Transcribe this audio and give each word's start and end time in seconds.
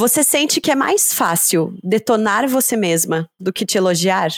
Você 0.00 0.24
sente 0.24 0.62
que 0.62 0.70
é 0.70 0.74
mais 0.74 1.12
fácil 1.12 1.74
detonar 1.84 2.48
você 2.48 2.74
mesma 2.74 3.28
do 3.38 3.52
que 3.52 3.66
te 3.66 3.76
elogiar? 3.76 4.30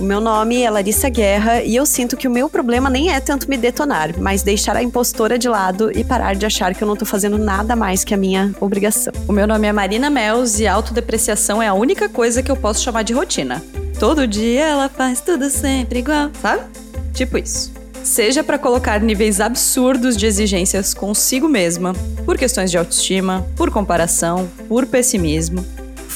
O 0.00 0.02
meu 0.02 0.18
nome 0.18 0.62
é 0.62 0.70
Larissa 0.70 1.10
Guerra 1.10 1.62
e 1.62 1.76
eu 1.76 1.84
sinto 1.84 2.16
que 2.16 2.26
o 2.26 2.30
meu 2.30 2.48
problema 2.48 2.88
nem 2.88 3.12
é 3.12 3.20
tanto 3.20 3.50
me 3.50 3.58
detonar, 3.58 4.18
mas 4.18 4.42
deixar 4.42 4.74
a 4.76 4.82
impostora 4.82 5.38
de 5.38 5.46
lado 5.46 5.92
e 5.94 6.02
parar 6.02 6.34
de 6.34 6.46
achar 6.46 6.74
que 6.74 6.82
eu 6.82 6.88
não 6.88 6.96
tô 6.96 7.04
fazendo 7.04 7.36
nada 7.36 7.76
mais 7.76 8.02
que 8.02 8.14
a 8.14 8.16
minha 8.16 8.54
obrigação. 8.58 9.12
O 9.28 9.32
meu 9.32 9.46
nome 9.46 9.68
é 9.68 9.72
Marina 9.74 10.08
Mels 10.08 10.58
e 10.58 10.66
autodepreciação 10.66 11.62
é 11.62 11.68
a 11.68 11.74
única 11.74 12.08
coisa 12.08 12.42
que 12.42 12.50
eu 12.50 12.56
posso 12.56 12.82
chamar 12.82 13.02
de 13.02 13.12
rotina. 13.12 13.62
Todo 14.00 14.26
dia 14.26 14.64
ela 14.64 14.88
faz 14.88 15.20
tudo 15.20 15.50
sempre 15.50 15.98
igual, 15.98 16.30
sabe? 16.40 16.64
Tipo 17.12 17.36
isso. 17.36 17.81
Seja 18.04 18.42
para 18.42 18.58
colocar 18.58 19.00
níveis 19.00 19.40
absurdos 19.40 20.16
de 20.16 20.26
exigências 20.26 20.92
consigo 20.92 21.48
mesma, 21.48 21.94
por 22.24 22.36
questões 22.36 22.70
de 22.70 22.76
autoestima, 22.76 23.46
por 23.56 23.70
comparação, 23.70 24.48
por 24.68 24.86
pessimismo, 24.86 25.64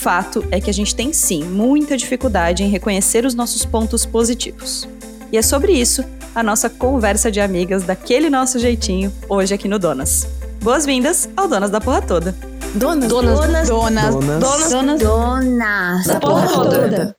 fato 0.07 0.45
é 0.53 0.61
que 0.61 0.71
a 0.71 0.73
gente 0.73 0.95
tem 0.95 1.13
sim 1.13 1.43
muita 1.43 1.97
dificuldade 1.97 2.63
em 2.63 2.69
reconhecer 2.69 3.25
os 3.25 3.35
nossos 3.35 3.65
pontos 3.65 4.07
positivos. 4.07 4.89
E 5.33 5.37
é 5.37 5.43
sobre 5.43 5.73
isso 5.73 6.05
a 6.33 6.45
nossa 6.45 6.71
conversa 6.71 7.29
de 7.29 7.41
amigas 7.41 7.83
daquele 7.83 8.31
nosso 8.31 8.59
jeitinho 8.59 9.13
hoje 9.29 9.53
aqui 9.53 9.67
no 9.67 9.81
Donas. 9.81 10.29
Boas-vindas 10.63 11.29
ao 11.37 11.49
Donas 11.49 11.71
da 11.71 11.81
Porra 11.81 12.03
Toda. 12.03 12.37
Donas, 12.75 13.09
donas, 13.09 13.39
donas, 13.41 13.69
donas, 13.69 14.15
donas, 14.15 14.71
donas, 14.71 15.01
donas 15.01 16.07
da 16.07 16.21
Porra 16.21 16.49
Toda. 16.49 17.17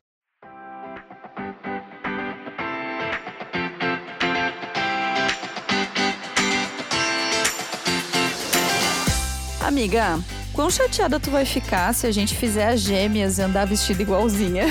Amiga, 9.67 10.17
Quão 10.57 10.71
chateada 10.71 11.19
tu 11.19 11.29
vai 11.29 11.45
ficar 11.45 11.93
se 11.93 12.07
a 12.07 12.11
gente 12.11 12.35
fizer 12.35 12.69
as 12.69 12.79
gêmeas 12.79 13.37
e 13.37 13.43
andar 13.43 13.67
vestida 13.67 14.01
igualzinha? 14.01 14.65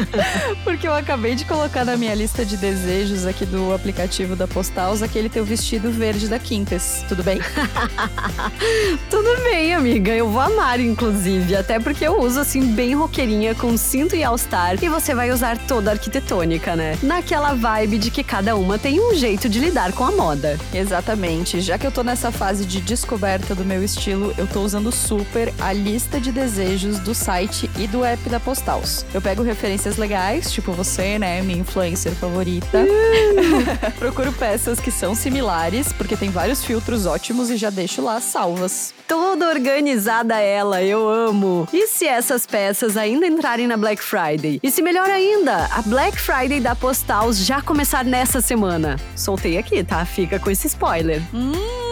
Porque 0.64 0.88
eu 0.88 0.94
acabei 0.94 1.34
de 1.34 1.44
colocar 1.44 1.84
na 1.84 1.94
minha 1.94 2.14
lista 2.14 2.42
de 2.42 2.56
desejos 2.56 3.26
aqui 3.26 3.44
do 3.44 3.74
aplicativo 3.74 4.34
da 4.34 4.48
Postals 4.48 5.02
aquele 5.02 5.28
teu 5.28 5.44
vestido 5.44 5.92
verde 5.92 6.26
da 6.26 6.38
Quintes. 6.38 7.04
Tudo 7.06 7.22
bem? 7.22 7.38
Tudo 9.10 9.42
bem, 9.42 9.74
amiga. 9.74 10.10
Eu 10.10 10.30
vou 10.30 10.40
amar, 10.40 10.80
inclusive. 10.80 11.54
Até 11.54 11.78
porque 11.78 12.06
eu 12.06 12.18
uso 12.18 12.40
assim, 12.40 12.72
bem 12.72 12.94
roqueirinha, 12.94 13.54
com 13.54 13.76
cinto 13.76 14.16
e 14.16 14.24
all-star. 14.24 14.82
E 14.82 14.88
você 14.88 15.14
vai 15.14 15.30
usar 15.30 15.58
toda 15.58 15.90
a 15.90 15.92
arquitetônica, 15.92 16.74
né? 16.74 16.98
Naquela 17.02 17.52
vibe 17.52 17.98
de 17.98 18.10
que 18.10 18.24
cada 18.24 18.56
uma 18.56 18.78
tem 18.78 18.98
um 18.98 19.14
jeito 19.14 19.50
de 19.50 19.58
lidar 19.58 19.92
com 19.92 20.04
a 20.04 20.12
moda. 20.12 20.58
Exatamente. 20.72 21.60
Já 21.60 21.76
que 21.76 21.86
eu 21.86 21.92
tô 21.92 22.02
nessa 22.02 22.32
fase 22.32 22.64
de 22.64 22.80
descoberta 22.80 23.54
do 23.54 23.66
meu 23.66 23.84
estilo, 23.84 24.32
eu 24.38 24.46
tô 24.46 24.62
usando 24.62 24.90
super 25.10 25.52
a 25.58 25.72
lista 25.72 26.20
de 26.20 26.30
desejos 26.30 27.00
do 27.00 27.12
site 27.12 27.68
e 27.76 27.88
do 27.88 28.04
app 28.04 28.28
da 28.28 28.38
Postals. 28.38 29.04
Eu 29.12 29.20
pego 29.20 29.42
referências 29.42 29.96
legais, 29.96 30.52
tipo 30.52 30.70
você, 30.70 31.18
né, 31.18 31.42
minha 31.42 31.58
influencer 31.58 32.12
favorita. 32.12 32.86
Procuro 33.98 34.32
peças 34.32 34.78
que 34.78 34.92
são 34.92 35.16
similares, 35.16 35.92
porque 35.92 36.16
tem 36.16 36.30
vários 36.30 36.64
filtros 36.64 37.06
ótimos 37.06 37.50
e 37.50 37.56
já 37.56 37.70
deixo 37.70 38.00
lá 38.00 38.20
salvas. 38.20 38.94
Toda 39.08 39.48
organizada 39.48 40.38
ela, 40.38 40.80
eu 40.80 41.08
amo. 41.08 41.66
E 41.72 41.88
se 41.88 42.06
essas 42.06 42.46
peças 42.46 42.96
ainda 42.96 43.26
entrarem 43.26 43.66
na 43.66 43.76
Black 43.76 44.00
Friday? 44.00 44.60
E 44.62 44.70
se 44.70 44.80
melhor 44.80 45.10
ainda, 45.10 45.68
a 45.72 45.82
Black 45.82 46.20
Friday 46.20 46.60
da 46.60 46.76
Postals 46.76 47.44
já 47.44 47.60
começar 47.60 48.04
nessa 48.04 48.40
semana? 48.40 48.94
Soltei 49.16 49.58
aqui, 49.58 49.82
tá? 49.82 50.04
Fica 50.04 50.38
com 50.38 50.52
esse 50.52 50.68
spoiler. 50.68 51.20
Hum 51.34 51.89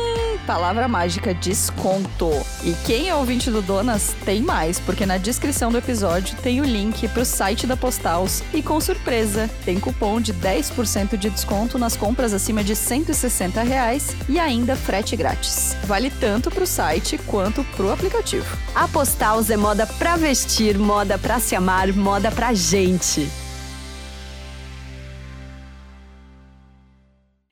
palavra 0.48 0.88
mágica 0.88 1.34
desconto. 1.34 2.30
E 2.64 2.72
quem 2.86 3.10
é 3.10 3.14
ouvinte 3.14 3.50
do 3.50 3.60
Donas 3.60 4.16
tem 4.24 4.40
mais, 4.40 4.80
porque 4.80 5.04
na 5.04 5.18
descrição 5.18 5.70
do 5.70 5.76
episódio 5.76 6.38
tem 6.38 6.58
o 6.62 6.64
link 6.64 7.06
pro 7.08 7.22
site 7.22 7.66
da 7.66 7.76
Postals 7.76 8.42
e 8.54 8.62
com 8.62 8.80
surpresa, 8.80 9.50
tem 9.66 9.78
cupom 9.78 10.18
de 10.18 10.32
10% 10.32 11.18
de 11.18 11.28
desconto 11.28 11.78
nas 11.78 11.98
compras 11.98 12.32
acima 12.32 12.64
de 12.64 12.74
160 12.74 13.60
reais 13.62 14.16
e 14.26 14.38
ainda 14.38 14.74
frete 14.74 15.14
grátis. 15.16 15.76
Vale 15.84 16.10
tanto 16.10 16.50
pro 16.50 16.66
site 16.66 17.18
quanto 17.26 17.62
pro 17.76 17.92
aplicativo. 17.92 18.56
A 18.74 18.88
Postals 18.88 19.50
é 19.50 19.56
moda 19.56 19.86
pra 19.86 20.16
vestir, 20.16 20.78
moda 20.78 21.18
pra 21.18 21.38
se 21.40 21.54
amar, 21.54 21.92
moda 21.92 22.30
pra 22.30 22.54
gente. 22.54 23.28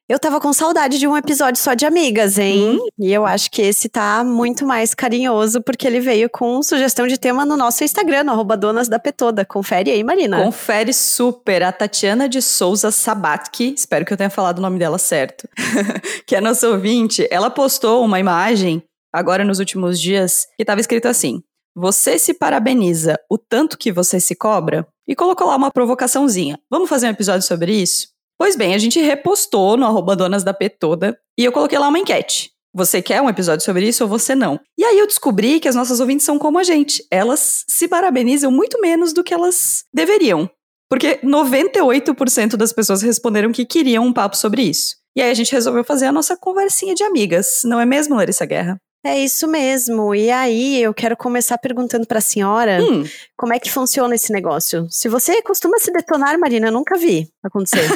Eu 0.09 0.21
tava 0.21 0.41
com 0.41 0.53
saudade 0.53 1.00
de 1.00 1.09
um 1.09 1.17
episódio 1.17 1.61
só 1.61 1.75
de 1.75 1.84
amigas, 1.84 2.39
hein? 2.39 2.78
Hum. 2.81 2.89
E 2.97 3.12
eu 3.12 3.27
acho 3.27 3.50
que 3.50 3.61
esse 3.61 3.89
tá 3.89 4.22
muito 4.22 4.65
mais 4.65 4.94
carinhoso, 4.94 5.61
porque 5.61 5.84
ele 5.84 5.99
veio 5.99 6.31
com 6.31 6.62
sugestão 6.62 7.09
de 7.09 7.19
tema 7.19 7.44
no 7.44 7.56
nosso 7.56 7.83
Instagram, 7.83 8.22
no 8.22 8.31
arroba 8.31 8.56
Donas 8.56 8.87
da 8.87 9.00
Petoda. 9.00 9.44
Confere 9.44 9.91
aí, 9.91 10.05
Marina. 10.05 10.44
Confere 10.44 10.93
super. 10.93 11.65
A 11.65 11.72
Tatiana 11.72 12.28
de 12.28 12.41
Souza 12.41 12.93
Sabatki, 12.93 13.75
espero 13.77 14.05
que 14.05 14.12
eu 14.12 14.17
tenha 14.17 14.31
falado 14.31 14.59
o 14.59 14.62
nome 14.62 14.78
dela 14.78 14.97
certo, 14.97 15.49
que 16.25 16.37
é 16.37 16.41
nossa 16.41 16.69
ouvinte, 16.69 17.27
ela 17.28 17.50
postou 17.50 18.05
uma 18.05 18.21
imagem, 18.21 18.84
agora 19.12 19.44
nos 19.44 19.59
últimos 19.59 20.00
dias, 20.00 20.47
que 20.56 20.65
tava 20.65 20.81
escrito 20.81 21.09
assim: 21.09 21.43
Você 21.75 22.17
se 22.17 22.33
parabeniza 22.33 23.19
o 23.28 23.37
tanto 23.37 23.77
que 23.77 23.91
você 23.91 24.21
se 24.21 24.37
cobra? 24.37 24.87
E 25.09 25.17
colocou 25.17 25.49
lá 25.49 25.56
uma 25.56 25.73
provocaçãozinha. 25.73 26.61
Vamos 26.71 26.88
fazer 26.88 27.09
um 27.09 27.11
episódio 27.11 27.44
sobre 27.44 27.73
isso? 27.73 28.15
Pois 28.38 28.56
bem, 28.56 28.74
a 28.74 28.78
gente 28.78 29.00
repostou 29.00 29.76
no 29.76 29.86
arroba 29.86 30.14
Donas 30.14 30.44
da 30.44 30.52
P 30.52 30.69
toda 30.69 31.19
e 31.38 31.44
eu 31.44 31.52
coloquei 31.52 31.78
lá 31.78 31.88
uma 31.88 31.98
enquete. 31.98 32.50
Você 32.74 33.00
quer 33.00 33.22
um 33.22 33.30
episódio 33.30 33.64
sobre 33.64 33.88
isso 33.88 34.04
ou 34.04 34.10
você 34.10 34.34
não? 34.34 34.60
E 34.78 34.84
aí 34.84 34.98
eu 34.98 35.06
descobri 35.06 35.58
que 35.58 35.69
as 35.69 35.74
nossas 35.74 35.98
ouvintes 35.98 36.26
são 36.26 36.38
como 36.38 36.58
a 36.58 36.62
gente. 36.62 37.02
Elas 37.10 37.64
se 37.66 37.88
parabenizam 37.88 38.52
muito 38.52 38.78
menos 38.80 39.14
do 39.14 39.25
que 39.25 39.32
elas 39.32 39.84
deveriam. 39.94 40.50
Porque 40.88 41.19
98% 41.25 42.56
das 42.56 42.75
pessoas 42.75 43.00
responderam 43.00 43.50
que 43.50 43.64
queriam 43.64 44.04
um 44.04 44.12
papo 44.12 44.36
sobre 44.36 44.62
isso. 44.62 44.94
E 45.16 45.22
aí 45.22 45.30
a 45.30 45.34
gente 45.34 45.52
resolveu 45.52 45.82
fazer 45.82 46.04
a 46.04 46.12
nossa 46.12 46.36
conversinha 46.36 46.94
de 46.94 47.02
amigas, 47.02 47.62
não 47.64 47.80
é 47.80 47.86
mesmo, 47.86 48.14
Larissa 48.14 48.44
Guerra? 48.44 48.76
É 49.06 49.21
isso 49.21 49.47
mesmo. 49.47 50.12
E 50.17 50.33
aí, 50.33 50.83
eu 50.83 50.93
quero 50.93 51.17
começar 51.17 51.56
perguntando 51.59 52.05
para 52.09 52.19
a 52.19 52.21
senhora 52.21 52.83
hum. 52.83 53.05
como 53.37 53.55
é 53.55 53.59
que 53.61 53.71
funciona 53.71 54.17
esse 54.17 54.33
negócio. 54.33 54.84
Se 54.91 55.09
você 55.09 55.41
costuma 55.43 55.78
se 55.78 55.93
detonar, 55.93 56.37
Marina, 56.41 56.67
eu 56.67 56.72
nunca 56.72 56.99
vi 56.99 57.28
acontecer. 57.41 57.89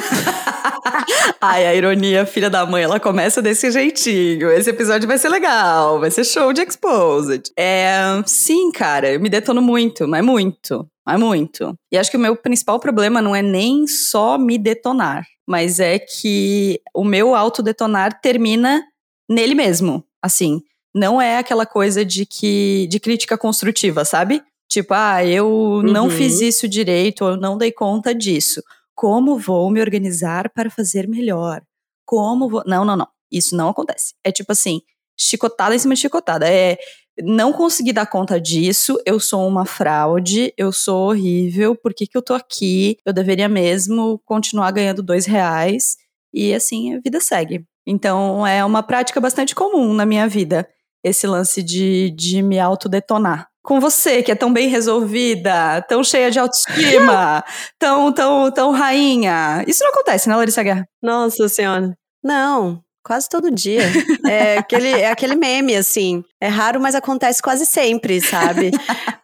Ai, 1.41 1.67
a 1.67 1.75
ironia, 1.75 2.25
filha 2.25 2.49
da 2.49 2.65
mãe, 2.65 2.83
ela 2.83 2.97
começa 2.97 3.41
desse 3.41 3.69
jeitinho. 3.71 4.49
Esse 4.51 4.69
episódio 4.69 5.05
vai 5.05 5.17
ser 5.17 5.27
legal, 5.27 5.99
vai 5.99 6.09
ser 6.09 6.23
show 6.23 6.53
de 6.53 6.61
Exposed. 6.61 7.51
É, 7.59 7.93
sim, 8.25 8.71
cara, 8.71 9.11
eu 9.11 9.19
me 9.19 9.27
detono 9.27 9.61
muito, 9.61 10.07
mas 10.07 10.23
muito, 10.23 10.87
mas 11.05 11.19
muito. 11.19 11.75
E 11.91 11.97
acho 11.97 12.09
que 12.09 12.17
o 12.17 12.21
meu 12.21 12.37
principal 12.37 12.79
problema 12.79 13.21
não 13.21 13.35
é 13.35 13.41
nem 13.41 13.85
só 13.85 14.37
me 14.37 14.57
detonar, 14.57 15.25
mas 15.45 15.77
é 15.81 15.99
que 15.99 16.79
o 16.95 17.03
meu 17.03 17.35
autodetonar 17.35 18.21
termina 18.21 18.81
nele 19.29 19.55
mesmo. 19.55 20.05
Assim, 20.23 20.61
não 20.93 21.21
é 21.21 21.37
aquela 21.37 21.65
coisa 21.65 22.03
de 22.03 22.25
que 22.25 22.87
de 22.87 22.99
crítica 22.99 23.37
construtiva, 23.37 24.03
sabe? 24.05 24.43
Tipo, 24.69 24.93
ah, 24.93 25.25
eu 25.25 25.47
uhum. 25.47 25.81
não 25.83 26.09
fiz 26.09 26.39
isso 26.39 26.67
direito, 26.67 27.25
ou 27.25 27.37
não 27.37 27.57
dei 27.57 27.71
conta 27.71 28.15
disso. 28.15 28.61
Como 28.95 29.37
vou 29.37 29.69
me 29.69 29.81
organizar 29.81 30.49
para 30.49 30.69
fazer 30.69 31.07
melhor? 31.07 31.61
Como 32.05 32.49
vou. 32.49 32.63
Não, 32.65 32.85
não, 32.85 32.95
não. 32.95 33.07
Isso 33.31 33.55
não 33.55 33.69
acontece. 33.69 34.13
É 34.23 34.31
tipo 34.31 34.51
assim, 34.51 34.81
chicotada 35.19 35.75
em 35.75 35.79
cima 35.79 35.93
de 35.93 36.01
chicotada. 36.01 36.49
É 36.49 36.77
não 37.19 37.51
consegui 37.51 37.91
dar 37.91 38.05
conta 38.05 38.39
disso, 38.39 38.97
eu 39.05 39.19
sou 39.19 39.47
uma 39.47 39.65
fraude, 39.65 40.53
eu 40.57 40.71
sou 40.71 41.09
horrível, 41.09 41.75
por 41.75 41.93
que, 41.93 42.07
que 42.07 42.17
eu 42.17 42.21
tô 42.21 42.33
aqui? 42.33 42.97
Eu 43.05 43.13
deveria 43.13 43.49
mesmo 43.49 44.19
continuar 44.25 44.71
ganhando 44.71 45.03
dois 45.03 45.25
reais. 45.25 45.97
E 46.33 46.53
assim 46.53 46.95
a 46.95 46.99
vida 47.01 47.19
segue. 47.19 47.65
Então 47.85 48.47
é 48.47 48.63
uma 48.63 48.81
prática 48.81 49.19
bastante 49.19 49.53
comum 49.53 49.93
na 49.93 50.05
minha 50.05 50.27
vida 50.27 50.67
esse 51.03 51.25
lance 51.27 51.61
de, 51.63 52.11
de 52.11 52.41
me 52.41 52.59
autodetonar. 52.59 53.47
Com 53.63 53.79
você, 53.79 54.23
que 54.23 54.31
é 54.31 54.35
tão 54.35 54.51
bem 54.51 54.67
resolvida, 54.67 55.81
tão 55.87 56.03
cheia 56.03 56.31
de 56.31 56.39
autoestima, 56.39 57.43
tão, 57.77 58.11
tão, 58.11 58.51
tão 58.51 58.71
rainha. 58.71 59.63
Isso 59.67 59.83
não 59.83 59.91
acontece, 59.91 60.27
né, 60.27 60.35
Larissa 60.35 60.63
Guerra? 60.63 60.87
Nossa 61.01 61.47
Senhora. 61.47 61.95
Não, 62.23 62.81
Quase 63.03 63.27
todo 63.27 63.49
dia. 63.49 63.81
É 64.27 64.59
aquele, 64.59 64.89
é 64.89 65.11
aquele 65.11 65.35
meme, 65.35 65.75
assim. 65.75 66.23
É 66.39 66.47
raro, 66.47 66.79
mas 66.79 66.93
acontece 66.93 67.41
quase 67.41 67.65
sempre, 67.65 68.21
sabe? 68.21 68.71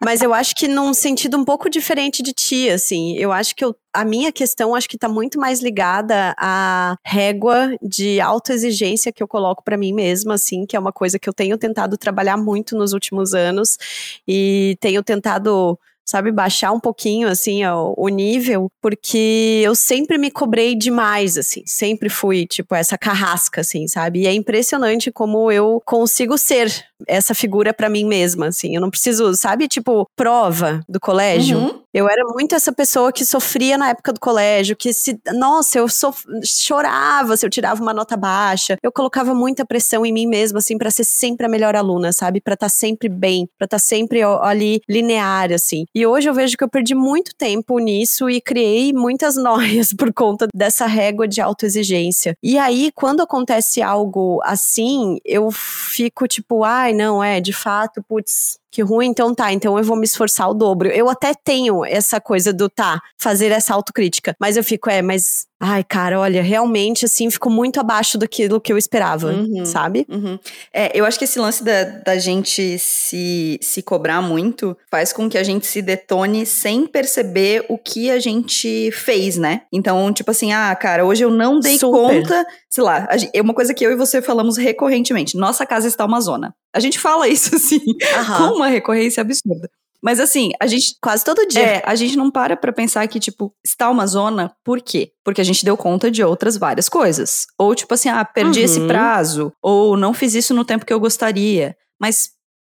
mas 0.04 0.20
eu 0.20 0.34
acho 0.34 0.54
que 0.54 0.66
num 0.66 0.92
sentido 0.92 1.36
um 1.36 1.44
pouco 1.44 1.70
diferente 1.70 2.22
de 2.22 2.32
ti, 2.32 2.68
assim. 2.68 3.16
Eu 3.16 3.32
acho 3.32 3.54
que 3.54 3.64
eu, 3.64 3.74
a 3.94 4.04
minha 4.04 4.32
questão 4.32 4.74
acho 4.74 4.88
que 4.88 4.98
tá 4.98 5.08
muito 5.08 5.38
mais 5.38 5.60
ligada 5.60 6.34
à 6.36 6.96
régua 7.04 7.76
de 7.80 8.20
autoexigência 8.20 9.12
que 9.12 9.22
eu 9.22 9.28
coloco 9.28 9.62
para 9.62 9.76
mim 9.76 9.92
mesma, 9.92 10.34
assim, 10.34 10.66
que 10.66 10.76
é 10.76 10.78
uma 10.78 10.92
coisa 10.92 11.18
que 11.18 11.28
eu 11.28 11.32
tenho 11.32 11.56
tentado 11.56 11.96
trabalhar 11.96 12.36
muito 12.36 12.76
nos 12.76 12.92
últimos 12.92 13.32
anos 13.32 13.78
e 14.26 14.76
tenho 14.80 15.02
tentado 15.02 15.78
sabe? 16.08 16.32
Baixar 16.32 16.72
um 16.72 16.80
pouquinho, 16.80 17.28
assim, 17.28 17.64
o, 17.66 17.94
o 17.96 18.08
nível, 18.08 18.70
porque 18.80 19.60
eu 19.62 19.74
sempre 19.74 20.16
me 20.16 20.30
cobrei 20.30 20.74
demais, 20.74 21.36
assim. 21.36 21.62
Sempre 21.66 22.08
fui, 22.08 22.46
tipo, 22.46 22.74
essa 22.74 22.96
carrasca, 22.96 23.60
assim, 23.60 23.86
sabe? 23.86 24.20
E 24.22 24.26
é 24.26 24.32
impressionante 24.32 25.12
como 25.12 25.52
eu 25.52 25.82
consigo 25.84 26.38
ser 26.38 26.72
essa 27.06 27.34
figura 27.34 27.72
para 27.74 27.88
mim 27.88 28.04
mesma, 28.04 28.46
assim. 28.46 28.74
Eu 28.74 28.80
não 28.80 28.90
preciso, 28.90 29.34
sabe, 29.34 29.68
tipo, 29.68 30.08
prova 30.16 30.80
do 30.88 30.98
colégio. 30.98 31.58
Uhum. 31.58 31.82
Eu 31.92 32.08
era 32.08 32.22
muito 32.32 32.54
essa 32.54 32.72
pessoa 32.72 33.12
que 33.12 33.24
sofria 33.24 33.78
na 33.78 33.90
época 33.90 34.12
do 34.12 34.20
colégio, 34.20 34.76
que 34.76 34.92
se, 34.92 35.18
nossa, 35.34 35.78
eu 35.78 35.88
sof, 35.88 36.24
chorava 36.44 37.36
se 37.36 37.46
eu 37.46 37.50
tirava 37.50 37.82
uma 37.82 37.94
nota 37.94 38.16
baixa. 38.16 38.76
Eu 38.82 38.92
colocava 38.92 39.34
muita 39.34 39.64
pressão 39.64 40.04
em 40.04 40.12
mim 40.12 40.26
mesma, 40.26 40.58
assim, 40.58 40.76
para 40.76 40.90
ser 40.90 41.04
sempre 41.04 41.46
a 41.46 41.48
melhor 41.48 41.74
aluna, 41.76 42.12
sabe? 42.12 42.40
Para 42.40 42.54
estar 42.54 42.66
tá 42.66 42.70
sempre 42.70 43.08
bem, 43.08 43.48
para 43.58 43.64
estar 43.64 43.76
tá 43.76 43.78
sempre 43.78 44.22
ali 44.22 44.80
linear, 44.88 45.52
assim. 45.52 45.86
E 45.98 46.06
hoje 46.06 46.30
eu 46.30 46.32
vejo 46.32 46.56
que 46.56 46.62
eu 46.62 46.68
perdi 46.68 46.94
muito 46.94 47.34
tempo 47.36 47.76
nisso 47.80 48.30
e 48.30 48.40
criei 48.40 48.92
muitas 48.92 49.34
noias 49.42 49.92
por 49.92 50.12
conta 50.12 50.46
dessa 50.54 50.86
régua 50.86 51.26
de 51.26 51.40
autoexigência. 51.40 52.36
E 52.40 52.56
aí, 52.56 52.92
quando 52.94 53.20
acontece 53.20 53.82
algo 53.82 54.40
assim, 54.44 55.18
eu 55.24 55.50
fico 55.50 56.28
tipo, 56.28 56.62
ai, 56.62 56.92
não, 56.92 57.20
é, 57.20 57.40
de 57.40 57.52
fato, 57.52 58.00
putz, 58.08 58.60
que 58.70 58.82
ruim, 58.82 59.08
então 59.08 59.34
tá, 59.34 59.52
então 59.52 59.76
eu 59.78 59.84
vou 59.84 59.96
me 59.96 60.04
esforçar 60.04 60.48
o 60.48 60.54
dobro. 60.54 60.88
Eu 60.88 61.08
até 61.08 61.32
tenho 61.34 61.84
essa 61.84 62.20
coisa 62.20 62.52
do 62.52 62.68
tá, 62.68 63.00
fazer 63.16 63.50
essa 63.50 63.74
autocrítica, 63.74 64.34
mas 64.38 64.56
eu 64.56 64.64
fico, 64.64 64.90
é, 64.90 65.02
mas 65.02 65.48
Ai, 65.60 65.82
cara, 65.82 66.20
olha, 66.20 66.40
realmente, 66.40 67.04
assim, 67.04 67.28
ficou 67.28 67.50
muito 67.50 67.80
abaixo 67.80 68.16
daquilo 68.16 68.60
que 68.60 68.72
eu 68.72 68.78
esperava, 68.78 69.32
uhum, 69.32 69.66
sabe? 69.66 70.06
Uhum. 70.08 70.38
É, 70.72 70.96
eu 70.96 71.04
acho 71.04 71.18
que 71.18 71.24
esse 71.24 71.36
lance 71.36 71.64
da, 71.64 71.82
da 71.82 72.16
gente 72.16 72.78
se, 72.78 73.58
se 73.60 73.82
cobrar 73.82 74.22
muito 74.22 74.76
faz 74.88 75.12
com 75.12 75.28
que 75.28 75.36
a 75.36 75.42
gente 75.42 75.66
se 75.66 75.82
detone 75.82 76.46
sem 76.46 76.86
perceber 76.86 77.66
o 77.68 77.76
que 77.76 78.08
a 78.08 78.20
gente 78.20 78.92
fez, 78.92 79.36
né? 79.36 79.62
Então, 79.72 80.12
tipo 80.12 80.30
assim, 80.30 80.52
ah, 80.52 80.74
cara, 80.76 81.04
hoje 81.04 81.24
eu 81.24 81.30
não 81.30 81.58
dei 81.58 81.76
Super. 81.76 82.22
conta, 82.22 82.46
sei 82.70 82.84
lá, 82.84 83.08
é 83.34 83.42
uma 83.42 83.54
coisa 83.54 83.74
que 83.74 83.84
eu 83.84 83.90
e 83.90 83.96
você 83.96 84.22
falamos 84.22 84.56
recorrentemente, 84.56 85.36
nossa 85.36 85.66
casa 85.66 85.88
está 85.88 86.04
uma 86.04 86.20
zona. 86.20 86.54
A 86.74 86.80
gente 86.80 86.98
fala 86.98 87.26
isso, 87.28 87.54
assim, 87.54 87.80
uhum. 87.80 88.36
com 88.36 88.56
uma 88.56 88.68
recorrência 88.68 89.20
absurda. 89.20 89.68
Mas 90.02 90.20
assim, 90.20 90.52
a 90.60 90.66
gente. 90.66 90.96
Quase 91.02 91.24
todo 91.24 91.46
dia. 91.46 91.60
É, 91.60 91.82
a 91.84 91.94
gente 91.94 92.16
não 92.16 92.30
para 92.30 92.56
pra 92.56 92.72
pensar 92.72 93.06
que, 93.08 93.18
tipo, 93.18 93.52
está 93.64 93.90
uma 93.90 94.06
zona, 94.06 94.54
por 94.64 94.80
quê? 94.80 95.12
Porque 95.24 95.40
a 95.40 95.44
gente 95.44 95.64
deu 95.64 95.76
conta 95.76 96.10
de 96.10 96.22
outras 96.22 96.56
várias 96.56 96.88
coisas. 96.88 97.46
Ou, 97.58 97.74
tipo 97.74 97.92
assim, 97.94 98.08
ah, 98.08 98.24
perdi 98.24 98.60
uhum. 98.60 98.64
esse 98.64 98.86
prazo. 98.86 99.52
Ou 99.60 99.96
não 99.96 100.14
fiz 100.14 100.34
isso 100.34 100.54
no 100.54 100.64
tempo 100.64 100.86
que 100.86 100.92
eu 100.92 101.00
gostaria. 101.00 101.76
Mas 102.00 102.30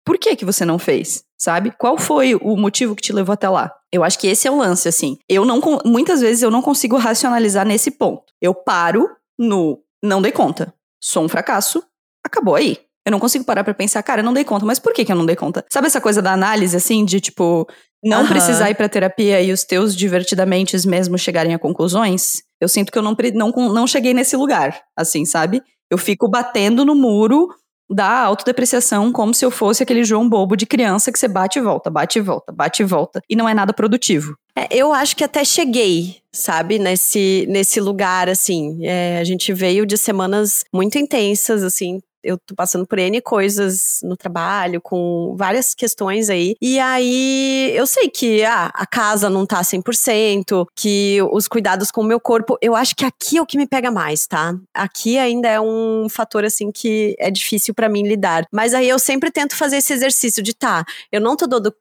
por 0.03 0.17
que 0.17 0.35
que 0.35 0.45
você 0.45 0.65
não 0.65 0.79
fez? 0.79 1.23
Sabe? 1.39 1.71
Qual 1.77 1.97
foi 1.97 2.35
o 2.35 2.55
motivo 2.55 2.95
que 2.95 3.01
te 3.01 3.13
levou 3.13 3.33
até 3.33 3.49
lá? 3.49 3.71
Eu 3.91 4.03
acho 4.03 4.17
que 4.17 4.27
esse 4.27 4.47
é 4.47 4.51
o 4.51 4.57
lance, 4.57 4.87
assim. 4.87 5.17
Eu 5.29 5.45
não. 5.45 5.59
Muitas 5.85 6.21
vezes 6.21 6.41
eu 6.41 6.51
não 6.51 6.61
consigo 6.61 6.97
racionalizar 6.97 7.65
nesse 7.65 7.91
ponto. 7.91 8.25
Eu 8.41 8.53
paro 8.53 9.09
no. 9.37 9.79
Não 10.03 10.21
dei 10.21 10.31
conta. 10.31 10.73
Sou 10.99 11.23
um 11.23 11.29
fracasso. 11.29 11.83
Acabou 12.23 12.55
aí. 12.55 12.79
Eu 13.05 13.11
não 13.11 13.19
consigo 13.19 13.43
parar 13.43 13.63
pra 13.63 13.73
pensar, 13.73 14.01
cara, 14.03 14.21
eu 14.21 14.25
não 14.25 14.33
dei 14.33 14.43
conta, 14.43 14.65
mas 14.65 14.79
por 14.79 14.93
que, 14.93 15.03
que 15.03 15.11
eu 15.11 15.15
não 15.15 15.25
dei 15.25 15.35
conta? 15.35 15.65
Sabe 15.71 15.87
essa 15.87 15.99
coisa 15.99 16.21
da 16.21 16.31
análise, 16.33 16.75
assim, 16.75 17.03
de 17.03 17.19
tipo, 17.19 17.67
não 18.03 18.21
uhum. 18.21 18.27
precisar 18.27 18.69
ir 18.69 18.75
pra 18.75 18.87
terapia 18.87 19.41
e 19.41 19.51
os 19.51 19.63
teus 19.63 19.95
divertidamente 19.95 20.75
mesmo 20.87 21.17
chegarem 21.17 21.53
a 21.53 21.59
conclusões? 21.59 22.43
Eu 22.59 22.67
sinto 22.67 22.91
que 22.91 22.97
eu 22.97 23.01
não, 23.01 23.15
não, 23.33 23.73
não 23.73 23.87
cheguei 23.87 24.13
nesse 24.13 24.35
lugar, 24.35 24.79
assim, 24.95 25.25
sabe? 25.25 25.63
Eu 25.89 25.97
fico 25.97 26.29
batendo 26.29 26.85
no 26.85 26.95
muro 26.95 27.49
da 27.89 28.21
autodepreciação 28.21 29.11
como 29.11 29.33
se 29.33 29.43
eu 29.43 29.51
fosse 29.51 29.83
aquele 29.83 30.03
João 30.03 30.29
bobo 30.29 30.55
de 30.55 30.65
criança 30.65 31.11
que 31.11 31.19
você 31.19 31.27
bate 31.27 31.59
e 31.59 31.61
volta, 31.61 31.89
bate 31.89 32.19
e 32.19 32.21
volta, 32.21 32.51
bate 32.51 32.81
e 32.81 32.85
volta. 32.85 33.21
E 33.29 33.35
não 33.35 33.49
é 33.49 33.53
nada 33.53 33.73
produtivo. 33.73 34.35
É, 34.55 34.67
eu 34.71 34.93
acho 34.93 35.15
que 35.15 35.23
até 35.23 35.43
cheguei, 35.43 36.17
sabe, 36.31 36.79
nesse, 36.79 37.45
nesse 37.49 37.81
lugar, 37.81 38.29
assim. 38.29 38.79
É, 38.85 39.19
a 39.19 39.23
gente 39.23 39.51
veio 39.53 39.85
de 39.85 39.97
semanas 39.97 40.63
muito 40.73 40.97
intensas, 40.97 41.63
assim, 41.63 42.01
eu 42.23 42.37
tô 42.37 42.55
passando 42.55 42.85
por 42.85 42.99
N 42.99 43.21
coisas 43.21 43.99
no 44.03 44.15
trabalho, 44.15 44.81
com 44.81 45.35
várias 45.37 45.73
questões 45.73 46.29
aí. 46.29 46.55
E 46.61 46.79
aí 46.79 47.71
eu 47.75 47.85
sei 47.85 48.09
que 48.09 48.43
ah, 48.43 48.71
a 48.73 48.85
casa 48.85 49.29
não 49.29 49.45
tá 49.45 49.61
100%, 49.61 50.65
que 50.75 51.19
os 51.31 51.47
cuidados 51.47 51.91
com 51.91 52.01
o 52.01 52.05
meu 52.05 52.19
corpo, 52.19 52.57
eu 52.61 52.75
acho 52.75 52.95
que 52.95 53.05
aqui 53.05 53.37
é 53.37 53.41
o 53.41 53.45
que 53.45 53.57
me 53.57 53.67
pega 53.67 53.91
mais, 53.91 54.27
tá? 54.27 54.55
Aqui 54.73 55.17
ainda 55.17 55.47
é 55.47 55.59
um 55.59 56.07
fator 56.09 56.45
assim 56.45 56.71
que 56.71 57.15
é 57.19 57.29
difícil 57.29 57.73
para 57.73 57.89
mim 57.89 58.07
lidar. 58.07 58.45
Mas 58.51 58.73
aí 58.73 58.87
eu 58.87 58.99
sempre 58.99 59.31
tento 59.31 59.55
fazer 59.55 59.77
esse 59.77 59.93
exercício 59.93 60.43
de 60.43 60.53
tá, 60.53 60.85
eu 61.11 61.21
não 61.21 61.35
tô 61.35 61.47
dando 61.47 61.73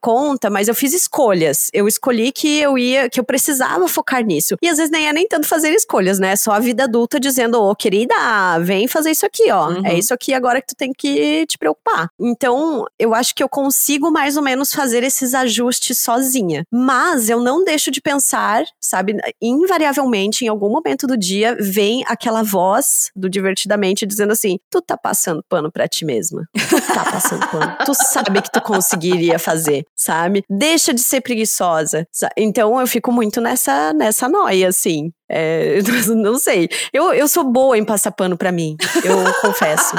conta, 0.00 0.50
mas 0.50 0.68
eu 0.68 0.74
fiz 0.74 0.92
escolhas. 0.92 1.70
Eu 1.72 1.88
escolhi 1.88 2.32
que 2.32 2.58
eu 2.58 2.76
ia, 2.78 3.08
que 3.08 3.20
eu 3.20 3.24
precisava 3.24 3.88
focar 3.88 4.24
nisso. 4.24 4.56
E 4.62 4.68
às 4.68 4.76
vezes 4.76 4.90
nem 4.90 5.08
é 5.08 5.12
nem 5.12 5.26
tanto 5.26 5.46
fazer 5.46 5.70
escolhas, 5.70 6.18
né? 6.18 6.36
Só 6.36 6.52
a 6.52 6.60
vida 6.60 6.84
adulta 6.84 7.18
dizendo, 7.18 7.60
ô, 7.60 7.70
oh, 7.70 7.76
querida, 7.76 8.14
vem 8.60 8.86
fazer 8.88 9.10
isso 9.10 9.26
aqui, 9.26 9.50
ó. 9.50 9.68
Uhum. 9.68 9.85
É 9.86 9.98
isso 9.98 10.12
aqui 10.12 10.34
agora 10.34 10.60
que 10.60 10.68
tu 10.68 10.76
tem 10.76 10.92
que 10.92 11.46
te 11.46 11.58
preocupar. 11.58 12.08
Então, 12.20 12.84
eu 12.98 13.14
acho 13.14 13.34
que 13.34 13.42
eu 13.42 13.48
consigo 13.48 14.10
mais 14.10 14.36
ou 14.36 14.42
menos 14.42 14.72
fazer 14.72 15.02
esses 15.02 15.34
ajustes 15.34 15.98
sozinha. 15.98 16.64
Mas 16.70 17.28
eu 17.28 17.40
não 17.40 17.64
deixo 17.64 17.90
de 17.90 18.00
pensar, 18.00 18.64
sabe? 18.80 19.16
Invariavelmente, 19.40 20.44
em 20.44 20.48
algum 20.48 20.70
momento 20.70 21.06
do 21.06 21.16
dia, 21.16 21.56
vem 21.60 22.04
aquela 22.06 22.42
voz 22.42 23.10
do 23.14 23.28
Divertidamente 23.36 24.06
dizendo 24.06 24.32
assim: 24.32 24.58
tu 24.70 24.80
tá 24.80 24.96
passando 24.96 25.44
pano 25.48 25.70
pra 25.70 25.86
ti 25.86 26.04
mesma. 26.04 26.48
Tu 26.68 26.80
tá 26.80 27.04
passando 27.04 27.46
pano. 27.48 27.76
tu 27.84 27.94
sabe 27.94 28.42
que 28.42 28.50
tu 28.50 28.60
conseguiria 28.60 29.38
fazer, 29.38 29.84
sabe? 29.94 30.42
Deixa 30.48 30.92
de 30.94 31.00
ser 31.00 31.20
preguiçosa. 31.20 32.06
Então 32.36 32.80
eu 32.80 32.86
fico 32.86 33.12
muito 33.12 33.40
nessa, 33.40 33.92
nessa 33.92 34.28
noia, 34.28 34.68
assim. 34.68 35.12
É, 35.28 35.78
não 36.14 36.38
sei. 36.38 36.68
Eu, 36.92 37.12
eu 37.12 37.28
sou 37.28 37.44
boa 37.44 37.76
em 37.76 37.84
passar 37.84 38.12
pano 38.12 38.36
pra 38.36 38.52
mim, 38.52 38.76
eu 39.04 39.16
confesso. 39.40 39.94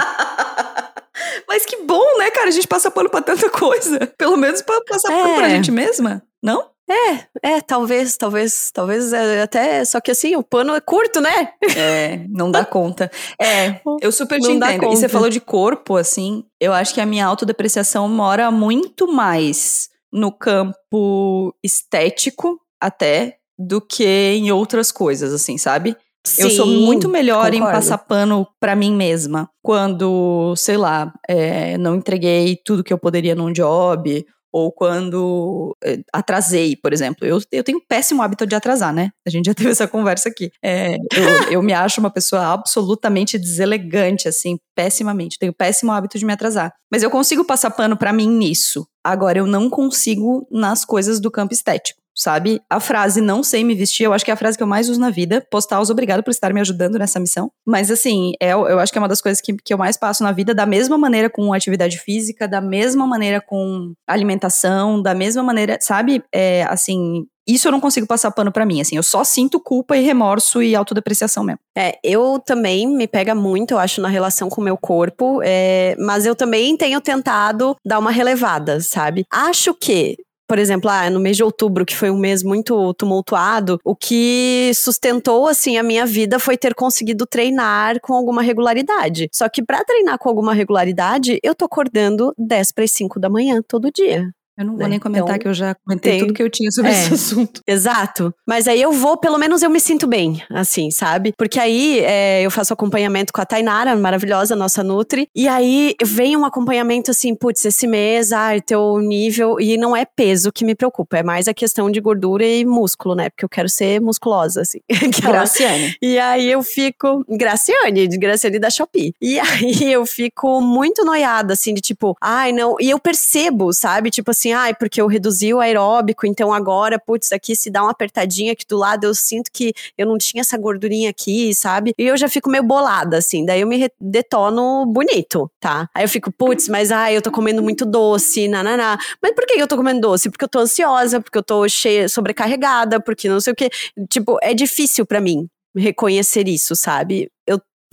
Mas 1.47 1.65
que 1.65 1.77
bom, 1.77 2.17
né, 2.17 2.29
cara? 2.31 2.47
A 2.47 2.51
gente 2.51 2.67
passa 2.67 2.91
pano 2.91 3.09
pra 3.09 3.21
tanta 3.21 3.49
coisa. 3.49 4.07
Pelo 4.17 4.37
menos 4.37 4.61
pra 4.61 4.79
passar 4.81 5.11
é. 5.11 5.23
pano 5.23 5.35
pra 5.35 5.47
é. 5.47 5.49
gente 5.49 5.71
mesma, 5.71 6.21
não? 6.41 6.69
É, 6.89 7.55
é, 7.55 7.61
talvez, 7.61 8.15
talvez, 8.15 8.71
talvez 8.73 9.11
é, 9.11 9.41
até. 9.41 9.83
Só 9.83 9.99
que 9.99 10.11
assim, 10.11 10.35
o 10.37 10.43
pano 10.43 10.73
é 10.73 10.79
curto, 10.79 11.19
né? 11.19 11.49
É, 11.75 12.25
não 12.29 12.49
dá 12.49 12.63
conta. 12.63 13.11
É, 13.39 13.81
eu 14.01 14.11
super 14.11 14.39
te 14.39 14.47
não 14.47 14.55
entendo. 14.55 14.93
E 14.93 14.95
você 14.95 15.09
falou 15.09 15.29
de 15.29 15.41
corpo, 15.41 15.97
assim, 15.97 16.45
eu 16.59 16.71
acho 16.71 16.93
que 16.93 17.01
a 17.01 17.05
minha 17.05 17.25
autodepreciação 17.25 18.07
mora 18.07 18.49
muito 18.49 19.11
mais 19.11 19.89
no 20.11 20.31
campo 20.31 21.53
estético, 21.61 22.57
até, 22.79 23.37
do 23.57 23.81
que 23.81 24.05
em 24.05 24.51
outras 24.51 24.91
coisas, 24.91 25.33
assim, 25.33 25.57
sabe? 25.57 25.95
Sim, 26.25 26.43
eu 26.43 26.49
sou 26.49 26.67
muito 26.67 27.07
melhor 27.07 27.51
concordo. 27.51 27.55
em 27.55 27.71
passar 27.71 27.97
pano 27.99 28.47
para 28.59 28.75
mim 28.75 28.93
mesma. 28.93 29.49
Quando, 29.63 30.53
sei 30.57 30.77
lá, 30.77 31.13
é, 31.27 31.77
não 31.77 31.95
entreguei 31.95 32.57
tudo 32.65 32.83
que 32.83 32.91
eu 32.91 32.97
poderia 32.97 33.33
num 33.33 33.51
job, 33.51 34.25
ou 34.51 34.71
quando 34.71 35.75
é, 35.83 35.99
atrasei, 36.11 36.75
por 36.75 36.91
exemplo. 36.91 37.25
Eu, 37.25 37.39
eu 37.51 37.63
tenho 37.63 37.77
um 37.77 37.85
péssimo 37.87 38.21
hábito 38.21 38.45
de 38.45 38.55
atrasar, 38.55 38.93
né? 38.93 39.11
A 39.25 39.29
gente 39.29 39.45
já 39.45 39.53
teve 39.55 39.69
essa 39.69 39.87
conversa 39.87 40.29
aqui. 40.29 40.51
É, 40.63 40.95
eu, 40.95 41.51
eu 41.51 41.63
me 41.63 41.73
acho 41.73 41.99
uma 41.99 42.09
pessoa 42.09 42.53
absolutamente 42.53 43.37
deselegante, 43.37 44.27
assim, 44.27 44.57
pessimamente. 44.75 45.37
Tenho 45.37 45.53
péssimo 45.53 45.91
hábito 45.91 46.17
de 46.17 46.25
me 46.25 46.33
atrasar. 46.33 46.73
Mas 46.91 47.03
eu 47.03 47.09
consigo 47.09 47.45
passar 47.45 47.71
pano 47.71 47.95
para 47.95 48.13
mim 48.13 48.27
nisso. 48.27 48.87
Agora, 49.03 49.37
eu 49.37 49.45
não 49.45 49.69
consigo 49.69 50.47
nas 50.51 50.83
coisas 50.83 51.19
do 51.19 51.31
campo 51.31 51.53
estético 51.53 52.01
sabe? 52.17 52.61
A 52.69 52.79
frase 52.79 53.21
não 53.21 53.43
sei 53.43 53.63
me 53.63 53.75
vestir, 53.75 54.03
eu 54.03 54.13
acho 54.13 54.25
que 54.25 54.31
é 54.31 54.33
a 54.33 54.37
frase 54.37 54.57
que 54.57 54.63
eu 54.63 54.67
mais 54.67 54.89
uso 54.89 54.99
na 54.99 55.09
vida. 55.09 55.45
Postar 55.51 55.77
obrigado 55.77 56.23
por 56.23 56.31
estar 56.31 56.53
me 56.53 56.59
ajudando 56.59 56.97
nessa 56.97 57.19
missão. 57.19 57.51
Mas 57.65 57.91
assim, 57.91 58.33
é, 58.41 58.51
eu 58.51 58.79
acho 58.79 58.91
que 58.91 58.97
é 58.97 59.01
uma 59.01 59.07
das 59.07 59.21
coisas 59.21 59.39
que, 59.39 59.55
que 59.63 59.73
eu 59.73 59.77
mais 59.77 59.95
passo 59.95 60.23
na 60.23 60.31
vida, 60.31 60.53
da 60.53 60.65
mesma 60.65 60.97
maneira 60.97 61.29
com 61.29 61.53
atividade 61.53 61.97
física, 61.99 62.47
da 62.47 62.59
mesma 62.59 63.05
maneira 63.05 63.39
com 63.39 63.93
alimentação, 64.07 65.01
da 65.01 65.13
mesma 65.13 65.43
maneira, 65.43 65.77
sabe? 65.81 66.23
É, 66.33 66.63
assim, 66.63 67.25
isso 67.47 67.67
eu 67.67 67.71
não 67.71 67.79
consigo 67.79 68.05
passar 68.05 68.29
pano 68.31 68.51
para 68.51 68.65
mim, 68.65 68.81
assim, 68.81 68.97
eu 68.97 69.03
só 69.03 69.23
sinto 69.23 69.59
culpa 69.59 69.95
e 69.95 70.03
remorso 70.03 70.61
e 70.61 70.75
autodepreciação 70.75 71.43
mesmo. 71.43 71.59
É, 71.77 71.97
eu 72.03 72.39
também 72.45 72.85
me 72.85 73.07
pega 73.07 73.33
muito, 73.33 73.71
eu 73.71 73.79
acho, 73.79 74.01
na 74.01 74.09
relação 74.09 74.49
com 74.49 74.59
o 74.59 74.63
meu 74.63 74.77
corpo, 74.77 75.41
é, 75.43 75.95
mas 75.97 76.25
eu 76.25 76.35
também 76.35 76.75
tenho 76.75 76.99
tentado 76.99 77.75
dar 77.85 77.99
uma 77.99 78.11
relevada, 78.11 78.81
sabe? 78.81 79.23
Acho 79.31 79.73
que 79.73 80.17
por 80.47 80.57
exemplo, 80.59 80.89
ah, 80.89 81.09
no 81.09 81.19
mês 81.19 81.37
de 81.37 81.43
outubro, 81.43 81.85
que 81.85 81.95
foi 81.95 82.09
um 82.09 82.17
mês 82.17 82.43
muito 82.43 82.93
tumultuado, 82.93 83.79
o 83.83 83.95
que 83.95 84.71
sustentou 84.73 85.47
assim 85.47 85.77
a 85.77 85.83
minha 85.83 86.05
vida 86.05 86.39
foi 86.39 86.57
ter 86.57 86.73
conseguido 86.73 87.25
treinar 87.25 87.99
com 88.01 88.13
alguma 88.13 88.41
regularidade. 88.41 89.29
Só 89.31 89.49
que 89.49 89.63
para 89.63 89.83
treinar 89.83 90.17
com 90.17 90.29
alguma 90.29 90.53
regularidade, 90.53 91.39
eu 91.43 91.53
tô 91.53 91.65
acordando 91.65 92.33
10 92.37 92.71
para 92.71 92.83
as 92.83 92.91
5 92.91 93.19
da 93.19 93.29
manhã 93.29 93.61
todo 93.67 93.91
dia 93.91 94.31
Eu 94.57 94.65
não 94.65 94.73
vou 94.73 94.83
né? 94.83 94.89
nem 94.89 94.99
comentar 94.99 95.27
Então, 95.29 95.39
que 95.39 95.47
eu 95.47 95.53
já 95.53 95.75
comentei 95.75 96.11
tem- 96.13 96.19
tudo 96.21 96.33
que 96.33 96.41
eu 96.41 96.49
tinha 96.49 96.71
sobre 96.71 96.91
É. 96.91 96.93
esse 96.93 97.13
assunto. 97.13 97.61
Exato. 97.67 98.33
Mas 98.47 98.67
aí 98.67 98.81
eu 98.81 98.91
vou, 98.91 99.17
pelo 99.17 99.37
menos 99.37 99.61
eu 99.61 99.69
me 99.69 99.79
sinto 99.79 100.07
bem, 100.07 100.41
assim, 100.49 100.89
sabe? 100.91 101.33
Porque 101.37 101.59
aí 101.59 101.99
é, 101.99 102.41
eu 102.43 102.49
faço 102.49 102.73
acompanhamento 102.73 103.31
com 103.31 103.39
a 103.41 103.45
Tainara, 103.45 103.95
maravilhosa, 103.95 104.55
nossa 104.55 104.83
Nutri. 104.83 105.27
E 105.35 105.47
aí 105.47 105.95
vem 106.03 106.35
um 106.35 106.45
acompanhamento 106.45 107.11
assim, 107.11 107.35
putz, 107.35 107.63
esse 107.65 107.85
mês, 107.87 108.31
ah, 108.31 108.49
teu 108.65 108.99
nível. 108.99 109.59
E 109.59 109.77
não 109.77 109.95
é 109.95 110.05
peso 110.05 110.51
que 110.51 110.65
me 110.65 110.73
preocupa, 110.75 111.17
é 111.17 111.23
mais 111.23 111.47
a 111.47 111.53
questão 111.53 111.91
de 111.91 111.99
gordura 112.01 112.45
e 112.45 112.65
músculo, 112.65 113.13
né? 113.15 113.29
Porque 113.29 113.45
eu 113.45 113.49
quero 113.49 113.69
ser 113.69 114.01
musculosa, 114.01 114.61
assim. 114.61 114.79
Graciane. 115.21 115.95
E 116.01 116.17
aí 116.17 116.49
eu 116.51 116.63
fico. 116.63 117.23
Graciane, 117.29 118.07
de 118.07 118.17
Graciane 118.17 118.59
da 118.59 118.69
Shopee. 118.69 119.13
E 119.21 119.37
aí 119.39 119.91
eu 119.91 120.05
fico 120.05 120.61
muito 120.61 121.03
noiada, 121.05 121.53
assim, 121.53 121.73
de 121.73 121.81
tipo, 121.81 122.15
ai, 122.21 122.51
não. 122.51 122.75
E 122.79 122.89
eu 122.89 122.99
percebo, 122.99 123.71
sabe? 123.73 124.09
Tipo 124.09 124.31
assim, 124.31 124.46
ai, 124.53 124.73
porque 124.73 125.01
eu 125.01 125.07
reduzi 125.07 125.53
o 125.53 125.59
aeróbico, 125.59 126.25
então 126.25 126.53
agora, 126.53 126.99
putz, 126.99 127.31
aqui 127.31 127.55
se 127.55 127.69
dá 127.69 127.83
uma 127.83 127.91
apertadinha 127.91 128.53
aqui 128.53 128.65
do 128.67 128.77
lado, 128.77 129.05
eu 129.05 129.13
sinto 129.13 129.51
que 129.51 129.73
eu 129.97 130.05
não 130.05 130.17
tinha 130.17 130.41
essa 130.41 130.57
gordurinha 130.57 131.09
aqui, 131.09 131.53
sabe? 131.53 131.93
E 131.97 132.03
eu 132.03 132.17
já 132.17 132.27
fico 132.27 132.49
meio 132.49 132.63
bolada, 132.63 133.17
assim. 133.17 133.45
Daí 133.45 133.61
eu 133.61 133.67
me 133.67 133.89
detono 133.99 134.85
bonito, 134.85 135.49
tá? 135.59 135.89
Aí 135.93 136.03
eu 136.03 136.09
fico, 136.09 136.31
putz, 136.31 136.67
mas 136.67 136.91
ai, 136.91 137.15
eu 137.15 137.21
tô 137.21 137.31
comendo 137.31 137.61
muito 137.61 137.85
doce, 137.85 138.47
nananá. 138.47 138.97
Mas 139.21 139.33
por 139.33 139.45
que 139.45 139.59
eu 139.59 139.67
tô 139.67 139.77
comendo 139.77 140.01
doce? 140.01 140.29
Porque 140.29 140.45
eu 140.45 140.49
tô 140.49 140.59
ansiosa, 140.59 141.21
porque 141.21 141.37
eu 141.37 141.43
tô 141.43 141.67
cheia, 141.67 142.09
sobrecarregada, 142.09 142.99
porque 143.01 143.29
não 143.29 143.39
sei 143.39 143.53
o 143.53 143.55
quê. 143.55 143.69
Tipo, 144.09 144.37
é 144.41 144.53
difícil 144.53 145.05
pra 145.05 145.21
mim 145.21 145.47
reconhecer 145.75 146.47
isso, 146.47 146.75
sabe? 146.75 147.29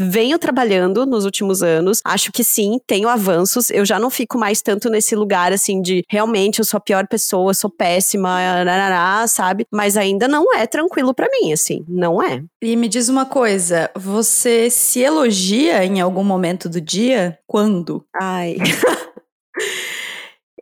Venho 0.00 0.38
trabalhando 0.38 1.06
nos 1.06 1.24
últimos 1.24 1.62
anos, 1.62 2.00
acho 2.04 2.32
que 2.32 2.42
sim, 2.42 2.80
tenho 2.84 3.08
avanços, 3.08 3.70
eu 3.70 3.84
já 3.84 3.98
não 3.98 4.10
fico 4.10 4.36
mais 4.36 4.60
tanto 4.60 4.90
nesse 4.90 5.14
lugar 5.14 5.52
assim 5.52 5.80
de 5.80 6.02
realmente 6.08 6.58
eu 6.58 6.64
sou 6.64 6.78
a 6.78 6.80
pior 6.80 7.06
pessoa, 7.06 7.54
sou 7.54 7.70
péssima, 7.70 8.64
narará, 8.64 9.26
sabe? 9.28 9.64
Mas 9.72 9.96
ainda 9.96 10.26
não 10.26 10.52
é 10.54 10.66
tranquilo 10.66 11.14
pra 11.14 11.28
mim, 11.30 11.52
assim, 11.52 11.84
não 11.88 12.20
é. 12.20 12.42
E 12.60 12.74
me 12.76 12.88
diz 12.88 13.08
uma 13.08 13.24
coisa, 13.24 13.88
você 13.94 14.68
se 14.68 15.00
elogia 15.00 15.84
em 15.84 16.00
algum 16.00 16.24
momento 16.24 16.68
do 16.68 16.80
dia? 16.80 17.38
Quando? 17.46 18.04
Ai. 18.20 18.56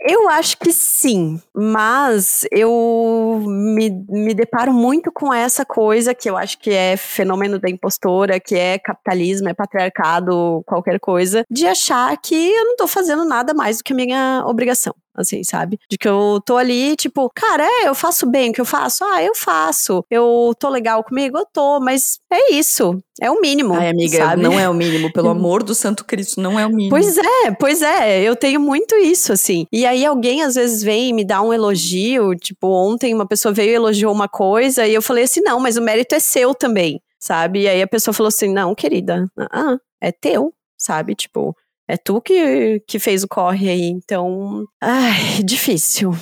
Eu 0.05 0.29
acho 0.29 0.59
que 0.59 0.73
sim, 0.73 1.41
mas 1.55 2.45
eu 2.51 3.45
me, 3.47 4.05
me 4.09 4.35
deparo 4.35 4.73
muito 4.73 5.13
com 5.13 5.33
essa 5.33 5.65
coisa 5.65 6.13
que 6.13 6.29
eu 6.29 6.37
acho 6.37 6.59
que 6.59 6.71
é 6.71 6.97
fenômeno 6.97 7.59
da 7.59 7.71
impostora, 7.71 8.41
que 8.41 8.57
é 8.57 8.79
capitalismo, 8.79 9.49
é 9.49 9.55
patriarcado, 9.55 10.63
qualquer 10.67 10.99
coisa, 10.99 11.45
de 11.49 11.67
achar 11.67 12.17
que 12.17 12.35
eu 12.35 12.65
não 12.65 12.77
tô 12.77 12.89
fazendo 12.89 13.25
nada 13.25 13.55
mais 13.55 13.79
do 13.79 13.85
que 13.85 13.93
a 13.93 13.97
minha 13.97 14.45
obrigação. 14.45 14.95
Assim, 15.15 15.45
sabe? 15.45 15.79
De 15.91 15.99
que 15.99 16.09
eu 16.09 16.41
tô 16.45 16.57
ali, 16.57 16.97
tipo, 16.97 17.31
cara, 17.35 17.65
é, 17.65 17.89
eu 17.89 17.95
faço 17.95 18.27
bem 18.27 18.51
o 18.51 18.53
que 18.53 18.61
eu 18.61 18.65
faço? 18.65 19.05
Ah, 19.05 19.23
eu 19.23 19.35
faço. 19.35 20.03
Eu 20.11 20.55
tô 20.59 20.71
legal 20.71 21.05
comigo? 21.05 21.37
Eu 21.37 21.47
tô, 21.53 21.81
mas 21.81 22.19
é 22.33 22.55
isso. 22.55 22.99
É 23.21 23.31
o 23.31 23.41
mínimo. 23.41 23.75
Ai, 23.75 23.91
amiga, 23.91 24.17
sabe? 24.17 24.43
não 24.43 24.59
é 24.59 24.69
o 24.69 24.75
mínimo, 24.75 25.13
pelo 25.13 25.29
amor 25.31 25.63
do 25.63 25.75
santo 25.75 26.05
Cristo, 26.05 26.41
não 26.41 26.59
é 26.59 26.65
o 26.65 26.71
mínimo. 26.71 26.91
Pois 26.91 27.19
é, 27.19 27.51
pois 27.59 27.83
é, 27.83 28.23
eu 28.23 28.35
tenho 28.35 28.59
muito 28.59 28.97
isso, 28.97 29.33
assim. 29.33 29.67
E 29.71 29.85
aí 29.85 30.05
alguém 30.05 30.43
às 30.43 30.55
vezes 30.55 30.83
vem 30.83 31.11
e 31.11 31.13
me 31.13 31.25
dá 31.25 31.43
um 31.43 31.53
elogio, 31.53 32.35
tipo, 32.35 32.69
ontem 32.69 33.15
uma 33.15 33.27
pessoa 33.27 33.53
veio 33.53 33.73
e 33.73 33.75
elogiou 33.75 34.13
uma 34.13 34.29
coisa 34.29 34.87
e 34.87 34.95
eu 34.95 35.03
falei 35.03 35.25
assim, 35.25 35.41
não, 35.41 35.61
mas 35.61 35.77
o 35.77 35.83
mérito 35.83 36.15
é 36.15 36.21
seu 36.21 36.55
também, 36.55 37.01
sabe? 37.19 37.61
E 37.61 37.69
aí 37.69 37.83
a 37.83 37.87
pessoa 37.87 38.15
falou 38.15 38.29
assim, 38.29 38.53
não, 38.53 38.75
querida, 38.75 39.27
ah, 39.39 39.77
é 40.01 40.11
teu, 40.11 40.53
sabe? 40.77 41.15
Tipo, 41.15 41.55
é 41.89 41.97
tu 41.97 42.21
que, 42.21 42.83
que 42.87 42.99
fez 42.99 43.23
o 43.23 43.29
corre 43.29 43.69
aí, 43.69 43.85
então, 43.85 44.65
ai, 44.81 45.43
difícil. 45.45 46.13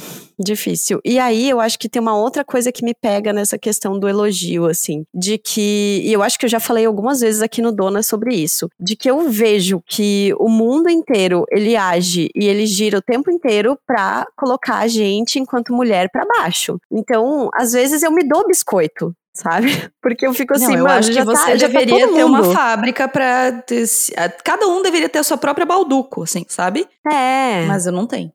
Difícil. 0.42 1.00
E 1.04 1.18
aí, 1.18 1.50
eu 1.50 1.60
acho 1.60 1.78
que 1.78 1.88
tem 1.88 2.00
uma 2.00 2.16
outra 2.16 2.42
coisa 2.42 2.72
que 2.72 2.82
me 2.82 2.94
pega 2.94 3.30
nessa 3.30 3.58
questão 3.58 3.98
do 3.98 4.08
elogio, 4.08 4.64
assim. 4.64 5.04
De 5.14 5.36
que. 5.36 6.00
E 6.02 6.10
eu 6.10 6.22
acho 6.22 6.38
que 6.38 6.46
eu 6.46 6.50
já 6.50 6.58
falei 6.58 6.86
algumas 6.86 7.20
vezes 7.20 7.42
aqui 7.42 7.60
no 7.60 7.70
Dona 7.70 8.02
sobre 8.02 8.34
isso. 8.34 8.66
De 8.80 8.96
que 8.96 9.10
eu 9.10 9.28
vejo 9.28 9.82
que 9.86 10.32
o 10.38 10.48
mundo 10.48 10.88
inteiro 10.88 11.44
ele 11.50 11.76
age 11.76 12.30
e 12.34 12.46
ele 12.46 12.64
gira 12.66 12.96
o 12.96 13.02
tempo 13.02 13.30
inteiro 13.30 13.78
pra 13.86 14.26
colocar 14.34 14.78
a 14.78 14.88
gente, 14.88 15.38
enquanto 15.38 15.74
mulher, 15.74 16.08
pra 16.10 16.24
baixo. 16.24 16.78
Então, 16.90 17.50
às 17.52 17.72
vezes 17.72 18.02
eu 18.02 18.10
me 18.10 18.26
dou 18.26 18.46
biscoito. 18.46 19.14
Sabe? 19.34 19.68
Porque 20.02 20.26
eu 20.26 20.34
fico 20.34 20.54
assim, 20.54 20.66
não, 20.66 20.78
eu 20.78 20.86
acho 20.88 21.12
que 21.12 21.22
você 21.24 21.46
tá, 21.46 21.56
já 21.56 21.68
tá 21.68 21.78
deveria 21.78 22.06
todo 22.06 22.16
ter 22.16 22.24
uma 22.24 22.44
fábrica 22.52 23.08
pra. 23.08 23.52
ter 23.62 23.86
se- 23.86 24.12
a- 24.16 24.28
Cada 24.28 24.66
um 24.66 24.82
deveria 24.82 25.08
ter 25.08 25.18
a 25.20 25.22
sua 25.24 25.38
própria 25.38 25.64
balduco, 25.64 26.24
assim, 26.24 26.44
sabe? 26.48 26.86
É. 27.10 27.64
Mas 27.66 27.86
eu 27.86 27.92
não 27.92 28.06
tenho. 28.06 28.32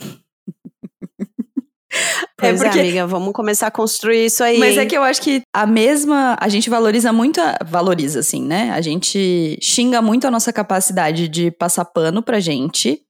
Pois 2.38 2.60
é 2.60 2.64
porque- 2.64 2.78
amiga, 2.80 3.06
vamos 3.06 3.32
começar 3.32 3.66
a 3.66 3.70
construir 3.70 4.26
isso 4.26 4.42
aí. 4.44 4.58
Mas 4.58 4.78
é 4.78 4.82
hein? 4.82 4.88
que 4.88 4.96
eu 4.96 5.02
acho 5.02 5.20
que 5.20 5.42
a 5.52 5.66
mesma. 5.66 6.36
A 6.40 6.48
gente 6.48 6.70
valoriza 6.70 7.12
muito. 7.12 7.40
A, 7.40 7.58
valoriza, 7.66 8.20
assim, 8.20 8.42
né? 8.44 8.70
A 8.70 8.80
gente 8.80 9.58
xinga 9.60 10.00
muito 10.00 10.26
a 10.26 10.30
nossa 10.30 10.52
capacidade 10.52 11.26
de 11.28 11.50
passar 11.50 11.84
pano 11.84 12.22
pra 12.22 12.38
gente 12.40 13.02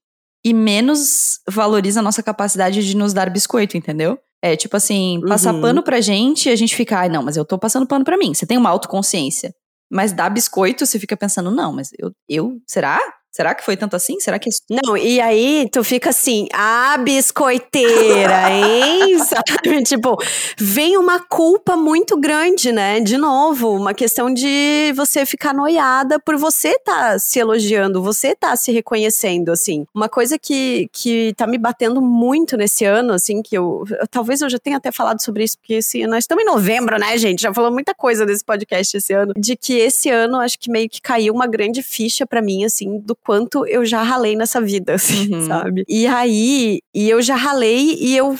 e 0.43 0.53
menos 0.53 1.39
valoriza 1.47 1.99
a 1.99 2.03
nossa 2.03 2.23
capacidade 2.23 2.83
de 2.85 2.97
nos 2.97 3.13
dar 3.13 3.29
biscoito, 3.29 3.77
entendeu? 3.77 4.17
É 4.43 4.55
tipo 4.55 4.75
assim, 4.75 5.21
passar 5.27 5.53
Uhum. 5.53 5.61
pano 5.61 5.83
pra 5.83 6.01
gente 6.01 6.49
e 6.49 6.51
a 6.51 6.55
gente 6.55 6.75
fica, 6.75 6.97
ai, 6.99 7.09
não, 7.09 7.21
mas 7.23 7.37
eu 7.37 7.45
tô 7.45 7.59
passando 7.59 7.85
pano 7.85 8.03
pra 8.03 8.17
mim. 8.17 8.33
Você 8.33 8.45
tem 8.45 8.57
uma 8.57 8.69
autoconsciência. 8.69 9.53
Mas 9.91 10.13
dar 10.13 10.29
biscoito, 10.29 10.85
você 10.85 10.97
fica 10.97 11.15
pensando, 11.17 11.51
não, 11.51 11.73
mas 11.73 11.89
eu. 11.99 12.11
eu 12.27 12.57
será? 12.65 12.99
Será 13.31 13.55
que 13.55 13.63
foi 13.63 13.77
tanto 13.77 13.95
assim? 13.95 14.19
Será 14.19 14.37
que. 14.37 14.49
Não, 14.69 14.97
e 14.97 15.21
aí 15.21 15.69
tu 15.71 15.83
fica 15.83 16.09
assim, 16.09 16.47
ah, 16.53 16.97
biscoiteira, 16.97 18.49
hein? 18.51 19.17
Sabe? 19.19 19.83
Tipo, 19.83 20.17
vem 20.57 20.97
uma 20.97 21.19
culpa 21.19 21.75
muito 21.77 22.17
grande, 22.19 22.71
né? 22.71 22.99
De 22.99 23.17
novo, 23.17 23.69
uma 23.75 23.93
questão 23.93 24.33
de 24.33 24.91
você 24.95 25.25
ficar 25.25 25.53
noiada 25.53 26.19
por 26.19 26.35
você 26.37 26.77
tá 26.79 27.17
se 27.19 27.39
elogiando, 27.39 28.01
você 28.03 28.35
tá 28.35 28.55
se 28.55 28.71
reconhecendo, 28.71 29.49
assim. 29.49 29.85
Uma 29.95 30.09
coisa 30.09 30.37
que, 30.37 30.89
que 30.91 31.33
tá 31.37 31.47
me 31.47 31.57
batendo 31.57 32.01
muito 32.01 32.57
nesse 32.57 32.83
ano, 32.85 33.13
assim, 33.13 33.41
que 33.41 33.57
eu, 33.57 33.83
eu- 33.89 34.07
Talvez 34.09 34.41
eu 34.41 34.49
já 34.49 34.59
tenha 34.59 34.77
até 34.77 34.91
falado 34.91 35.23
sobre 35.23 35.43
isso, 35.43 35.57
porque 35.57 35.75
assim, 35.75 36.05
nós 36.05 36.25
estamos 36.25 36.43
em 36.43 36.47
novembro, 36.47 36.97
né, 36.99 37.17
gente? 37.17 37.41
Já 37.41 37.53
falou 37.53 37.71
muita 37.71 37.93
coisa 37.95 38.25
desse 38.25 38.43
podcast 38.43 38.97
esse 38.97 39.13
ano. 39.13 39.33
De 39.37 39.55
que 39.55 39.73
esse 39.77 40.09
ano, 40.09 40.37
acho 40.39 40.59
que 40.59 40.69
meio 40.69 40.89
que 40.89 41.01
caiu 41.01 41.33
uma 41.33 41.47
grande 41.47 41.81
ficha 41.81 42.25
pra 42.25 42.41
mim, 42.41 42.65
assim, 42.65 42.99
do 42.99 43.15
quanto 43.23 43.65
eu 43.67 43.85
já 43.85 44.01
ralei 44.03 44.35
nessa 44.35 44.59
vida, 44.61 44.93
assim, 44.95 45.33
Uhum. 45.33 45.47
sabe? 45.47 45.83
E 45.87 46.07
aí, 46.07 46.79
e 46.93 47.09
eu 47.09 47.21
já 47.21 47.35
ralei 47.35 47.95
e 47.99 48.15
eu, 48.17 48.35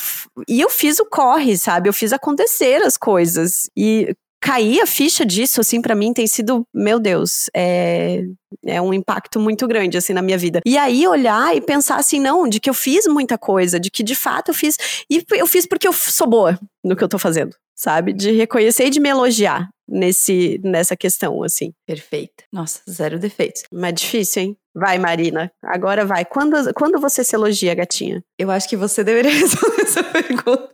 e 0.48 0.60
eu 0.62 0.70
fiz 0.70 1.00
o 1.00 1.06
corre, 1.06 1.58
sabe? 1.58 1.88
Eu 1.90 1.94
fiz 1.94 2.12
acontecer 2.14 2.82
as 2.84 2.98
coisas. 2.98 3.70
E 3.78 4.14
cair 4.44 4.82
a 4.82 4.88
ficha 4.88 5.24
disso, 5.24 5.62
assim, 5.62 5.80
pra 5.84 5.94
mim 5.94 6.12
tem 6.14 6.26
sido, 6.26 6.64
meu 6.74 7.00
Deus, 7.00 7.48
é, 7.56 8.24
é 8.66 8.82
um 8.82 8.92
impacto 8.92 9.40
muito 9.40 9.68
grande, 9.68 9.98
assim, 9.98 10.14
na 10.14 10.22
minha 10.24 10.38
vida. 10.38 10.62
E 10.66 10.80
aí 10.80 11.08
olhar 11.08 11.56
e 11.56 11.62
pensar 11.62 11.98
assim, 11.98 12.20
não, 12.20 12.48
de 12.48 12.60
que 12.60 12.68
eu 12.68 12.74
fiz 12.74 13.06
muita 13.06 13.38
coisa, 13.38 13.80
de 13.80 13.92
que 13.92 14.02
de 14.02 14.16
fato 14.16 14.50
eu 14.50 14.56
fiz, 14.56 14.76
e 15.08 15.24
eu 15.34 15.46
fiz 15.46 15.68
porque 15.68 15.88
eu 15.88 15.94
sou 15.94 16.26
boa 16.28 16.60
no 16.84 16.96
que 16.96 17.04
eu 17.04 17.08
tô 17.08 17.20
fazendo, 17.20 17.56
sabe? 17.76 18.14
De 18.14 18.32
reconhecer 18.32 18.86
e 18.88 18.90
de 18.90 19.00
me 19.00 19.10
elogiar 19.10 19.70
nesse, 19.88 20.60
nessa 20.64 20.96
questão, 20.98 21.44
assim. 21.44 21.72
Perfeita. 21.86 22.44
Nossa, 22.52 22.80
zero 22.90 23.20
defeitos. 23.20 23.62
Mas 23.72 23.90
é 23.90 23.94
difícil, 23.94 24.42
hein? 24.42 24.58
Vai, 24.76 24.98
Marina. 24.98 25.52
Agora 25.64 26.06
vai. 26.06 26.24
Quando, 26.26 26.74
quando 26.74 27.00
você 27.00 27.24
se 27.24 27.36
elogia, 27.36 27.76
gatinha? 27.76 28.24
Eu 28.38 28.50
acho 28.50 28.70
que 28.70 28.78
você 28.78 29.04
deveria 29.04 29.32
responder 29.34 29.82
essa 29.82 30.04
pergunta. 30.04 30.74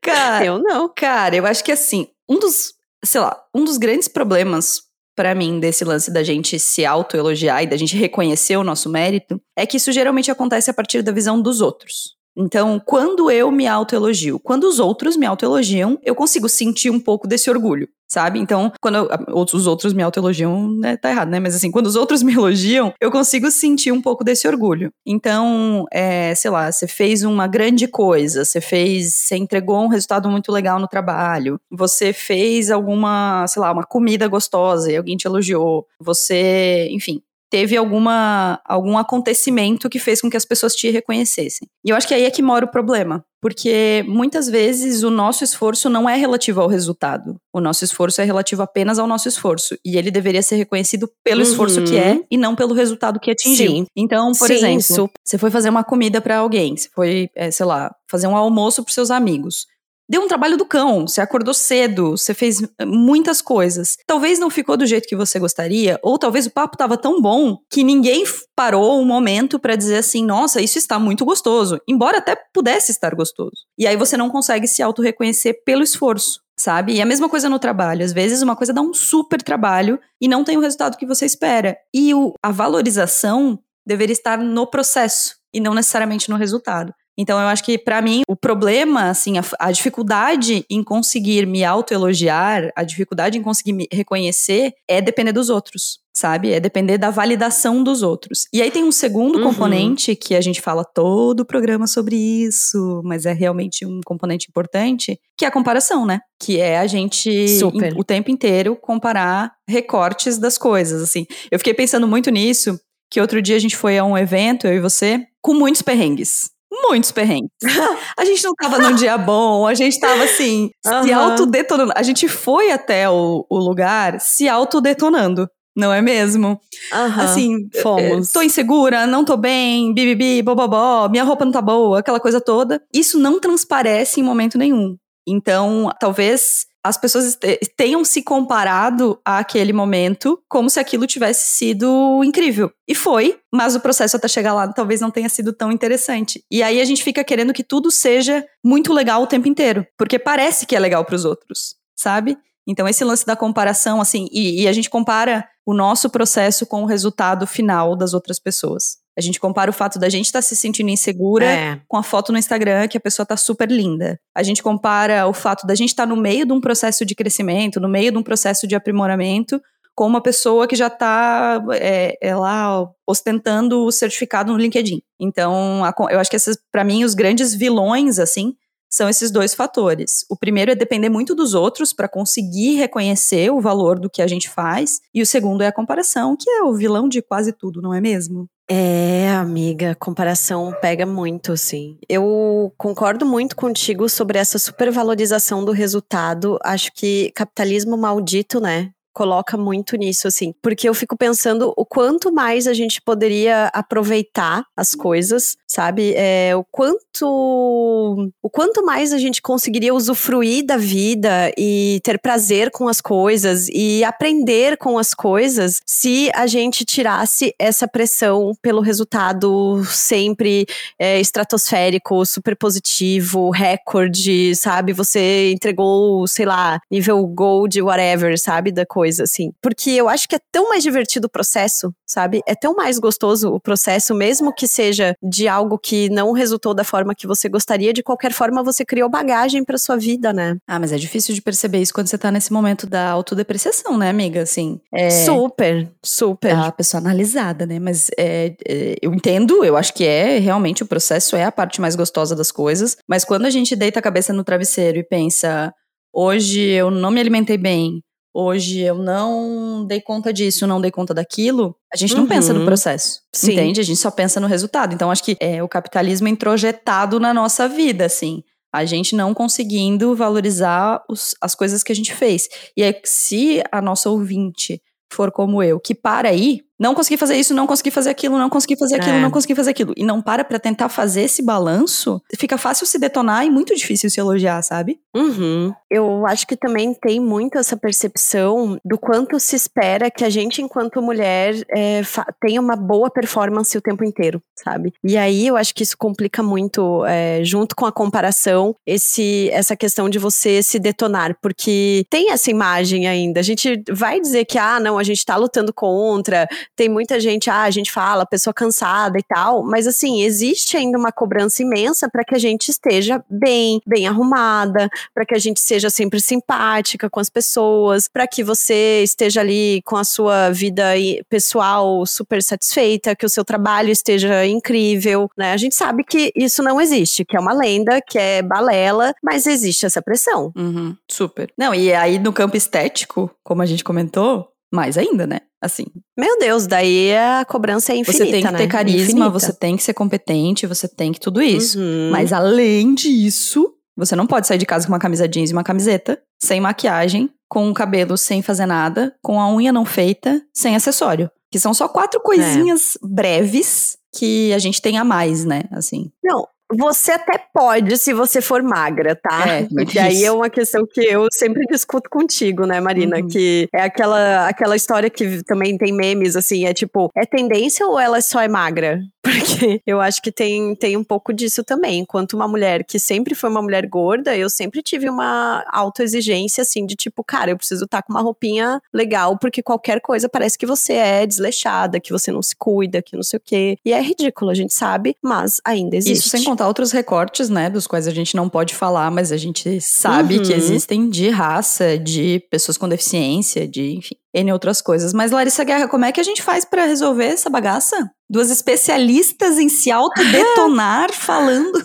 Cara, 0.00 0.44
Eu 0.44 0.58
não. 0.58 0.88
Cara, 0.88 1.36
eu 1.36 1.44
acho 1.44 1.64
que 1.64 1.72
assim, 1.72 2.08
um 2.28 2.38
dos, 2.38 2.74
sei 3.04 3.20
lá, 3.20 3.36
um 3.54 3.64
dos 3.64 3.76
grandes 3.76 4.08
problemas 4.08 4.82
pra 5.16 5.34
mim 5.34 5.58
desse 5.58 5.84
lance 5.84 6.12
da 6.12 6.22
gente 6.22 6.60
se 6.60 6.84
autoelogiar 6.84 7.64
e 7.64 7.66
da 7.66 7.76
gente 7.76 7.96
reconhecer 7.96 8.56
o 8.56 8.62
nosso 8.62 8.88
mérito 8.88 9.40
é 9.56 9.66
que 9.66 9.76
isso 9.76 9.90
geralmente 9.90 10.30
acontece 10.30 10.70
a 10.70 10.74
partir 10.74 11.02
da 11.02 11.10
visão 11.10 11.42
dos 11.42 11.60
outros. 11.60 12.17
Então, 12.40 12.80
quando 12.86 13.30
eu 13.30 13.50
me 13.50 13.66
autoelogio, 13.66 14.38
quando 14.38 14.64
os 14.64 14.78
outros 14.78 15.16
me 15.16 15.26
autoelogiam, 15.26 15.98
eu 16.02 16.14
consigo 16.14 16.48
sentir 16.48 16.88
um 16.88 17.00
pouco 17.00 17.26
desse 17.26 17.50
orgulho, 17.50 17.88
sabe? 18.08 18.38
Então, 18.38 18.70
quando 18.80 18.94
eu- 18.96 19.08
os 19.52 19.66
outros 19.66 19.92
me 19.92 20.04
autoelogiam, 20.04 20.68
né, 20.70 20.96
tá 20.96 21.10
errado, 21.10 21.30
né? 21.30 21.40
Mas 21.40 21.56
assim, 21.56 21.70
quando 21.70 21.86
os 21.88 21.96
outros 21.96 22.22
me 22.28 22.32
elogiam, 22.32 22.92
eu 23.00 23.10
consigo 23.10 23.50
sentir 23.50 23.90
um 23.90 24.00
pouco 24.00 24.22
desse 24.22 24.46
orgulho. 24.46 24.90
Então, 25.04 25.84
é, 25.92 26.32
sei 26.36 26.50
lá, 26.50 26.70
você 26.70 26.86
fez 26.86 27.24
uma 27.24 27.48
grande 27.48 27.88
coisa, 27.88 28.44
você 28.44 28.60
fez, 28.60 29.14
você 29.14 29.36
entregou 29.36 29.82
um 29.82 29.88
resultado 29.88 30.30
muito 30.30 30.52
legal 30.52 30.78
no 30.78 30.86
trabalho, 30.86 31.58
você 31.70 32.12
fez 32.12 32.70
alguma, 32.70 33.46
sei 33.48 33.60
lá, 33.60 33.72
uma 33.72 33.84
comida 33.84 34.28
gostosa 34.28 34.92
e 34.92 34.96
alguém 34.96 35.16
te 35.16 35.26
elogiou, 35.26 35.84
você, 36.00 36.88
enfim, 36.92 37.20
teve 37.50 37.76
alguma, 37.76 38.60
algum 38.64 38.98
acontecimento 38.98 39.88
que 39.88 39.98
fez 39.98 40.20
com 40.20 40.30
que 40.30 40.36
as 40.36 40.44
pessoas 40.44 40.74
te 40.74 40.90
reconhecessem. 40.90 41.68
E 41.84 41.90
eu 41.90 41.96
acho 41.96 42.06
que 42.06 42.14
aí 42.14 42.24
é 42.24 42.30
que 42.30 42.42
mora 42.42 42.64
o 42.64 42.70
problema. 42.70 43.24
Porque 43.40 44.04
muitas 44.08 44.48
vezes 44.48 45.04
o 45.04 45.10
nosso 45.10 45.44
esforço 45.44 45.88
não 45.88 46.08
é 46.08 46.16
relativo 46.16 46.60
ao 46.60 46.68
resultado. 46.68 47.36
O 47.52 47.60
nosso 47.60 47.84
esforço 47.84 48.20
é 48.20 48.24
relativo 48.24 48.62
apenas 48.62 48.98
ao 48.98 49.06
nosso 49.06 49.28
esforço. 49.28 49.78
E 49.84 49.96
ele 49.96 50.10
deveria 50.10 50.42
ser 50.42 50.56
reconhecido 50.56 51.08
pelo 51.22 51.42
uhum. 51.42 51.46
esforço 51.48 51.84
que 51.84 51.96
é 51.96 52.20
e 52.28 52.36
não 52.36 52.56
pelo 52.56 52.74
resultado 52.74 53.20
que 53.20 53.30
atingiu. 53.30 53.70
Sim. 53.70 53.86
Então, 53.96 54.32
por 54.32 54.48
Sim, 54.48 54.54
exemplo, 54.54 54.78
isso. 54.78 55.10
você 55.24 55.38
foi 55.38 55.50
fazer 55.50 55.70
uma 55.70 55.84
comida 55.84 56.20
para 56.20 56.38
alguém, 56.38 56.76
você 56.76 56.88
foi, 56.92 57.30
é, 57.36 57.50
sei 57.50 57.64
lá, 57.64 57.94
fazer 58.10 58.26
um 58.26 58.36
almoço 58.36 58.82
para 58.82 58.92
seus 58.92 59.10
amigos. 59.10 59.66
Deu 60.10 60.22
um 60.22 60.28
trabalho 60.28 60.56
do 60.56 60.64
cão, 60.64 61.06
você 61.06 61.20
acordou 61.20 61.52
cedo, 61.52 62.16
você 62.16 62.32
fez 62.32 62.62
eh, 62.62 62.84
muitas 62.86 63.42
coisas. 63.42 63.98
Talvez 64.06 64.38
não 64.38 64.48
ficou 64.48 64.74
do 64.74 64.86
jeito 64.86 65.06
que 65.06 65.14
você 65.14 65.38
gostaria, 65.38 65.98
ou 66.02 66.18
talvez 66.18 66.46
o 66.46 66.50
papo 66.50 66.76
estava 66.76 66.96
tão 66.96 67.20
bom 67.20 67.58
que 67.70 67.84
ninguém 67.84 68.24
parou 68.56 68.98
um 68.98 69.04
momento 69.04 69.58
para 69.58 69.76
dizer 69.76 69.98
assim: 69.98 70.24
nossa, 70.24 70.62
isso 70.62 70.78
está 70.78 70.98
muito 70.98 71.26
gostoso, 71.26 71.78
embora 71.86 72.18
até 72.18 72.34
pudesse 72.54 72.90
estar 72.90 73.14
gostoso. 73.14 73.66
E 73.76 73.86
aí 73.86 73.96
você 73.96 74.16
não 74.16 74.30
consegue 74.30 74.66
se 74.66 74.82
auto-reconhecer 74.82 75.62
pelo 75.64 75.82
esforço 75.82 76.40
sabe? 76.60 76.94
E 76.94 77.00
a 77.00 77.06
mesma 77.06 77.28
coisa 77.28 77.48
no 77.48 77.58
trabalho. 77.58 78.04
Às 78.04 78.12
vezes 78.12 78.42
uma 78.42 78.56
coisa 78.56 78.72
dá 78.72 78.80
um 78.80 78.92
super 78.92 79.40
trabalho 79.40 79.98
e 80.20 80.26
não 80.26 80.42
tem 80.42 80.56
o 80.56 80.60
resultado 80.60 80.96
que 80.96 81.06
você 81.06 81.24
espera. 81.24 81.76
E 81.94 82.12
o, 82.12 82.32
a 82.42 82.50
valorização 82.50 83.60
deveria 83.86 84.12
estar 84.12 84.38
no 84.38 84.66
processo 84.66 85.36
e 85.54 85.60
não 85.60 85.72
necessariamente 85.72 86.28
no 86.28 86.36
resultado. 86.36 86.92
Então, 87.18 87.40
eu 87.40 87.48
acho 87.48 87.64
que, 87.64 87.76
para 87.76 88.00
mim, 88.00 88.22
o 88.28 88.36
problema, 88.36 89.10
assim, 89.10 89.38
a, 89.38 89.44
a 89.58 89.72
dificuldade 89.72 90.64
em 90.70 90.84
conseguir 90.84 91.48
me 91.48 91.64
autoelogiar, 91.64 92.70
a 92.76 92.84
dificuldade 92.84 93.36
em 93.36 93.42
conseguir 93.42 93.72
me 93.72 93.88
reconhecer, 93.92 94.72
é 94.86 95.00
depender 95.00 95.32
dos 95.32 95.50
outros, 95.50 95.98
sabe? 96.14 96.52
É 96.52 96.60
depender 96.60 96.96
da 96.96 97.10
validação 97.10 97.82
dos 97.82 98.04
outros. 98.04 98.46
E 98.52 98.62
aí 98.62 98.70
tem 98.70 98.84
um 98.84 98.92
segundo 98.92 99.38
uhum. 99.38 99.44
componente 99.46 100.14
que 100.14 100.36
a 100.36 100.40
gente 100.40 100.60
fala 100.60 100.84
todo 100.84 101.40
o 101.40 101.44
programa 101.44 101.88
sobre 101.88 102.14
isso, 102.14 103.02
mas 103.04 103.26
é 103.26 103.32
realmente 103.32 103.84
um 103.84 104.00
componente 104.04 104.46
importante, 104.48 105.18
que 105.36 105.44
é 105.44 105.48
a 105.48 105.52
comparação, 105.52 106.06
né? 106.06 106.20
Que 106.40 106.60
é 106.60 106.78
a 106.78 106.86
gente 106.86 107.28
em, 107.28 107.98
o 107.98 108.04
tempo 108.04 108.30
inteiro 108.30 108.76
comparar 108.76 109.50
recortes 109.68 110.38
das 110.38 110.56
coisas, 110.56 111.02
assim. 111.02 111.26
Eu 111.50 111.58
fiquei 111.58 111.74
pensando 111.74 112.06
muito 112.06 112.30
nisso, 112.30 112.78
que 113.10 113.20
outro 113.20 113.42
dia 113.42 113.56
a 113.56 113.60
gente 113.60 113.76
foi 113.76 113.98
a 113.98 114.04
um 114.04 114.16
evento, 114.16 114.68
eu 114.68 114.74
e 114.74 114.80
você, 114.80 115.26
com 115.42 115.54
muitos 115.54 115.82
perrengues 115.82 116.56
muitos 116.70 117.12
perrengues. 117.12 117.50
A 118.16 118.24
gente 118.24 118.44
não 118.44 118.54
tava 118.54 118.78
num 118.78 118.94
dia 118.94 119.16
bom, 119.16 119.66
a 119.66 119.74
gente 119.74 119.98
tava 119.98 120.24
assim, 120.24 120.70
uhum. 120.86 121.02
se 121.02 121.12
autodetonando. 121.12 121.92
A 121.94 122.02
gente 122.02 122.28
foi 122.28 122.70
até 122.70 123.08
o, 123.08 123.46
o 123.48 123.58
lugar 123.58 124.20
se 124.20 124.48
autodetonando. 124.48 125.48
Não 125.76 125.92
é 125.92 126.02
mesmo? 126.02 126.60
Uhum, 126.92 127.20
assim, 127.20 127.68
fomos. 127.80 128.32
Tô 128.32 128.42
insegura, 128.42 129.06
não 129.06 129.24
tô 129.24 129.36
bem, 129.36 129.94
bibibi, 129.94 130.42
bobobó, 130.42 131.08
minha 131.08 131.22
roupa 131.22 131.44
não 131.44 131.52
tá 131.52 131.62
boa, 131.62 132.00
aquela 132.00 132.18
coisa 132.18 132.40
toda. 132.40 132.82
Isso 132.92 133.16
não 133.16 133.38
transparece 133.38 134.18
em 134.18 134.24
momento 134.24 134.58
nenhum. 134.58 134.96
Então, 135.26 135.88
talvez 136.00 136.66
as 136.84 136.96
pessoas 136.96 137.38
tenham 137.76 138.04
se 138.04 138.22
comparado 138.22 139.20
àquele 139.24 139.72
momento 139.72 140.40
como 140.48 140.70
se 140.70 140.78
aquilo 140.80 141.06
tivesse 141.06 141.52
sido 141.52 142.22
incrível. 142.24 142.70
E 142.86 142.94
foi, 142.94 143.38
mas 143.52 143.74
o 143.74 143.80
processo 143.80 144.16
até 144.16 144.28
chegar 144.28 144.54
lá 144.54 144.72
talvez 144.72 145.00
não 145.00 145.10
tenha 145.10 145.28
sido 145.28 145.52
tão 145.52 145.72
interessante. 145.72 146.44
E 146.50 146.62
aí 146.62 146.80
a 146.80 146.84
gente 146.84 147.02
fica 147.02 147.24
querendo 147.24 147.52
que 147.52 147.64
tudo 147.64 147.90
seja 147.90 148.44
muito 148.64 148.92
legal 148.92 149.22
o 149.22 149.26
tempo 149.26 149.48
inteiro, 149.48 149.86
porque 149.96 150.18
parece 150.18 150.66
que 150.66 150.76
é 150.76 150.78
legal 150.78 151.04
para 151.04 151.16
os 151.16 151.24
outros, 151.24 151.76
sabe? 151.96 152.38
Então, 152.66 152.86
esse 152.86 153.02
lance 153.02 153.24
da 153.24 153.34
comparação, 153.34 153.98
assim, 153.98 154.28
e, 154.30 154.62
e, 154.62 154.68
a 154.68 154.72
gente 154.74 154.90
compara 154.90 155.48
o 155.64 155.72
nosso 155.72 156.10
processo 156.10 156.66
com 156.66 156.82
o 156.82 156.86
resultado 156.86 157.46
final 157.46 157.96
das 157.96 158.12
outras 158.12 158.38
pessoas. 158.38 158.98
A 159.18 159.20
gente 159.20 159.40
compara 159.40 159.68
o 159.68 159.74
fato 159.74 159.98
da 159.98 160.08
gente 160.08 160.26
estar 160.26 160.38
tá 160.38 160.42
se 160.42 160.54
sentindo 160.54 160.90
insegura 160.90 161.44
é. 161.44 161.80
com 161.88 161.96
a 161.96 162.04
foto 162.04 162.30
no 162.30 162.38
Instagram 162.38 162.86
que 162.86 162.96
a 162.96 163.00
pessoa 163.00 163.26
tá 163.26 163.36
super 163.36 163.68
linda. 163.68 164.20
A 164.32 164.44
gente 164.44 164.62
compara 164.62 165.26
o 165.26 165.34
fato 165.34 165.66
da 165.66 165.74
gente 165.74 165.88
estar 165.88 166.04
tá 166.04 166.14
no 166.14 166.16
meio 166.16 166.46
de 166.46 166.52
um 166.52 166.60
processo 166.60 167.04
de 167.04 167.16
crescimento, 167.16 167.80
no 167.80 167.88
meio 167.88 168.12
de 168.12 168.18
um 168.18 168.22
processo 168.22 168.64
de 168.68 168.76
aprimoramento, 168.76 169.60
com 169.92 170.06
uma 170.06 170.22
pessoa 170.22 170.68
que 170.68 170.76
já 170.76 170.86
está 170.86 171.60
é, 171.72 172.16
é 172.22 172.36
lá 172.36 172.88
ostentando 173.04 173.84
o 173.84 173.90
certificado 173.90 174.52
no 174.52 174.58
LinkedIn. 174.58 175.02
Então, 175.18 175.84
a, 175.84 175.92
eu 176.10 176.20
acho 176.20 176.30
que 176.30 176.36
esses, 176.36 176.56
para 176.70 176.84
mim, 176.84 177.02
os 177.02 177.14
grandes 177.14 177.52
vilões, 177.52 178.20
assim, 178.20 178.54
são 178.90 179.08
esses 179.08 179.30
dois 179.30 179.54
fatores. 179.54 180.24
O 180.30 180.36
primeiro 180.36 180.70
é 180.70 180.74
depender 180.74 181.08
muito 181.08 181.34
dos 181.34 181.54
outros 181.54 181.92
para 181.92 182.08
conseguir 182.08 182.76
reconhecer 182.76 183.50
o 183.50 183.60
valor 183.60 183.98
do 183.98 184.10
que 184.10 184.22
a 184.22 184.26
gente 184.26 184.48
faz, 184.48 185.00
e 185.14 185.22
o 185.22 185.26
segundo 185.26 185.62
é 185.62 185.66
a 185.66 185.72
comparação, 185.72 186.36
que 186.38 186.48
é 186.48 186.62
o 186.62 186.74
vilão 186.74 187.08
de 187.08 187.22
quase 187.22 187.52
tudo, 187.52 187.82
não 187.82 187.92
é 187.92 188.00
mesmo? 188.00 188.48
É, 188.70 189.30
amiga, 189.30 189.94
comparação 189.94 190.74
pega 190.82 191.06
muito, 191.06 191.56
sim. 191.56 191.96
Eu 192.06 192.70
concordo 192.76 193.24
muito 193.24 193.56
contigo 193.56 194.08
sobre 194.10 194.38
essa 194.38 194.58
supervalorização 194.58 195.64
do 195.64 195.72
resultado. 195.72 196.58
Acho 196.62 196.92
que 196.92 197.32
capitalismo 197.34 197.96
maldito, 197.96 198.60
né? 198.60 198.92
coloca 199.18 199.56
muito 199.56 199.96
nisso, 199.96 200.28
assim. 200.28 200.54
Porque 200.62 200.88
eu 200.88 200.94
fico 200.94 201.16
pensando 201.16 201.74
o 201.76 201.84
quanto 201.84 202.32
mais 202.32 202.68
a 202.68 202.72
gente 202.72 203.02
poderia 203.02 203.66
aproveitar 203.74 204.64
as 204.76 204.94
coisas, 204.94 205.56
sabe? 205.68 206.14
É, 206.16 206.56
o 206.56 206.64
quanto. 206.64 208.30
O 208.42 208.50
quanto 208.50 208.84
mais 208.84 209.12
a 209.12 209.18
gente 209.18 209.42
conseguiria 209.42 209.94
usufruir 209.94 210.64
da 210.64 210.76
vida 210.76 211.52
e 211.58 212.00
ter 212.02 212.18
prazer 212.18 212.70
com 212.70 212.88
as 212.88 213.00
coisas 213.00 213.68
e 213.68 214.02
aprender 214.04 214.76
com 214.78 214.98
as 214.98 215.12
coisas 215.12 215.80
se 215.84 216.30
a 216.34 216.46
gente 216.46 216.84
tirasse 216.84 217.54
essa 217.58 217.86
pressão 217.86 218.52
pelo 218.62 218.80
resultado 218.80 219.82
sempre 219.84 220.66
é, 220.98 221.20
estratosférico, 221.20 222.24
super 222.24 222.56
positivo, 222.56 223.50
recorde, 223.50 224.54
sabe? 224.54 224.92
Você 224.92 225.52
entregou, 225.52 226.26
sei 226.26 226.46
lá, 226.46 226.80
nível 226.90 227.26
gold, 227.26 227.82
whatever, 227.82 228.38
sabe? 228.38 228.72
Da 228.72 228.86
coisa 228.86 229.24
assim. 229.24 229.52
Porque 229.60 229.90
eu 229.90 230.08
acho 230.08 230.28
que 230.28 230.36
é 230.36 230.40
tão 230.50 230.68
mais 230.68 230.82
divertido 230.82 231.26
o 231.26 231.30
processo, 231.30 231.92
sabe? 232.06 232.40
É 232.46 232.54
tão 232.54 232.74
mais 232.74 232.98
gostoso 232.98 233.50
o 233.50 233.60
processo, 233.60 234.14
mesmo 234.14 234.54
que 234.54 234.66
seja 234.66 235.14
de 235.22 235.48
algo 235.58 235.78
que 235.78 236.08
não 236.08 236.32
resultou 236.32 236.72
da 236.72 236.84
forma 236.84 237.14
que 237.14 237.26
você 237.26 237.48
gostaria, 237.48 237.92
de 237.92 238.02
qualquer 238.02 238.32
forma 238.32 238.62
você 238.62 238.84
criou 238.84 239.08
bagagem 239.08 239.64
para 239.64 239.76
sua 239.76 239.96
vida, 239.96 240.32
né? 240.32 240.56
Ah, 240.66 240.78
mas 240.78 240.92
é 240.92 240.96
difícil 240.96 241.34
de 241.34 241.42
perceber 241.42 241.78
isso 241.78 241.92
quando 241.92 242.06
você 242.06 242.16
tá 242.16 242.30
nesse 242.30 242.52
momento 242.52 242.86
da 242.86 243.10
autodepreciação, 243.10 243.98
né, 243.98 244.08
amiga? 244.08 244.42
Assim. 244.42 244.80
É... 244.92 245.10
Super, 245.10 245.90
super. 246.02 246.54
A 246.54 246.72
pessoa 246.72 247.00
analisada, 247.00 247.66
né? 247.66 247.78
Mas 247.78 248.10
é, 248.18 248.54
é, 248.66 248.96
eu 249.02 249.12
entendo, 249.12 249.64
eu 249.64 249.76
acho 249.76 249.92
que 249.92 250.04
é 250.04 250.38
realmente 250.38 250.82
o 250.82 250.86
processo 250.86 251.36
é 251.36 251.44
a 251.44 251.52
parte 251.52 251.80
mais 251.80 251.96
gostosa 251.96 252.34
das 252.34 252.50
coisas, 252.50 252.96
mas 253.06 253.24
quando 253.24 253.46
a 253.46 253.50
gente 253.50 253.74
deita 253.76 253.98
a 253.98 254.02
cabeça 254.02 254.32
no 254.32 254.44
travesseiro 254.44 254.98
e 254.98 255.04
pensa, 255.04 255.72
hoje 256.12 256.60
eu 256.60 256.90
não 256.90 257.10
me 257.10 257.20
alimentei 257.20 257.58
bem, 257.58 258.02
hoje 258.38 258.78
eu 258.78 258.94
não 258.94 259.84
dei 259.84 260.00
conta 260.00 260.32
disso, 260.32 260.64
não 260.64 260.80
dei 260.80 260.92
conta 260.92 261.12
daquilo, 261.12 261.74
a 261.92 261.96
gente 261.96 262.14
não 262.14 262.22
uhum. 262.22 262.28
pensa 262.28 262.52
no 262.52 262.60
uhum. 262.60 262.66
processo. 262.66 263.20
Sim. 263.34 263.52
Entende? 263.52 263.80
A 263.80 263.84
gente 263.84 263.98
só 263.98 264.12
pensa 264.12 264.38
no 264.38 264.46
resultado. 264.46 264.94
Então, 264.94 265.10
acho 265.10 265.24
que 265.24 265.36
é 265.40 265.60
o 265.60 265.68
capitalismo 265.68 266.28
introjetado 266.28 267.18
na 267.18 267.34
nossa 267.34 267.68
vida, 267.68 268.04
assim. 268.04 268.44
A 268.72 268.84
gente 268.84 269.16
não 269.16 269.34
conseguindo 269.34 270.14
valorizar 270.14 271.02
os, 271.10 271.34
as 271.42 271.54
coisas 271.56 271.82
que 271.82 271.90
a 271.90 271.94
gente 271.96 272.14
fez. 272.14 272.48
E 272.76 272.82
é 272.82 273.00
se 273.04 273.60
a 273.72 273.82
nossa 273.82 274.08
ouvinte 274.08 274.80
for 275.12 275.32
como 275.32 275.60
eu, 275.60 275.80
que 275.80 275.94
para 275.94 276.28
aí, 276.28 276.60
não 276.78 276.94
consegui 276.94 277.16
fazer 277.16 277.36
isso, 277.36 277.54
não 277.54 277.66
consegui 277.66 277.90
fazer 277.90 278.10
aquilo, 278.10 278.38
não 278.38 278.48
consegui 278.48 278.76
fazer 278.76 278.96
aquilo, 278.96 279.16
é. 279.16 279.20
não 279.20 279.30
consegui 279.30 279.54
fazer 279.54 279.70
aquilo, 279.70 279.92
e 279.96 280.04
não 280.04 280.22
para 280.22 280.44
pra 280.44 280.58
tentar 280.58 280.88
fazer 280.88 281.22
esse 281.22 281.42
balanço, 281.42 282.22
fica 282.38 282.56
fácil 282.56 282.86
se 282.86 282.98
detonar 282.98 283.44
e 283.44 283.50
muito 283.50 283.74
difícil 283.74 284.10
se 284.10 284.20
elogiar, 284.20 284.62
sabe? 284.62 284.98
Uhum. 285.14 285.72
Eu 285.90 286.26
acho 286.26 286.46
que 286.46 286.56
também 286.56 286.94
tem 286.94 287.18
muito 287.18 287.58
essa 287.58 287.76
percepção 287.76 288.78
do 288.84 288.98
quanto 288.98 289.40
se 289.40 289.56
espera 289.56 290.10
que 290.10 290.24
a 290.24 290.30
gente, 290.30 290.62
enquanto 290.62 291.02
mulher, 291.02 291.54
é, 291.70 292.02
tenha 292.40 292.60
uma 292.60 292.76
boa 292.76 293.10
performance 293.10 293.76
o 293.76 293.80
tempo 293.80 294.04
inteiro, 294.04 294.40
sabe? 294.54 294.92
E 295.02 295.16
aí 295.16 295.46
eu 295.46 295.56
acho 295.56 295.74
que 295.74 295.82
isso 295.82 295.96
complica 295.96 296.42
muito, 296.42 297.04
é, 297.06 297.42
junto 297.42 297.74
com 297.74 297.86
a 297.86 297.92
comparação, 297.92 298.74
esse, 298.86 299.48
essa 299.52 299.76
questão 299.76 300.08
de 300.08 300.18
você 300.18 300.62
se 300.62 300.78
detonar, 300.78 301.36
porque 301.42 302.04
tem 302.10 302.30
essa 302.30 302.50
imagem 302.50 303.08
ainda. 303.08 303.40
A 303.40 303.42
gente 303.42 303.82
vai 303.90 304.20
dizer 304.20 304.44
que, 304.44 304.58
ah, 304.58 304.78
não, 304.78 304.98
a 304.98 305.02
gente 305.02 305.24
tá 305.24 305.36
lutando 305.36 305.72
contra, 305.72 306.46
tem 306.76 306.88
muita 306.88 307.18
gente, 307.18 307.50
ah, 307.50 307.62
a 307.62 307.70
gente 307.70 307.90
fala, 307.90 308.26
pessoa 308.26 308.54
cansada 308.54 309.18
e 309.18 309.22
tal, 309.22 309.64
mas 309.64 309.86
assim, 309.86 310.22
existe 310.22 310.76
ainda 310.76 310.98
uma 310.98 311.12
cobrança 311.12 311.62
imensa 311.62 312.08
para 312.08 312.24
que 312.24 312.34
a 312.34 312.38
gente 312.38 312.70
esteja 312.70 313.22
bem, 313.28 313.80
bem 313.86 314.06
arrumada, 314.06 314.88
para 315.14 315.26
que 315.26 315.34
a 315.34 315.38
gente 315.38 315.60
seja 315.60 315.90
sempre 315.90 316.20
simpática 316.20 317.10
com 317.10 317.20
as 317.20 317.28
pessoas, 317.28 318.08
para 318.08 318.26
que 318.26 318.44
você 318.44 319.02
esteja 319.02 319.40
ali 319.40 319.82
com 319.84 319.96
a 319.96 320.04
sua 320.04 320.50
vida 320.50 320.84
pessoal 321.28 322.04
super 322.06 322.42
satisfeita, 322.42 323.16
que 323.16 323.26
o 323.26 323.28
seu 323.28 323.44
trabalho 323.44 323.90
esteja 323.90 324.46
incrível, 324.46 325.30
né? 325.36 325.52
A 325.52 325.56
gente 325.56 325.74
sabe 325.74 326.04
que 326.04 326.32
isso 326.34 326.62
não 326.62 326.80
existe, 326.80 327.24
que 327.24 327.36
é 327.36 327.40
uma 327.40 327.52
lenda, 327.52 328.00
que 328.00 328.18
é 328.18 328.42
balela, 328.42 329.12
mas 329.22 329.46
existe 329.46 329.86
essa 329.86 330.02
pressão. 330.02 330.52
Uhum, 330.56 330.96
super. 331.08 331.52
Não, 331.56 331.74
e 331.74 331.92
aí 331.92 332.18
no 332.18 332.32
campo 332.32 332.56
estético, 332.56 333.30
como 333.42 333.62
a 333.62 333.66
gente 333.66 333.84
comentou, 333.84 334.48
mais 334.72 334.98
ainda, 334.98 335.26
né? 335.26 335.40
Assim, 335.60 335.86
Meu 336.16 336.38
Deus, 336.38 336.66
daí 336.66 337.14
a 337.16 337.44
cobrança 337.44 337.92
é 337.92 337.96
infinita, 337.96 338.24
você 338.24 338.30
tem 338.30 338.44
que 338.44 338.52
né? 338.52 338.58
ter 338.58 338.68
carisma, 338.68 339.02
Infinita. 339.02 339.30
você 339.30 339.52
tem 339.52 339.76
que 339.76 339.82
ser 339.82 339.94
competente, 339.94 340.66
você 340.66 340.86
tem 340.86 341.12
que 341.12 341.18
tudo 341.18 341.42
isso. 341.42 341.80
Uhum. 341.80 342.10
Mas 342.12 342.32
além 342.32 342.94
disso, 342.94 343.74
você 343.96 344.14
não 344.14 344.26
pode 344.26 344.46
sair 344.46 344.58
de 344.58 344.66
casa 344.66 344.86
com 344.86 344.92
uma 344.92 345.00
camisa 345.00 345.26
jeans 345.26 345.50
e 345.50 345.52
uma 345.52 345.64
camiseta, 345.64 346.20
sem 346.40 346.60
maquiagem, 346.60 347.28
com 347.48 347.68
o 347.68 347.74
cabelo 347.74 348.16
sem 348.16 348.42
fazer 348.42 348.66
nada, 348.66 349.14
com 349.20 349.40
a 349.40 349.52
unha 349.52 349.72
não 349.72 349.84
feita, 349.84 350.40
sem 350.54 350.76
acessório. 350.76 351.30
Que 351.50 351.58
são 351.58 351.74
só 351.74 351.88
quatro 351.88 352.20
coisinhas 352.20 352.96
breves 353.02 353.96
que 354.14 354.52
a 354.52 354.58
gente 354.58 354.80
tem 354.80 354.98
a 354.98 355.04
mais, 355.04 355.44
né? 355.44 355.62
Assim. 355.72 356.12
Não, 356.22 356.46
você 356.72 357.12
até 357.12 357.38
pode 357.52 357.96
se 357.96 358.12
você 358.12 358.40
for 358.40 358.62
magra, 358.62 359.16
tá? 359.16 359.48
É, 359.48 359.62
Porque 359.72 359.98
aí 359.98 360.16
isso. 360.16 360.26
é 360.26 360.32
uma 360.32 360.50
questão 360.50 360.86
que 360.86 361.00
eu 361.00 361.26
sempre 361.32 361.64
discuto 361.66 362.10
contigo, 362.10 362.66
né, 362.66 362.80
Marina? 362.80 363.18
Uhum. 363.18 363.28
Que 363.28 363.68
é 363.72 363.82
aquela, 363.82 364.48
aquela 364.48 364.76
história 364.76 365.08
que 365.08 365.42
também 365.44 365.76
tem 365.78 365.92
memes, 365.92 366.36
assim, 366.36 366.66
é 366.66 366.74
tipo, 366.74 367.10
é 367.16 367.24
tendência 367.24 367.86
ou 367.86 367.98
ela 367.98 368.20
só 368.20 368.40
é 368.40 368.48
magra? 368.48 369.00
Porque 369.22 369.80
eu 369.86 370.00
acho 370.00 370.22
que 370.22 370.32
tem, 370.32 370.74
tem 370.74 370.96
um 370.96 371.04
pouco 371.04 371.32
disso 371.32 371.62
também. 371.62 372.00
Enquanto 372.00 372.34
uma 372.34 372.48
mulher 372.48 372.84
que 372.84 372.98
sempre 372.98 373.34
foi 373.34 373.50
uma 373.50 373.62
mulher 373.62 373.86
gorda, 373.86 374.36
eu 374.36 374.48
sempre 374.48 374.82
tive 374.82 375.08
uma 375.08 375.64
autoexigência, 375.70 376.62
assim, 376.62 376.86
de 376.86 376.94
tipo, 376.94 377.22
cara, 377.22 377.50
eu 377.50 377.56
preciso 377.56 377.84
estar 377.84 378.02
com 378.02 378.12
uma 378.12 378.22
roupinha 378.22 378.80
legal, 378.92 379.38
porque 379.38 379.62
qualquer 379.62 380.00
coisa 380.00 380.28
parece 380.28 380.56
que 380.56 380.66
você 380.66 380.94
é 380.94 381.26
desleixada, 381.26 382.00
que 382.00 382.12
você 382.12 382.30
não 382.32 382.42
se 382.42 382.56
cuida, 382.56 383.02
que 383.02 383.16
não 383.16 383.22
sei 383.22 383.38
o 383.38 383.42
quê. 383.44 383.76
E 383.84 383.92
é 383.92 384.00
ridículo, 384.00 384.50
a 384.50 384.54
gente 384.54 384.72
sabe, 384.72 385.16
mas 385.22 385.60
ainda 385.64 385.96
existe. 385.96 386.26
Isso 386.26 386.30
sem 386.30 386.44
contar 386.58 386.66
outros 386.66 386.90
recortes, 386.90 387.48
né? 387.48 387.70
Dos 387.70 387.86
quais 387.86 388.08
a 388.08 388.10
gente 388.10 388.34
não 388.34 388.48
pode 388.48 388.74
falar, 388.74 389.10
mas 389.12 389.30
a 389.30 389.36
gente 389.36 389.80
sabe 389.80 390.38
Uhum. 390.38 390.42
que 390.42 390.52
existem 390.52 391.08
de 391.08 391.28
raça, 391.28 391.96
de 391.96 392.42
pessoas 392.50 392.76
com 392.76 392.88
deficiência, 392.88 393.66
de, 393.66 393.92
enfim, 393.92 394.16
N 394.34 394.52
outras 394.52 394.82
coisas. 394.82 395.12
Mas, 395.12 395.30
Larissa 395.30 395.62
Guerra, 395.62 395.86
como 395.86 396.04
é 396.04 396.10
que 396.10 396.20
a 396.20 396.24
gente 396.24 396.42
faz 396.42 396.64
pra 396.64 396.84
resolver 396.84 397.26
essa 397.26 397.48
bagaça? 397.48 398.10
Duas 398.28 398.50
especialistas 398.50 399.58
em 399.58 399.68
se 399.68 399.90
autodetonar 399.90 401.10
falando. 401.14 401.80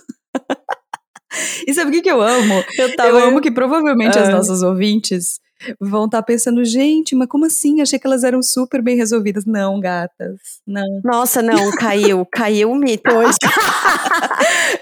E 1.67 1.73
sabe 1.73 1.89
o 1.89 1.93
que, 1.93 2.01
que 2.01 2.11
eu 2.11 2.21
amo? 2.21 2.63
Eu, 2.77 2.89
Eu 3.07 3.17
amo 3.17 3.41
que 3.41 3.51
provavelmente 3.51 4.17
as 4.17 4.29
nossas 4.29 4.61
ouvintes 4.63 5.39
vão 5.79 6.05
estar 6.05 6.21
pensando, 6.23 6.63
gente, 6.63 7.15
mas 7.15 7.27
como 7.27 7.45
assim? 7.45 7.81
Achei 7.81 7.99
que 7.99 8.07
elas 8.07 8.23
eram 8.23 8.41
super 8.41 8.81
bem 8.81 8.95
resolvidas. 8.95 9.45
Não, 9.45 9.79
gatas, 9.79 10.37
não. 10.65 11.01
Nossa, 11.03 11.41
não, 11.41 11.71
caiu, 11.71 12.25
caiu 12.31 12.71
o 12.71 12.75
mito 12.75 13.13
hoje. 13.13 13.37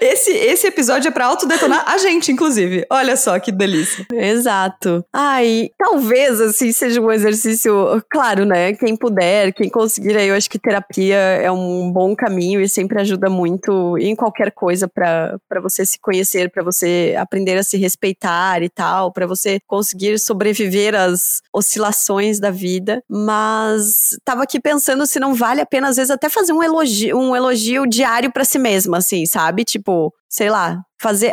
Esse, 0.00 0.32
esse 0.32 0.66
episódio 0.66 1.08
é 1.08 1.10
pra 1.10 1.26
autodetonar 1.26 1.84
a 1.86 1.96
gente, 1.98 2.32
inclusive. 2.32 2.84
Olha 2.90 3.16
só 3.16 3.38
que 3.38 3.52
delícia. 3.52 4.04
Exato. 4.12 5.04
Ai, 5.12 5.70
talvez 5.78 6.40
assim 6.40 6.72
seja 6.72 7.00
um 7.00 7.10
exercício, 7.10 8.02
claro, 8.10 8.44
né? 8.44 8.72
Quem 8.72 8.96
puder, 8.96 9.52
quem 9.52 9.68
conseguir, 9.70 10.16
aí 10.16 10.28
eu 10.28 10.34
acho 10.34 10.50
que 10.50 10.58
terapia 10.58 11.16
é 11.16 11.50
um 11.50 11.90
bom 11.92 12.16
caminho 12.16 12.60
e 12.60 12.68
sempre 12.68 13.00
ajuda 13.00 13.30
muito 13.30 13.96
em 13.98 14.16
qualquer 14.16 14.50
coisa 14.50 14.88
pra 14.88 15.38
você 15.62 15.86
se 15.86 16.00
conhecer, 16.00 16.50
pra 16.50 16.64
você 16.64 17.14
aprender 17.16 17.56
a 17.56 17.62
se 17.62 17.76
respeitar 17.76 18.62
e 18.62 18.68
tal, 18.68 19.12
pra 19.12 19.26
você 19.26 19.60
conseguir 19.66 20.18
sobreviver 20.18 20.71
às 20.94 21.40
oscilações 21.52 22.38
da 22.40 22.50
vida. 22.50 23.02
Mas 23.08 24.08
tava 24.24 24.42
aqui 24.42 24.60
pensando 24.60 25.06
se 25.06 25.18
não 25.20 25.34
vale 25.34 25.60
a 25.60 25.66
pena 25.66 25.88
às 25.88 25.96
vezes 25.96 26.10
até 26.10 26.28
fazer 26.28 26.52
um 26.52 26.62
elogio, 26.62 27.18
um 27.18 27.34
elogio 27.36 27.86
diário 27.86 28.32
pra 28.32 28.44
si 28.44 28.58
mesma, 28.58 28.98
assim, 28.98 29.26
sabe? 29.26 29.64
Tipo, 29.64 30.12
sei 30.28 30.48
lá, 30.50 30.80
fazer 31.00 31.32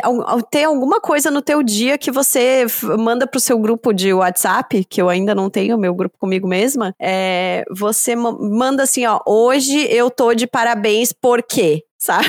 ter 0.50 0.64
alguma 0.64 1.00
coisa 1.00 1.30
no 1.30 1.40
teu 1.40 1.62
dia 1.62 1.96
que 1.96 2.10
você 2.10 2.66
manda 2.98 3.26
pro 3.26 3.40
seu 3.40 3.58
grupo 3.58 3.92
de 3.92 4.12
WhatsApp, 4.12 4.84
que 4.84 5.00
eu 5.00 5.08
ainda 5.08 5.34
não 5.34 5.48
tenho, 5.48 5.78
meu 5.78 5.94
grupo 5.94 6.16
comigo 6.18 6.46
mesma, 6.46 6.92
é, 7.00 7.64
você 7.70 8.14
ma- 8.16 8.36
manda 8.38 8.82
assim, 8.82 9.06
ó, 9.06 9.20
hoje 9.26 9.86
eu 9.90 10.10
tô 10.10 10.34
de 10.34 10.46
parabéns, 10.46 11.12
por 11.12 11.42
quê? 11.42 11.82
Sabe? 12.00 12.26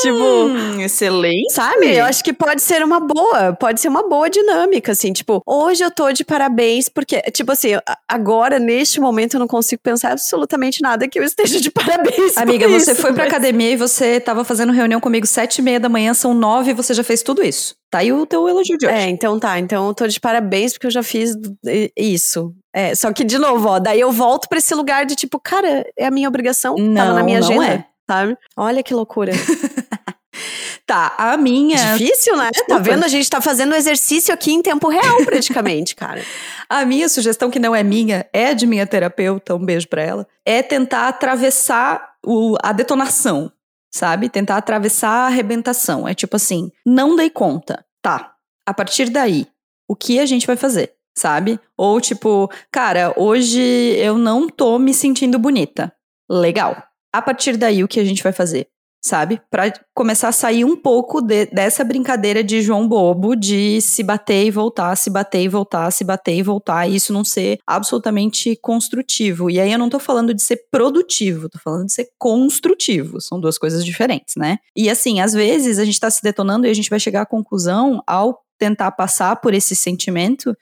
Tipo, 0.00 0.14
Hum, 0.18 0.80
excelente. 0.80 1.52
Sabe? 1.52 1.94
Eu 1.96 2.04
acho 2.04 2.22
que 2.24 2.32
pode 2.32 2.62
ser 2.62 2.82
uma 2.82 3.00
boa, 3.00 3.52
pode 3.52 3.80
ser 3.80 3.88
uma 3.88 4.08
boa 4.08 4.28
dinâmica, 4.30 4.92
assim, 4.92 5.12
tipo, 5.12 5.40
hoje 5.46 5.82
eu 5.84 5.90
tô 5.90 6.10
de 6.12 6.24
parabéns, 6.24 6.88
porque, 6.88 7.20
tipo 7.32 7.52
assim, 7.52 7.70
agora, 8.08 8.58
neste 8.58 9.00
momento, 9.00 9.34
eu 9.34 9.40
não 9.40 9.46
consigo 9.48 9.80
pensar 9.82 10.12
absolutamente 10.12 10.80
nada 10.82 11.06
que 11.08 11.18
eu 11.18 11.24
esteja 11.24 11.60
de 11.60 11.70
parabéns. 11.70 12.34
por 12.34 12.42
Amiga, 12.42 12.68
você 12.68 12.92
isso, 12.92 13.00
foi 13.02 13.12
pra 13.12 13.24
mas- 13.24 13.32
academia 13.32 13.70
e 13.72 13.76
você 13.76 14.20
tava 14.20 14.44
fazendo 14.44 14.72
reunião 14.72 15.00
comigo 15.00 15.26
sete 15.26 15.58
e 15.58 15.62
meia 15.62 15.80
da 15.80 15.88
manhã, 15.88 16.14
são 16.14 16.32
nove 16.34 16.70
e 16.70 16.74
você 16.74 16.94
já 16.94 17.02
fez 17.04 17.22
tudo 17.22 17.42
isso. 17.42 17.74
Tá 17.90 17.98
aí 17.98 18.12
o 18.12 18.24
teu 18.24 18.48
elogio 18.48 18.78
de 18.78 18.86
hoje. 18.86 18.94
É, 18.94 19.08
então 19.08 19.38
tá. 19.40 19.58
Então 19.58 19.88
eu 19.88 19.94
tô 19.94 20.06
de 20.06 20.20
parabéns 20.20 20.72
porque 20.74 20.86
eu 20.86 20.90
já 20.92 21.02
fiz 21.02 21.34
isso. 21.96 22.54
É, 22.72 22.94
só 22.94 23.12
que, 23.12 23.24
de 23.24 23.36
novo, 23.36 23.68
ó, 23.68 23.78
daí 23.80 23.98
eu 24.00 24.12
volto 24.12 24.48
pra 24.48 24.58
esse 24.58 24.72
lugar 24.74 25.04
de 25.04 25.16
tipo, 25.16 25.40
cara, 25.40 25.84
é 25.98 26.06
a 26.06 26.10
minha 26.10 26.28
obrigação. 26.28 26.76
tava 26.76 26.88
na 26.88 27.14
Não, 27.16 27.24
minha 27.24 27.40
não 27.40 27.48
agenda. 27.48 27.66
é. 27.66 27.84
Sabe? 28.08 28.36
Olha 28.56 28.82
que 28.82 28.94
loucura. 28.94 29.32
Tá, 30.90 31.14
a 31.16 31.36
minha. 31.36 31.76
Difícil, 31.96 32.36
né? 32.36 32.46
Tá 32.46 32.50
Desculpa. 32.50 32.82
vendo? 32.82 33.04
A 33.04 33.08
gente 33.08 33.30
tá 33.30 33.40
fazendo 33.40 33.76
exercício 33.76 34.34
aqui 34.34 34.50
em 34.52 34.60
tempo 34.60 34.88
real, 34.88 35.24
praticamente, 35.24 35.94
cara. 35.94 36.20
A 36.68 36.84
minha 36.84 37.08
sugestão, 37.08 37.48
que 37.48 37.60
não 37.60 37.72
é 37.76 37.82
minha, 37.84 38.26
é 38.32 38.54
de 38.54 38.66
minha 38.66 38.84
terapeuta, 38.84 39.54
um 39.54 39.64
beijo 39.64 39.86
pra 39.86 40.02
ela, 40.02 40.26
é 40.44 40.62
tentar 40.64 41.06
atravessar 41.06 42.14
o- 42.26 42.56
a 42.60 42.72
detonação, 42.72 43.52
sabe? 43.94 44.28
Tentar 44.28 44.56
atravessar 44.56 45.10
a 45.10 45.26
arrebentação. 45.26 46.08
É 46.08 46.12
tipo 46.14 46.34
assim, 46.34 46.72
não 46.84 47.14
dei 47.14 47.30
conta. 47.30 47.84
Tá, 48.02 48.32
a 48.66 48.74
partir 48.74 49.10
daí, 49.10 49.46
o 49.88 49.94
que 49.94 50.18
a 50.18 50.26
gente 50.26 50.44
vai 50.46 50.56
fazer, 50.56 50.92
sabe? 51.16 51.60
Ou 51.76 52.00
tipo, 52.00 52.50
cara, 52.72 53.14
hoje 53.16 53.60
eu 53.96 54.18
não 54.18 54.48
tô 54.48 54.76
me 54.76 54.92
sentindo 54.92 55.38
bonita. 55.38 55.92
Legal. 56.28 56.82
A 57.12 57.22
partir 57.22 57.56
daí, 57.56 57.84
o 57.84 57.88
que 57.88 58.00
a 58.00 58.04
gente 58.04 58.22
vai 58.24 58.32
fazer? 58.32 58.68
Sabe? 59.02 59.40
Pra 59.50 59.72
começar 59.94 60.28
a 60.28 60.32
sair 60.32 60.62
um 60.64 60.76
pouco 60.76 61.22
de- 61.22 61.46
dessa 61.46 61.82
brincadeira 61.82 62.44
de 62.44 62.60
João 62.60 62.86
Bobo, 62.86 63.34
de 63.34 63.80
se 63.80 64.02
bater 64.02 64.44
e 64.44 64.50
voltar, 64.50 64.94
se 64.96 65.08
bater 65.08 65.40
e 65.42 65.48
voltar, 65.48 65.90
se 65.90 66.04
bater 66.04 66.34
e 66.36 66.42
voltar, 66.42 66.86
e 66.86 66.96
isso 66.96 67.10
não 67.12 67.24
ser 67.24 67.58
absolutamente 67.66 68.54
construtivo. 68.56 69.48
E 69.48 69.58
aí 69.58 69.72
eu 69.72 69.78
não 69.78 69.88
tô 69.88 69.98
falando 69.98 70.34
de 70.34 70.42
ser 70.42 70.64
produtivo, 70.70 71.48
tô 71.48 71.58
falando 71.58 71.86
de 71.86 71.92
ser 71.94 72.08
construtivo. 72.18 73.20
São 73.22 73.40
duas 73.40 73.56
coisas 73.56 73.84
diferentes, 73.84 74.34
né? 74.36 74.58
E 74.76 74.90
assim, 74.90 75.20
às 75.20 75.32
vezes 75.32 75.78
a 75.78 75.84
gente 75.84 75.98
tá 75.98 76.10
se 76.10 76.22
detonando 76.22 76.66
e 76.66 76.70
a 76.70 76.74
gente 76.74 76.90
vai 76.90 77.00
chegar 77.00 77.22
à 77.22 77.26
conclusão 77.26 78.02
ao 78.06 78.38
tentar 78.58 78.90
passar 78.92 79.36
por 79.36 79.54
esse 79.54 79.74
sentimento 79.74 80.54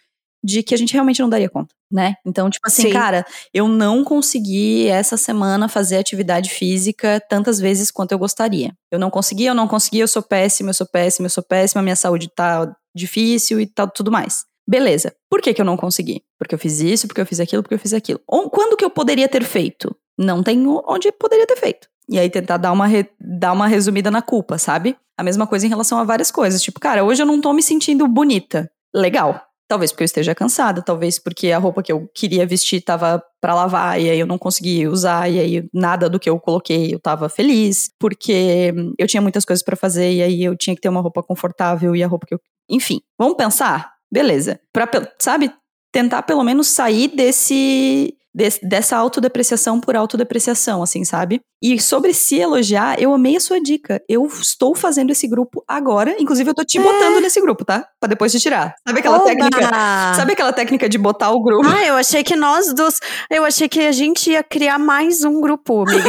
de 0.42 0.62
que 0.62 0.74
a 0.74 0.78
gente 0.78 0.92
realmente 0.92 1.20
não 1.20 1.28
daria 1.28 1.48
conta, 1.48 1.74
né? 1.90 2.14
Então, 2.24 2.48
tipo 2.48 2.66
assim, 2.66 2.82
Sim. 2.82 2.90
cara, 2.92 3.26
eu 3.52 3.66
não 3.66 4.04
consegui 4.04 4.86
essa 4.86 5.16
semana 5.16 5.68
fazer 5.68 5.96
atividade 5.96 6.50
física 6.50 7.20
tantas 7.28 7.58
vezes 7.58 7.90
quanto 7.90 8.12
eu 8.12 8.18
gostaria. 8.18 8.72
Eu 8.90 8.98
não 8.98 9.10
consegui, 9.10 9.46
eu 9.46 9.54
não 9.54 9.66
consegui, 9.66 9.98
eu 9.98 10.08
sou 10.08 10.22
péssima, 10.22 10.70
eu 10.70 10.74
sou 10.74 10.86
péssima, 10.86 11.26
eu 11.26 11.30
sou 11.30 11.42
péssima, 11.42 11.82
minha 11.82 11.96
saúde 11.96 12.28
tá 12.34 12.72
difícil 12.94 13.60
e 13.60 13.66
tal, 13.66 13.90
tudo 13.90 14.10
mais. 14.10 14.44
Beleza. 14.68 15.14
Por 15.30 15.40
que, 15.40 15.54
que 15.54 15.60
eu 15.60 15.64
não 15.64 15.76
consegui? 15.76 16.22
Porque 16.38 16.54
eu 16.54 16.58
fiz 16.58 16.80
isso, 16.80 17.06
porque 17.08 17.20
eu 17.20 17.26
fiz 17.26 17.40
aquilo, 17.40 17.62
porque 17.62 17.74
eu 17.74 17.78
fiz 17.78 17.94
aquilo. 17.94 18.20
Ou 18.28 18.50
quando 18.50 18.76
que 18.76 18.84
eu 18.84 18.90
poderia 18.90 19.28
ter 19.28 19.42
feito? 19.42 19.94
Não 20.18 20.42
tenho 20.42 20.82
onde 20.86 21.10
poderia 21.12 21.46
ter 21.46 21.56
feito. 21.56 21.88
E 22.10 22.18
aí 22.18 22.28
tentar 22.28 22.58
dar 22.58 22.72
uma, 22.72 22.86
re- 22.86 23.08
dar 23.20 23.52
uma 23.52 23.66
resumida 23.66 24.10
na 24.10 24.20
culpa, 24.22 24.58
sabe? 24.58 24.96
A 25.16 25.22
mesma 25.22 25.46
coisa 25.46 25.66
em 25.66 25.68
relação 25.68 25.98
a 25.98 26.04
várias 26.04 26.30
coisas. 26.30 26.62
Tipo, 26.62 26.80
cara, 26.80 27.02
hoje 27.04 27.22
eu 27.22 27.26
não 27.26 27.40
tô 27.40 27.52
me 27.52 27.62
sentindo 27.62 28.06
bonita. 28.06 28.70
Legal. 28.94 29.42
Talvez 29.68 29.92
porque 29.92 30.02
eu 30.02 30.06
esteja 30.06 30.34
cansada, 30.34 30.80
talvez 30.82 31.18
porque 31.18 31.52
a 31.52 31.58
roupa 31.58 31.82
que 31.82 31.92
eu 31.92 32.08
queria 32.14 32.46
vestir 32.46 32.80
tava 32.80 33.22
pra 33.40 33.54
lavar 33.54 34.00
e 34.00 34.08
aí 34.08 34.18
eu 34.18 34.26
não 34.26 34.38
consegui 34.38 34.86
usar 34.88 35.30
e 35.30 35.38
aí 35.38 35.68
nada 35.74 36.08
do 36.08 36.18
que 36.18 36.28
eu 36.30 36.40
coloquei 36.40 36.94
eu 36.94 36.98
tava 36.98 37.28
feliz, 37.28 37.90
porque 38.00 38.72
eu 38.98 39.06
tinha 39.06 39.20
muitas 39.20 39.44
coisas 39.44 39.62
pra 39.62 39.76
fazer 39.76 40.10
e 40.12 40.22
aí 40.22 40.42
eu 40.42 40.56
tinha 40.56 40.74
que 40.74 40.80
ter 40.80 40.88
uma 40.88 41.02
roupa 41.02 41.22
confortável 41.22 41.94
e 41.94 42.02
a 42.02 42.06
roupa 42.08 42.26
que 42.26 42.34
eu, 42.34 42.40
enfim, 42.70 43.00
vamos 43.18 43.36
pensar? 43.36 43.92
Beleza. 44.10 44.58
Pe- 44.72 45.12
sabe, 45.18 45.52
tentar 45.92 46.22
pelo 46.22 46.42
menos 46.42 46.66
sair 46.68 47.08
desse 47.08 48.14
des- 48.38 48.60
dessa 48.62 48.96
autodepreciação 48.96 49.80
por 49.80 49.96
autodepreciação, 49.96 50.80
assim, 50.80 51.04
sabe? 51.04 51.40
E 51.60 51.80
sobre 51.80 52.14
se 52.14 52.36
elogiar, 52.38 52.96
eu 53.02 53.12
amei 53.12 53.36
a 53.36 53.40
sua 53.40 53.60
dica. 53.60 54.00
Eu 54.08 54.24
estou 54.26 54.76
fazendo 54.76 55.10
esse 55.10 55.26
grupo 55.26 55.64
agora. 55.66 56.14
Inclusive, 56.20 56.48
eu 56.50 56.54
tô 56.54 56.64
te 56.64 56.78
botando 56.78 57.20
nesse 57.20 57.40
grupo, 57.40 57.64
tá? 57.64 57.84
Pra 58.00 58.08
depois 58.08 58.30
te 58.30 58.38
tirar. 58.38 58.76
Sabe 58.86 59.00
aquela 59.00 59.16
Oba! 59.16 59.24
técnica? 59.26 59.68
Sabe 60.14 60.32
aquela 60.34 60.52
técnica 60.52 60.88
de 60.88 60.96
botar 60.98 61.32
o 61.32 61.42
grupo? 61.42 61.66
Ah, 61.66 61.84
eu 61.84 61.96
achei 61.96 62.22
que 62.22 62.36
nós 62.36 62.72
dos. 62.72 62.94
Eu 63.28 63.44
achei 63.44 63.68
que 63.68 63.80
a 63.80 63.90
gente 63.92 64.30
ia 64.30 64.44
criar 64.44 64.78
mais 64.78 65.24
um 65.24 65.40
grupo, 65.40 65.82
amiga. 65.82 66.08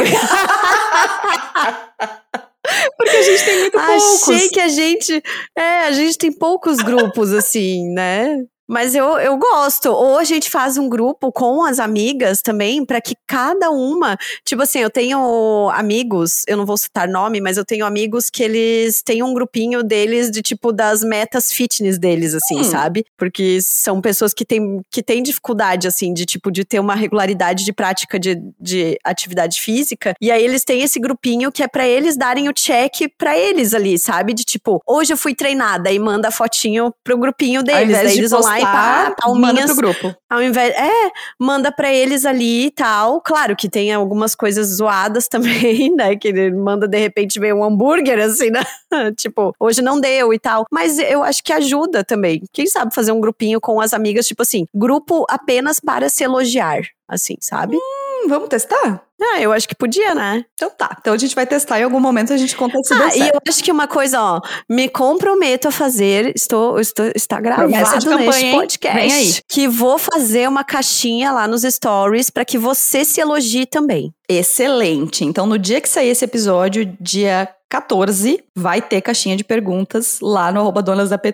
Porque 2.96 3.16
a 3.16 3.22
gente 3.22 3.44
tem 3.44 3.58
muito 3.60 3.72
poucos. 3.78 4.28
Achei 4.28 4.48
que 4.50 4.60
a 4.60 4.68
gente. 4.68 5.22
É, 5.56 5.80
a 5.86 5.92
gente 5.92 6.16
tem 6.16 6.30
poucos 6.32 6.76
grupos, 6.76 7.32
assim, 7.32 7.92
né? 7.92 8.36
Mas 8.70 8.94
eu, 8.94 9.18
eu 9.18 9.36
gosto. 9.36 9.90
Ou 9.90 10.16
a 10.18 10.22
gente 10.24 10.48
faz 10.48 10.78
um 10.78 10.88
grupo 10.88 11.32
com 11.32 11.64
as 11.64 11.80
amigas 11.80 12.40
também, 12.40 12.84
para 12.84 13.00
que 13.00 13.16
cada 13.26 13.68
uma. 13.70 14.16
Tipo 14.44 14.62
assim, 14.62 14.78
eu 14.78 14.88
tenho 14.88 15.68
amigos, 15.74 16.44
eu 16.46 16.56
não 16.56 16.64
vou 16.64 16.76
citar 16.76 17.08
nome, 17.08 17.40
mas 17.40 17.56
eu 17.56 17.64
tenho 17.64 17.84
amigos 17.84 18.30
que 18.30 18.44
eles 18.44 19.02
têm 19.02 19.24
um 19.24 19.34
grupinho 19.34 19.82
deles 19.82 20.30
de 20.30 20.40
tipo 20.40 20.70
das 20.72 21.02
metas 21.02 21.50
fitness 21.50 21.98
deles, 21.98 22.32
assim, 22.32 22.60
Hum. 22.60 22.64
sabe? 22.64 23.04
Porque 23.18 23.60
são 23.60 24.00
pessoas 24.00 24.32
que 24.32 24.44
têm, 24.44 24.80
que 24.88 25.02
têm 25.02 25.20
dificuldade, 25.20 25.88
assim, 25.88 26.14
de 26.14 26.24
tipo, 26.24 26.48
de 26.52 26.64
ter 26.64 26.78
uma 26.78 26.94
regularidade 26.94 27.64
de 27.64 27.72
prática 27.72 28.20
de, 28.20 28.40
de 28.60 28.96
atividade 29.02 29.60
física. 29.60 30.14
E 30.20 30.30
aí 30.30 30.44
eles 30.44 30.62
têm 30.62 30.82
esse 30.82 31.00
grupinho 31.00 31.50
que 31.50 31.62
é 31.64 31.66
pra 31.66 31.88
eles 31.88 32.16
darem 32.16 32.48
o 32.48 32.52
check 32.52 33.08
pra 33.18 33.36
eles 33.36 33.74
ali, 33.74 33.98
sabe? 33.98 34.32
De 34.32 34.44
tipo, 34.44 34.80
hoje 34.86 35.12
eu 35.12 35.16
fui 35.16 35.34
treinada 35.34 35.90
e 35.90 35.98
manda 35.98 36.28
a 36.28 36.30
fotinho 36.30 36.92
pro 37.02 37.18
grupinho 37.18 37.64
deles. 37.64 37.98
de 37.98 38.18
eles 38.18 38.30
vão 38.30 38.40
lá 38.40 38.59
e 38.60 38.64
postar, 38.64 39.14
pá, 39.16 39.28
manda 39.34 39.66
pro 39.66 39.76
grupo. 39.76 40.14
ao 40.28 40.42
invés. 40.42 40.74
É, 40.74 41.10
manda 41.38 41.72
pra 41.72 41.92
eles 41.92 42.24
ali 42.24 42.66
e 42.66 42.70
tal. 42.70 43.20
Claro 43.20 43.56
que 43.56 43.68
tem 43.68 43.92
algumas 43.92 44.34
coisas 44.34 44.66
zoadas 44.68 45.26
também, 45.28 45.94
né? 45.94 46.16
Que 46.16 46.28
ele 46.28 46.50
manda 46.52 46.86
de 46.86 46.98
repente 46.98 47.38
ver 47.38 47.54
um 47.54 47.64
hambúrguer, 47.64 48.18
assim, 48.20 48.50
né? 48.50 48.62
tipo, 49.16 49.54
hoje 49.58 49.82
não 49.82 50.00
deu 50.00 50.32
e 50.32 50.38
tal. 50.38 50.66
Mas 50.70 50.98
eu 50.98 51.22
acho 51.22 51.42
que 51.42 51.52
ajuda 51.52 52.04
também. 52.04 52.42
Quem 52.52 52.66
sabe 52.66 52.94
fazer 52.94 53.12
um 53.12 53.20
grupinho 53.20 53.60
com 53.60 53.80
as 53.80 53.92
amigas, 53.92 54.26
tipo 54.26 54.42
assim, 54.42 54.66
grupo 54.74 55.24
apenas 55.28 55.80
para 55.80 56.08
se 56.08 56.24
elogiar, 56.24 56.82
assim, 57.08 57.36
sabe? 57.40 57.76
Hum, 57.76 57.99
vamos 58.28 58.48
testar? 58.48 59.02
Ah, 59.22 59.40
eu 59.40 59.52
acho 59.52 59.68
que 59.68 59.74
podia, 59.74 60.14
né? 60.14 60.44
Então 60.54 60.70
tá. 60.70 60.96
Então 60.98 61.12
a 61.12 61.16
gente 61.16 61.34
vai 61.34 61.46
testar 61.46 61.78
em 61.78 61.82
algum 61.82 62.00
momento 62.00 62.32
a 62.32 62.36
gente 62.36 62.56
conta 62.56 62.78
se 62.82 62.94
deu 62.94 63.06
Ah, 63.06 63.16
e 63.16 63.28
eu 63.28 63.40
acho 63.46 63.62
que 63.62 63.70
uma 63.70 63.86
coisa, 63.86 64.20
ó, 64.20 64.40
me 64.68 64.88
comprometo 64.88 65.68
a 65.68 65.70
fazer, 65.70 66.32
estou, 66.34 66.80
estou 66.80 67.10
está 67.14 67.40
gravado 67.40 67.70
campanha, 67.70 68.18
neste 68.18 68.44
hein? 68.46 68.54
podcast, 68.54 69.42
que 69.48 69.68
vou 69.68 69.98
fazer 69.98 70.48
uma 70.48 70.64
caixinha 70.64 71.32
lá 71.32 71.46
nos 71.46 71.62
stories 71.62 72.30
para 72.30 72.44
que 72.44 72.56
você 72.56 73.04
se 73.04 73.20
elogie 73.20 73.66
também. 73.66 74.12
Excelente. 74.28 75.24
Então, 75.24 75.46
no 75.46 75.58
dia 75.58 75.80
que 75.80 75.88
sair 75.88 76.08
esse 76.08 76.24
episódio, 76.24 76.96
dia 77.00 77.48
14, 77.68 78.42
vai 78.56 78.80
ter 78.80 79.00
caixinha 79.00 79.36
de 79.36 79.44
perguntas 79.44 80.18
lá 80.20 80.50
no 80.50 80.60
arroba 80.60 80.82
Donas 80.82 81.10
da 81.10 81.18
P 81.18 81.32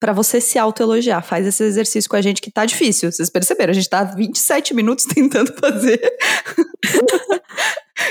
pra 0.00 0.14
você 0.14 0.40
se 0.40 0.58
autoelogiar. 0.58 1.22
Faz 1.22 1.46
esse 1.46 1.62
exercício 1.62 2.08
com 2.08 2.16
a 2.16 2.22
gente 2.22 2.40
que 2.40 2.50
tá 2.50 2.64
difícil. 2.64 3.12
Vocês 3.12 3.28
perceberam? 3.28 3.70
A 3.70 3.74
gente 3.74 3.88
tá 3.88 4.00
há 4.00 4.04
27 4.04 4.72
minutos 4.72 5.04
tentando 5.04 5.52
fazer. 5.60 6.00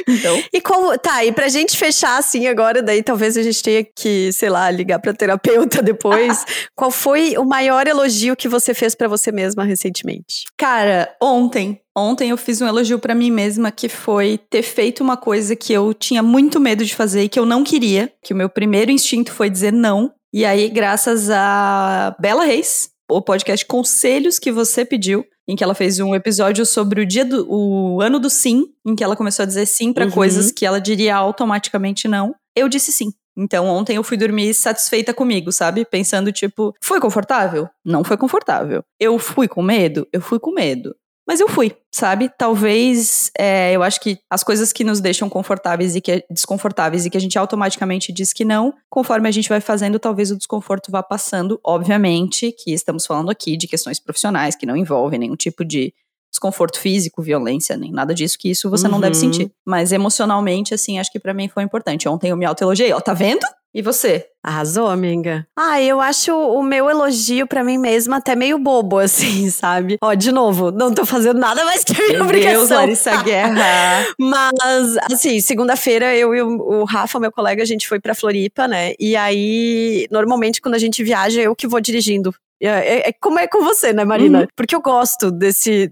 então, 0.08 0.44
E 0.54 0.62
como, 0.62 0.96
tá, 1.00 1.26
e 1.26 1.32
pra 1.32 1.48
gente 1.48 1.76
fechar 1.76 2.20
assim 2.20 2.46
agora, 2.48 2.84
daí 2.84 3.02
talvez 3.02 3.36
a 3.36 3.42
gente 3.42 3.62
tenha 3.64 3.84
que, 3.84 4.32
sei 4.32 4.50
lá, 4.50 4.70
ligar 4.70 5.00
pra 5.00 5.14
terapeuta 5.14 5.82
depois. 5.82 6.46
qual 6.76 6.92
foi 6.92 7.36
o 7.38 7.44
maior 7.44 7.88
elogio 7.88 8.36
que 8.36 8.48
você 8.48 8.74
fez 8.74 8.94
pra 8.94 9.08
você 9.08 9.32
mesma 9.32 9.64
recentemente? 9.64 10.44
cara, 10.56 11.10
ontem, 11.22 11.82
ontem 11.96 12.30
eu 12.30 12.38
fiz 12.38 12.62
um 12.62 12.68
elogio 12.68 13.00
pra 13.00 13.16
mim 13.16 13.32
mesma 13.32 13.72
que 13.72 13.90
foi 13.90 14.40
ter 14.50 14.62
feito 14.62 15.02
uma 15.02 15.18
coisa 15.18 15.56
que 15.56 15.74
eu 15.74 15.94
tinha 15.94 16.22
muito 16.22 16.60
medo 16.60 16.86
de 16.86 16.94
fazer 16.94 17.24
e 17.24 17.30
que 17.30 17.40
eu 17.40 17.46
não 17.46 17.64
queria, 17.64 18.12
que 18.22 18.34
o 18.34 18.38
meu 18.38 18.50
primeiro 18.50 18.92
instinto 18.92 19.32
foi 19.32 19.50
dizer 19.50 19.74
não. 19.74 20.14
E 20.34 20.46
aí, 20.46 20.70
graças 20.70 21.30
a 21.32 22.16
Bela 22.20 22.44
Reis, 22.46 22.90
o 23.10 23.22
podcast 23.22 23.66
Conselhos 23.66 24.38
que 24.38 24.52
você 24.52 24.86
pediu, 24.86 25.26
em 25.48 25.56
que 25.56 25.64
ela 25.64 25.74
fez 25.74 26.00
um 26.00 26.14
episódio 26.14 26.66
sobre 26.66 27.02
o 27.02 27.06
dia 27.06 27.26
do 27.26 27.48
o 27.50 28.02
ano 28.02 28.20
do 28.20 28.30
sim, 28.30 28.66
em 28.86 28.96
que 28.96 29.04
ela 29.04 29.16
começou 29.16 29.44
a 29.44 29.46
dizer 29.48 29.66
sim 29.66 29.92
pra 29.92 30.06
Uhum. 30.06 30.12
coisas 30.12 30.52
que 30.52 30.66
ela 30.66 30.80
diria 30.80 31.16
automaticamente 31.16 32.08
não. 32.08 32.36
Eu 32.56 32.70
disse 32.70 32.92
sim. 32.92 33.12
Então 33.36 33.66
ontem 33.66 33.96
eu 33.96 34.04
fui 34.04 34.18
dormir 34.18 34.54
satisfeita 34.54 35.14
comigo, 35.14 35.52
sabe? 35.52 35.86
Pensando 35.86 36.32
tipo, 36.32 36.74
foi 36.84 37.00
confortável? 37.00 37.68
Não 37.84 38.04
foi 38.04 38.18
confortável. 38.18 38.84
Eu 39.00 39.18
fui 39.18 39.48
com 39.48 39.64
medo? 39.64 40.08
Eu 40.14 40.22
fui 40.22 40.40
com 40.40 40.52
medo. 40.52 40.94
Mas 41.30 41.40
eu 41.40 41.48
fui, 41.48 41.72
sabe? 41.94 42.28
Talvez 42.36 43.30
é, 43.38 43.72
eu 43.72 43.84
acho 43.84 44.02
que 44.02 44.18
as 44.28 44.44
coisas 44.44 44.74
que 44.74 44.84
nos 44.84 45.00
deixam 45.00 45.30
confortáveis 45.30 45.96
e 45.96 46.02
que 46.02 46.26
desconfortáveis 46.28 47.06
e 47.06 47.10
que 47.12 47.18
a 47.18 47.22
gente 47.22 47.38
automaticamente 47.38 48.12
diz 48.12 48.34
que 48.34 48.44
não, 48.44 48.74
conforme 48.90 49.30
a 49.30 49.32
gente 49.32 49.48
vai 49.48 49.62
fazendo, 49.62 50.00
talvez 50.00 50.32
o 50.32 50.36
desconforto 50.36 50.92
vá 50.92 51.04
passando. 51.04 51.60
Obviamente 51.64 52.52
que 52.52 52.74
estamos 52.74 53.06
falando 53.06 53.30
aqui 53.30 53.56
de 53.56 53.68
questões 53.68 54.00
profissionais 54.00 54.56
que 54.56 54.66
não 54.66 54.76
envolvem 54.76 55.20
nenhum 55.20 55.36
tipo 55.36 55.64
de 55.64 55.94
desconforto 56.32 56.80
físico, 56.80 57.22
violência, 57.22 57.78
nem 57.78 57.92
nada 57.92 58.12
disso, 58.12 58.36
que 58.40 58.50
isso 58.50 58.68
você 58.68 58.88
não 58.88 59.00
deve 59.00 59.16
Uhum. 59.16 59.22
sentir. 59.22 59.52
Mas 59.64 59.92
emocionalmente, 59.92 60.74
assim, 60.74 60.98
acho 60.98 61.12
que 61.12 61.20
pra 61.20 61.34
mim 61.34 61.48
foi 61.48 61.62
importante. 61.62 62.10
Ontem 62.10 62.32
eu 62.32 62.38
me 62.38 62.46
autoelogiei, 62.46 62.92
ó, 62.92 63.00
tá 63.00 63.14
vendo? 63.14 63.46
E 63.74 63.84
você? 63.84 64.26
Arrasou, 64.44 64.88
amiga? 64.88 65.46
Ah, 65.56 65.80
eu 65.82 66.00
acho 66.00 66.34
o 66.34 66.64
meu 66.64 66.90
elogio 66.90 67.46
pra 67.46 67.64
mim 67.64 67.78
mesma 67.78 68.18
até 68.18 68.36
meio 68.36 68.58
bobo, 68.58 68.98
assim, 69.00 69.50
sabe? 69.50 69.98
Ó, 70.02 70.14
de 70.14 70.32
novo, 70.32 70.72
não 70.72 70.94
tô 70.94 71.06
fazendo 71.06 71.40
nada 71.40 71.64
mais 71.66 71.84
que 71.84 71.94
a 71.94 71.98
minha 71.98 72.14
Meu 72.14 72.24
obrigação. 72.24 72.60
Deus, 72.62 72.70
Larissa 72.72 73.22
Guerra. 73.22 74.08
Mas, 74.18 74.98
assim, 75.12 75.40
segunda-feira 75.40 76.16
eu 76.16 76.34
e 76.34 76.42
o, 76.42 76.82
o 76.82 76.84
Rafa, 76.84 77.20
meu 77.20 77.32
colega, 77.32 77.62
a 77.62 77.66
gente 77.66 77.88
foi 77.88 78.00
pra 78.00 78.16
Floripa, 78.16 78.68
né? 78.68 78.94
E 79.00 79.16
aí, 79.16 80.08
normalmente, 80.10 80.62
quando 80.62 80.76
a 80.76 80.80
gente 80.80 81.04
viaja, 81.04 81.42
eu 81.42 81.56
que 81.56 81.68
vou 81.68 81.80
dirigindo. 81.80 82.34
É, 82.62 82.68
é- 82.68 83.10
é 83.10 83.14
como 83.14 83.40
é 83.40 83.48
com 83.48 83.64
você, 83.64 83.94
né, 83.94 84.04
Marina? 84.04 84.42
Uhum. 84.42 84.48
Porque 84.56 84.76
eu 84.76 84.82
gosto 84.82 85.32
desse 85.32 85.90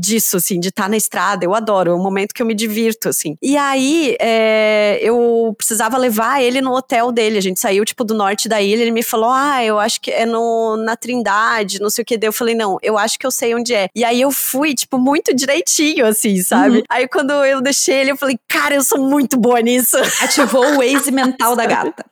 disso, 0.00 0.36
assim, 0.36 0.58
de 0.60 0.68
estar 0.68 0.88
na 0.88 0.96
estrada. 0.96 1.44
Eu 1.44 1.54
adoro, 1.54 1.90
é 1.90 1.94
um 1.94 2.02
momento 2.02 2.32
que 2.34 2.42
eu 2.42 2.46
me 2.46 2.54
divirto, 2.54 3.08
assim. 3.08 3.36
E 3.42 3.56
aí, 3.56 4.16
é, 4.20 4.98
eu 5.02 5.54
precisava 5.56 5.96
levar 5.96 6.42
ele 6.42 6.60
no 6.60 6.72
hotel 6.74 7.10
dele. 7.12 7.38
A 7.38 7.42
gente 7.42 7.60
saiu, 7.60 7.84
tipo, 7.84 8.04
do 8.04 8.14
norte 8.14 8.48
da 8.48 8.60
ilha. 8.60 8.82
Ele 8.82 8.90
me 8.90 9.02
falou, 9.02 9.30
ah, 9.30 9.64
eu 9.64 9.78
acho 9.78 10.00
que 10.00 10.10
é 10.10 10.24
no, 10.26 10.76
na 10.76 10.96
Trindade, 10.96 11.80
não 11.80 11.90
sei 11.90 12.02
o 12.02 12.04
que. 12.04 12.16
Daí 12.16 12.28
eu 12.28 12.32
falei, 12.32 12.54
não, 12.54 12.78
eu 12.82 12.96
acho 12.98 13.18
que 13.18 13.26
eu 13.26 13.30
sei 13.30 13.54
onde 13.54 13.74
é. 13.74 13.88
E 13.94 14.04
aí 14.04 14.20
eu 14.20 14.30
fui, 14.30 14.74
tipo, 14.74 14.98
muito 14.98 15.34
direitinho, 15.34 16.06
assim, 16.06 16.42
sabe? 16.42 16.78
Uhum. 16.78 16.82
Aí 16.88 17.08
quando 17.08 17.32
eu 17.32 17.60
deixei 17.60 17.96
ele, 17.96 18.10
eu 18.12 18.16
falei, 18.16 18.38
cara, 18.48 18.74
eu 18.74 18.82
sou 18.82 18.98
muito 19.00 19.36
boa 19.38 19.60
nisso. 19.60 19.96
Ativou 20.22 20.64
o 20.64 20.76
Waze 20.78 21.10
mental 21.10 21.54
da 21.56 21.66
gata. 21.66 22.04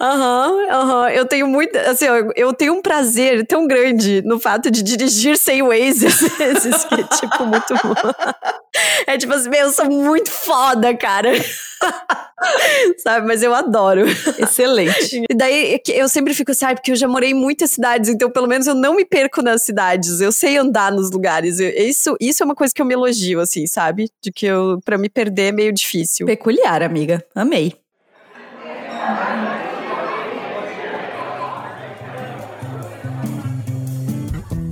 Aham, 0.00 0.66
aham. 0.70 1.10
Eu 1.10 1.24
tenho 1.26 1.46
muito. 1.46 1.76
Assim, 1.76 2.08
ó, 2.08 2.32
eu 2.34 2.52
tenho 2.52 2.74
um 2.74 2.82
prazer 2.82 3.35
tão 3.44 3.66
grande 3.66 4.22
no 4.24 4.38
fato 4.38 4.70
de 4.70 4.82
dirigir 4.82 5.36
sem 5.36 5.62
Waze 5.62 6.06
às 6.06 6.20
vezes, 6.20 6.84
que 6.84 6.94
é, 6.94 7.02
tipo, 7.04 7.44
muito 7.46 7.74
bom. 7.74 7.94
É 9.06 9.16
tipo 9.18 9.32
assim, 9.32 9.48
meu, 9.48 9.60
eu 9.60 9.72
sou 9.72 9.86
muito 9.90 10.30
foda, 10.30 10.94
cara. 10.96 11.30
Sabe, 12.98 13.26
mas 13.26 13.42
eu 13.42 13.54
adoro. 13.54 14.02
Excelente. 14.38 15.24
E 15.28 15.34
daí 15.34 15.74
é 15.74 15.80
eu 15.88 16.08
sempre 16.08 16.34
fico 16.34 16.50
assim, 16.52 16.64
ai, 16.66 16.74
porque 16.74 16.92
eu 16.92 16.96
já 16.96 17.08
morei 17.08 17.30
em 17.30 17.34
muitas 17.34 17.70
cidades, 17.70 18.10
então 18.10 18.30
pelo 18.30 18.46
menos 18.46 18.66
eu 18.66 18.74
não 18.74 18.94
me 18.94 19.04
perco 19.04 19.42
nas 19.42 19.62
cidades. 19.62 20.20
Eu 20.20 20.30
sei 20.32 20.56
andar 20.58 20.92
nos 20.92 21.10
lugares. 21.10 21.58
Eu- 21.58 21.70
isso, 21.70 22.16
isso 22.20 22.42
é 22.42 22.46
uma 22.46 22.54
coisa 22.54 22.72
que 22.74 22.80
eu 22.82 22.86
me 22.86 22.94
elogio, 22.94 23.40
assim, 23.40 23.66
sabe? 23.66 24.10
De 24.22 24.30
que 24.30 24.46
eu, 24.46 24.78
pra 24.84 24.98
me 24.98 25.08
perder 25.08 25.48
é 25.48 25.52
meio 25.52 25.72
difícil. 25.72 26.26
Peculiar, 26.26 26.82
amiga. 26.82 27.24
Amei. 27.34 27.74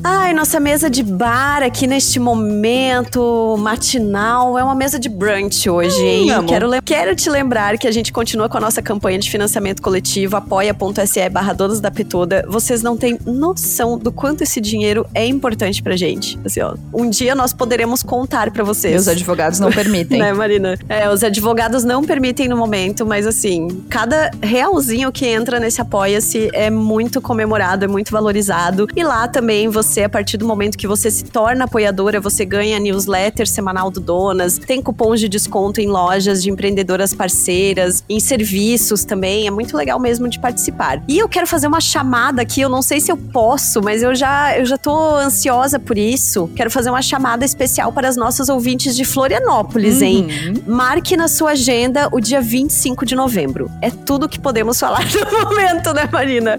Ai, 0.07 0.35
nossa 0.35 0.61
mesa 0.61 0.91
de 0.91 1.03
bar 1.03 1.63
aqui 1.63 1.87
neste 1.87 2.21
momento 2.21 3.57
matinal 3.59 4.59
é 4.59 4.63
uma 4.63 4.75
mesa 4.75 4.99
de 4.99 5.09
brunch 5.09 5.69
hoje, 5.71 5.97
Hum, 6.03 6.05
hein? 6.07 6.31
amo. 6.31 6.47
Quero, 6.49 6.71
quero 6.85 7.17
te 7.17 7.31
lembrar 7.31 7.79
que 7.79 7.89
a 7.89 7.91
gente 7.91 8.13
continua 8.13 8.47
com 8.47 8.59
a 8.59 8.61
nossa 8.61 8.83
campanha 8.83 9.19
de 9.19 9.31
financiamento 9.31 9.81
coletivo, 9.81 10.37
apoia.se 10.37 11.29
barra 11.31 11.55
donos 11.55 11.81
da 11.81 11.91
Petoda. 11.91 12.45
Vocês 12.47 12.83
não 12.83 12.99
têm 12.99 13.19
noção 13.25 13.97
do 13.97 14.13
quanto 14.13 14.43
esse 14.43 14.61
dinheiro 14.61 15.07
é 15.15 15.27
importante 15.27 15.83
pra 15.83 15.97
gente. 15.97 16.39
Assim, 16.45 16.61
ó, 16.61 16.75
um 16.93 17.09
dia 17.09 17.35
nós 17.35 17.55
poderemos 17.55 18.03
contar 18.03 18.51
pra 18.51 18.63
vocês. 18.63 18.93
Meus 18.93 19.09
advogados 19.09 19.59
não 19.59 19.71
permitem. 19.73 20.19
Né, 20.25 20.33
Marina? 20.35 20.79
É, 20.89 21.09
os 21.11 21.25
advogados 21.25 21.83
não 21.83 22.05
permitem 22.05 22.47
no 22.47 22.57
momento, 22.59 23.07
mas 23.07 23.27
assim, 23.27 23.69
cada 23.89 24.31
realzinho 24.43 25.11
que 25.11 25.27
entra 25.27 25.59
nesse 25.59 25.81
Apoia-se 25.81 26.51
é 26.53 26.69
muito 26.71 27.21
comemorado, 27.23 27.85
é 27.85 27.89
muito 27.89 28.11
valorizado. 28.11 28.87
E 28.95 29.03
lá 29.03 29.27
também 29.29 29.69
você, 29.69 29.94
a 30.03 30.09
partir 30.09 30.37
do 30.37 30.47
momento 30.47 30.77
que 30.77 30.87
você 30.87 31.11
se 31.11 31.25
torna 31.25 31.65
apoiadora, 31.65 32.21
você 32.21 32.45
ganha 32.45 32.81
newsletter 32.81 33.47
semanal 33.47 33.91
do 33.91 34.01
Donas, 34.01 34.59
tem 34.59 34.83
cupons 34.83 35.21
de 35.21 35.29
desconto 35.29 35.81
em 35.81 35.87
lojas 35.87 36.43
de 36.43 36.51
empreendedoras 36.51 37.15
parceiras, 37.15 38.03
em 38.09 38.19
serviços 38.19 39.05
também. 39.05 39.47
É 39.47 39.51
muito 39.51 39.77
legal 39.77 40.01
mesmo 40.01 40.29
de 40.29 40.39
participar. 40.39 41.03
E 41.07 41.19
eu 41.19 41.29
quero 41.29 41.47
fazer 41.47 41.67
uma 41.67 41.81
chamada 41.81 42.43
aqui, 42.43 42.61
eu 42.61 42.69
não 42.69 42.83
sei 42.83 43.01
se 43.01 43.13
eu 43.13 43.17
posso, 43.17 43.83
mas 43.83 44.03
eu 44.03 44.15
já, 44.15 44.59
eu 44.59 44.65
já 44.65 44.79
tô 44.79 45.17
ansiosa 45.17 45.79
por 45.79 45.99
isso. 45.99 46.51
Quero 46.57 46.71
fazer 46.71 46.91
uma 46.91 47.03
chamada 47.03 47.45
especial 47.45 47.93
para 47.93 48.09
as 48.09 48.17
nossas 48.17 48.49
ouvintes 48.49 48.97
de 48.97 49.05
Florianópolis, 49.05 50.01
hein? 50.01 50.27
Uhum. 50.47 50.75
Marque 50.75 51.17
na 51.17 51.29
sua 51.29 51.51
agenda 51.51 52.09
o 52.11 52.21
dia 52.21 52.41
25 52.41 53.05
de 53.05 53.15
novembro. 53.15 53.71
É 53.83 53.91
tudo 53.91 54.29
que 54.29 54.41
podemos 54.41 54.79
falar 54.81 55.05
no 55.05 55.45
momento, 55.45 55.93
né, 55.93 56.09
Marina? 56.11 56.59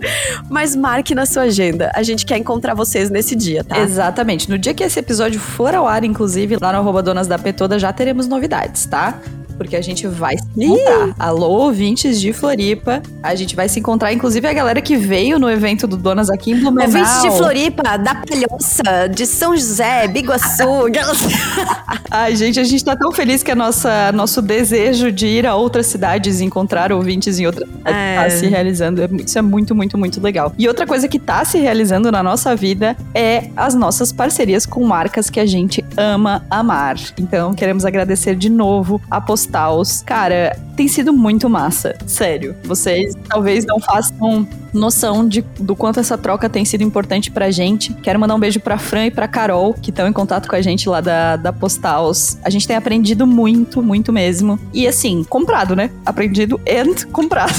Mas 0.50 0.76
marque 0.76 1.16
na 1.16 1.26
sua 1.26 1.44
agenda. 1.44 1.92
A 1.96 2.04
gente 2.04 2.26
quer 2.26 2.38
encontrar 2.38 2.74
vocês 2.76 3.10
nesse 3.10 3.25
dia, 3.34 3.64
tá? 3.64 3.80
Exatamente. 3.80 4.50
No 4.50 4.58
dia 4.58 4.74
que 4.74 4.84
esse 4.84 5.00
episódio 5.00 5.40
for 5.40 5.74
ao 5.74 5.88
ar, 5.88 6.04
inclusive, 6.04 6.58
lá 6.62 6.74
no 6.74 6.80
arroba 6.80 7.02
Donas 7.02 7.28
da 7.28 7.40
P 7.40 7.54
toda, 7.54 7.80
já 7.80 7.94
teremos 7.94 8.28
novidades, 8.28 8.86
tá? 8.86 9.22
Porque 9.58 9.76
a 9.76 9.82
gente 9.82 10.08
vai 10.08 10.38
se 10.38 10.44
encontrar. 10.58 11.16
Alô, 11.20 11.50
ouvintes 11.50 12.20
de 12.20 12.34
Floripa. 12.34 13.02
A 13.24 13.36
gente 13.36 13.56
vai 13.56 13.68
se 13.70 13.80
encontrar, 13.80 14.12
inclusive 14.14 14.48
a 14.48 14.54
galera 14.54 14.82
que 14.82 14.96
veio 14.96 15.40
no 15.40 15.50
evento 15.50 15.88
do 15.88 15.98
Donas 15.98 16.30
aqui 16.30 16.52
em 16.52 16.60
Blumenau. 16.60 16.88
Ouvintes 16.88 17.22
de 17.22 17.32
Floripa, 17.38 17.98
da 17.98 18.16
Palhoça, 18.16 19.08
de 19.14 19.26
São 19.26 19.56
José, 19.56 20.08
Biguaçu. 20.08 20.64
Ai, 22.10 22.36
gente, 22.36 22.60
a 22.60 22.64
gente 22.64 22.84
tá 22.84 22.96
tão 22.96 23.12
feliz 23.12 23.44
que 23.44 23.52
a 23.52 23.56
nossa, 23.56 24.12
nosso 24.12 24.42
desejo 24.42 25.12
de 25.12 25.28
ir 25.28 25.46
a 25.48 25.56
outras 25.56 25.88
cidades 25.88 26.40
e 26.40 26.46
encontrar 26.46 26.92
ouvintes 26.92 27.40
em 27.40 27.46
outras 27.46 27.68
cidades 27.68 27.96
É. 27.98 28.16
tá 28.24 28.30
se 28.30 28.48
realizando. 28.48 29.02
É- 29.02 29.10
Isso 29.26 29.38
é 29.38 29.42
muito, 29.42 29.74
muito, 29.76 29.98
muito 29.98 30.22
legal. 30.22 30.54
E 30.58 30.68
outra 30.68 30.86
coisa 30.86 31.08
que 31.08 31.20
tá 31.20 31.44
se 31.46 31.58
realizando 31.58 32.12
na 32.12 32.22
nossa 32.22 32.56
vida 32.56 32.96
é 33.14 33.50
as 33.56 33.74
nossas 33.76 34.12
parcerias 34.12 34.66
com 34.66 34.84
marcas 34.86 35.30
que 35.30 35.40
a 35.40 35.46
gente 35.46 35.84
ama 35.98 36.44
amar. 36.50 36.96
Então, 37.18 37.54
queremos 37.54 37.86
agradecer 37.86 38.36
de 38.36 38.50
novo 38.50 39.02
a 39.10 39.20
Cara, 40.02 40.58
tem 40.76 40.88
sido 40.88 41.14
muito 41.14 41.50
massa. 41.50 41.96
Sério. 42.06 42.56
Vocês 42.64 43.14
talvez 43.28 43.66
não 43.66 43.80
façam 43.80 44.48
noção 44.76 45.28
de, 45.28 45.42
do 45.60 45.76
quanto 45.76 46.00
essa 46.00 46.18
troca 46.18 46.50
tem 46.50 46.66
sido 46.66 46.84
importante 46.84 47.32
pra 47.32 47.50
gente. 47.50 47.94
Quero 47.94 48.20
mandar 48.20 48.36
um 48.36 48.40
beijo 48.40 48.60
pra 48.60 48.78
Fran 48.78 49.06
e 49.06 49.12
pra 49.12 49.28
Carol, 49.28 49.74
que 49.74 49.90
estão 49.90 50.08
em 50.08 50.14
contato 50.14 50.48
com 50.48 50.56
a 50.56 50.62
gente 50.62 50.88
lá 50.90 51.02
da, 51.02 51.38
da 51.38 51.54
Postals. 51.54 52.38
A 52.44 52.50
gente 52.50 52.68
tem 52.68 52.76
aprendido 52.76 53.26
muito, 53.26 53.82
muito 53.82 54.12
mesmo. 54.12 54.60
E 54.74 54.88
assim, 54.88 55.24
comprado, 55.24 55.76
né? 55.76 55.90
Aprendido 56.06 56.60
e 56.66 57.06
comprado. 57.06 57.56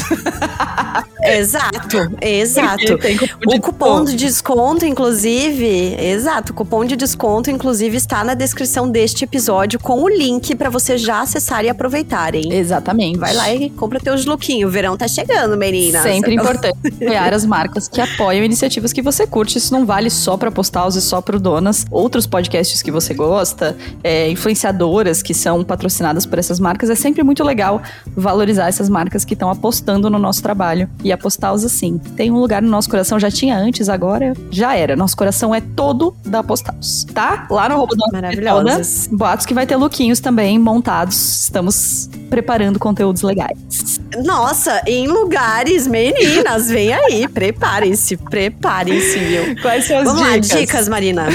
exato, 1.25 1.97
exato. 2.21 2.99
Cupom 2.99 3.47
de 3.47 3.57
O 3.57 3.61
cupom 3.61 4.05
de 4.05 4.17
desconto, 4.17 4.85
inclusive, 4.85 5.97
exato, 5.99 6.53
o 6.53 6.55
cupom 6.55 6.85
de 6.85 6.97
desconto, 6.97 7.51
inclusive, 7.51 7.97
está 7.97 8.23
na 8.23 8.35
descrição 8.35 8.89
deste 8.89 9.25
episódio 9.25 9.81
com 9.81 10.03
o 10.03 10.09
link 10.09 10.55
pra 10.55 10.69
você 10.69 10.99
já 10.99 11.23
acessar 11.23 11.65
e 11.65 11.69
aproveitarem. 11.69 12.53
Exatamente. 12.53 13.06
Vai 13.15 13.35
lá 13.35 13.53
e 13.53 13.71
compra 13.71 14.01
teus 14.01 14.25
lookinhos. 14.25 14.69
O 14.69 14.73
verão 14.73 14.97
tá 14.97 15.07
chegando, 15.07 15.57
meninas. 15.57 16.03
Sempre 16.03 16.35
importante 16.35 16.77
apoiar 17.01 17.35
as 17.35 17.45
marcas 17.45 17.89
que 17.89 18.01
apoiam 18.01 18.45
iniciativas 18.45 18.93
que 18.93 19.03
você 19.03 19.27
curte. 19.27 19.59
Isso 19.59 19.73
não 19.73 19.85
vale 19.85 20.11
só 20.11 20.37
pra 20.37 20.51
Postals 20.51 20.97
e 20.97 21.03
só 21.03 21.21
pro 21.21 21.39
Donas. 21.39 21.85
Outros 21.91 22.27
podcasts 22.27 22.83
que 22.83 22.91
você 22.91 23.15
gosta, 23.15 23.77
é, 24.03 24.31
influenciadoras 24.31 25.23
que 25.23 25.35
são 25.35 25.63
patrocinadas 25.65 26.27
por 26.27 26.39
essas 26.39 26.59
marcas. 26.59 26.91
É 26.91 26.95
sempre 26.95 27.23
muito 27.23 27.43
legal 27.45 27.83
valorizar 28.17 28.69
essas 28.69 28.89
marcas 28.89 29.25
que 29.25 29.35
estão 29.35 29.51
apostando 29.51 30.09
no 30.11 30.19
nosso 30.19 30.43
trabalho. 30.43 30.89
E 31.05 31.13
a 31.13 31.19
Postals, 31.19 31.65
assim, 31.65 31.99
tem 32.17 32.31
um 32.31 32.39
lugar 32.39 32.63
no 32.63 32.69
nosso 32.69 32.89
coração. 32.89 33.19
Já 33.19 33.31
tinha 33.31 33.57
antes, 33.57 33.89
agora 33.89 34.33
já 34.51 34.75
era. 34.75 34.97
Nosso 34.97 35.17
coração 35.17 35.55
é 35.55 35.61
todo 35.61 36.17
da 36.25 36.43
Postals, 36.43 37.05
tá? 37.13 37.47
Lá 37.51 37.69
no 37.69 37.77
arroba 37.77 37.95
Donas 37.97 38.13
Maravilhosas. 38.13 39.09
Boatos 39.11 39.47
que 39.47 39.55
vai 39.55 39.67
ter 39.67 39.77
lookinhos 39.77 40.21
também 40.21 40.59
montados. 40.59 41.43
Estamos 41.45 42.09
preparando 42.37 42.79
conteúdos 42.79 43.23
legais. 43.23 43.99
Nossa, 44.23 44.83
em 44.87 45.09
lugares, 45.09 45.87
meninas, 45.87 46.69
vem 46.69 46.93
aí. 46.93 47.27
Preparem-se, 47.27 48.19
preparem-se, 48.19 49.19
viu? 49.19 49.63
Quais 49.63 49.87
são 49.87 49.99
as 49.99 50.05
Vamos 50.05 50.23
dicas? 50.23 50.51
lá, 50.51 50.61
dicas, 50.61 50.89
Marina. 50.89 51.29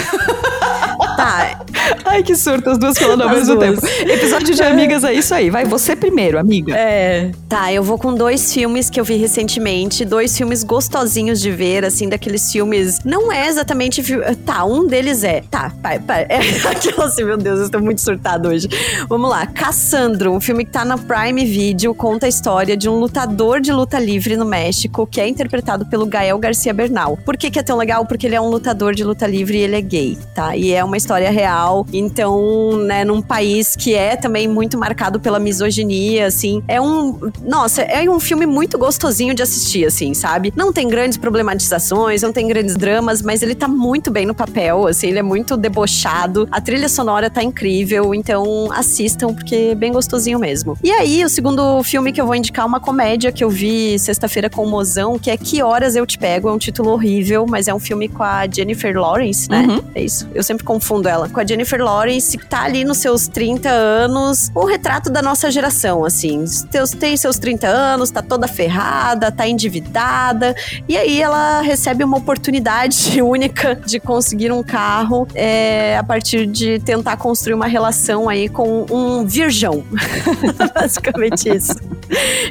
tá, 1.17 1.59
Ai, 2.06 2.24
que 2.24 2.36
surto, 2.36 2.70
as 2.70 2.78
duas 2.78 2.98
falando 2.98 3.22
ao 3.22 3.30
As 3.30 3.38
mesmo 3.38 3.56
duas. 3.56 3.80
tempo. 3.80 4.12
Episódio 4.12 4.54
de 4.54 4.62
amigas 4.63 5.04
é 5.04 5.13
isso 5.13 5.34
aí. 5.34 5.50
Vai 5.50 5.65
você 5.65 5.96
primeiro, 5.96 6.38
amiga. 6.39 6.76
É. 6.76 7.32
Tá, 7.48 7.72
eu 7.72 7.84
vou 7.84 7.98
com 7.98 8.13
dois 8.13 8.54
filmes 8.54 8.89
que 8.89 9.00
eu 9.00 9.04
vi 9.04 9.15
recentemente, 9.15 10.04
dois 10.06 10.36
filmes 10.38 10.63
gostosinhos 10.63 11.39
de 11.41 11.52
ver, 11.52 11.86
assim, 11.86 12.10
daqueles 12.10 12.52
filmes. 12.52 13.00
Não 13.04 13.32
é 13.32 13.48
exatamente. 13.48 14.02
Tá, 14.46 14.65
um 14.65 14.88
deles 14.88 15.24
é. 15.24 15.41
Tá, 15.50 15.72
pai, 15.82 16.00
pai. 16.00 16.26
É 16.30 16.39
aquilo 16.70 17.04
assim, 17.04 17.24
meu 17.24 17.38
Deus, 17.38 17.60
eu 17.60 17.65
estou 17.65 17.82
muito 17.82 18.02
surtado 18.02 18.50
hoje. 18.50 18.67
Vamos 19.08 19.30
lá. 19.30 19.46
Cassandro, 19.46 20.32
um 20.34 20.39
filme 20.41 20.65
que 20.65 20.72
tá 20.72 20.84
na 20.86 20.98
Prime 20.98 21.46
Video, 21.46 21.94
conta 21.94 22.26
a 22.26 22.30
história 22.30 22.76
de 22.78 22.89
um 22.89 22.96
lutador 23.00 23.60
de 23.62 23.72
luta 23.72 24.00
livre 24.00 24.36
no 24.38 24.46
México, 24.46 25.08
que 25.08 25.20
é 25.22 25.28
interpretado 25.28 25.86
pelo 25.86 26.06
Gael 26.06 26.38
Garcia 26.38 26.74
Bernal. 26.74 27.17
Por 27.26 27.38
que, 27.38 27.50
que 27.52 27.60
é 27.60 27.63
tão 27.63 27.78
legal? 27.78 28.06
Porque 28.06 28.28
ele 28.28 28.36
é 28.36 28.41
um 28.41 28.50
lutador 28.50 28.94
de 28.94 29.04
luta 29.04 29.28
livre 29.28 29.58
e 29.58 29.62
ele 29.62 29.76
é 29.76 29.82
gay, 29.82 30.17
tá? 30.34 30.56
E 30.56 30.72
é 30.72 30.84
uma 30.84 30.98
história 30.98 31.30
real. 31.30 31.70
Então, 31.93 32.77
né, 32.77 33.03
num 33.03 33.21
país 33.21 33.75
que 33.75 33.93
é 33.93 34.15
também 34.15 34.47
muito 34.47 34.77
marcado 34.77 35.19
pela 35.19 35.39
misoginia, 35.39 36.27
assim, 36.27 36.63
é 36.67 36.79
um. 36.79 37.31
Nossa, 37.43 37.81
é 37.81 38.10
um 38.10 38.19
filme 38.19 38.45
muito 38.45 38.77
gostosinho 38.77 39.34
de 39.34 39.41
assistir, 39.41 39.86
assim, 39.86 40.13
sabe? 40.13 40.53
Não 40.55 40.71
tem 40.71 40.88
grandes 40.88 41.17
problematizações, 41.17 42.21
não 42.21 42.31
tem 42.31 42.47
grandes 42.47 42.75
dramas, 42.75 43.21
mas 43.21 43.41
ele 43.41 43.55
tá 43.55 43.67
muito 43.67 44.12
bem 44.12 44.25
no 44.25 44.34
papel, 44.34 44.88
assim, 44.88 45.07
ele 45.07 45.19
é 45.19 45.23
muito 45.23 45.55
debochado. 45.57 46.47
A 46.51 46.60
trilha 46.60 46.89
sonora 46.89 47.29
tá 47.29 47.43
incrível, 47.43 48.13
então 48.13 48.69
assistam, 48.71 49.34
porque 49.34 49.69
é 49.71 49.75
bem 49.75 49.91
gostosinho 49.91 50.39
mesmo. 50.39 50.77
E 50.84 50.91
aí, 50.91 51.23
o 51.23 51.29
segundo 51.29 51.81
filme 51.84 52.12
que 52.12 52.19
eu 52.19 52.25
vou 52.25 52.36
indicar 52.36 52.65
é 52.65 52.67
uma 52.67 52.79
comédia 52.79 53.31
que 53.31 53.43
eu 53.43 53.49
vi 53.49 53.97
sexta-feira 53.99 54.49
com 54.49 54.63
o 54.63 54.69
Mozão, 54.69 55.17
que 55.17 55.29
é 55.29 55.38
Que 55.38 55.62
Horas 55.62 55.95
Eu 55.95 56.05
Te 56.05 56.17
Pego. 56.17 56.49
É 56.49 56.51
um 56.51 56.57
título 56.57 56.91
horrível, 56.91 57.45
mas 57.47 57.67
é 57.67 57.73
um 57.73 57.79
filme 57.79 58.07
com 58.07 58.23
a 58.23 58.47
Jennifer 58.47 58.97
Lawrence, 58.97 59.49
né? 59.49 59.65
Uhum. 59.67 59.81
É 59.93 60.03
isso. 60.03 60.27
Eu 60.34 60.43
sempre 60.43 60.63
confundo 60.63 61.07
ela. 61.07 61.29
Com 61.29 61.39
a 61.39 61.45
Jennifer 61.45 61.61
Lawrence, 61.84 62.38
que 62.38 62.45
tá 62.45 62.63
ali 62.63 62.84
nos 62.84 62.97
seus 62.97 63.28
30 63.28 63.69
anos. 63.69 64.52
Um 64.56 64.65
retrato 64.65 65.10
da 65.10 65.21
nossa 65.21 65.50
geração, 65.50 66.06
assim. 66.06 66.43
Teus, 66.69 66.91
tem 66.91 67.15
seus 67.17 67.38
30 67.39 67.67
anos, 67.67 68.12
tá 68.12 68.21
toda 68.21 68.47
ferrada, 68.47 69.32
tá 69.32 69.47
endividada. 69.47 70.56
E 70.88 70.97
aí 70.97 71.21
ela 71.21 71.62
recebe 71.62 72.04
uma 72.04 72.17
oportunidade 72.17 73.21
única 73.21 73.76
de 73.76 74.00
conseguir 74.00 74.52
um 74.52 74.63
carro 74.63 75.28
é, 75.34 75.97
a 75.97 76.04
partir 76.04 76.45
de 76.45 76.80
tentar 76.80 77.17
construir 77.17 77.54
uma 77.54 77.67
relação 77.67 78.28
aí 78.28 78.50
com 78.50 78.86
um 78.89 79.26
virgão. 79.26 79.84
Basicamente 80.74 81.50
isso. 81.50 81.76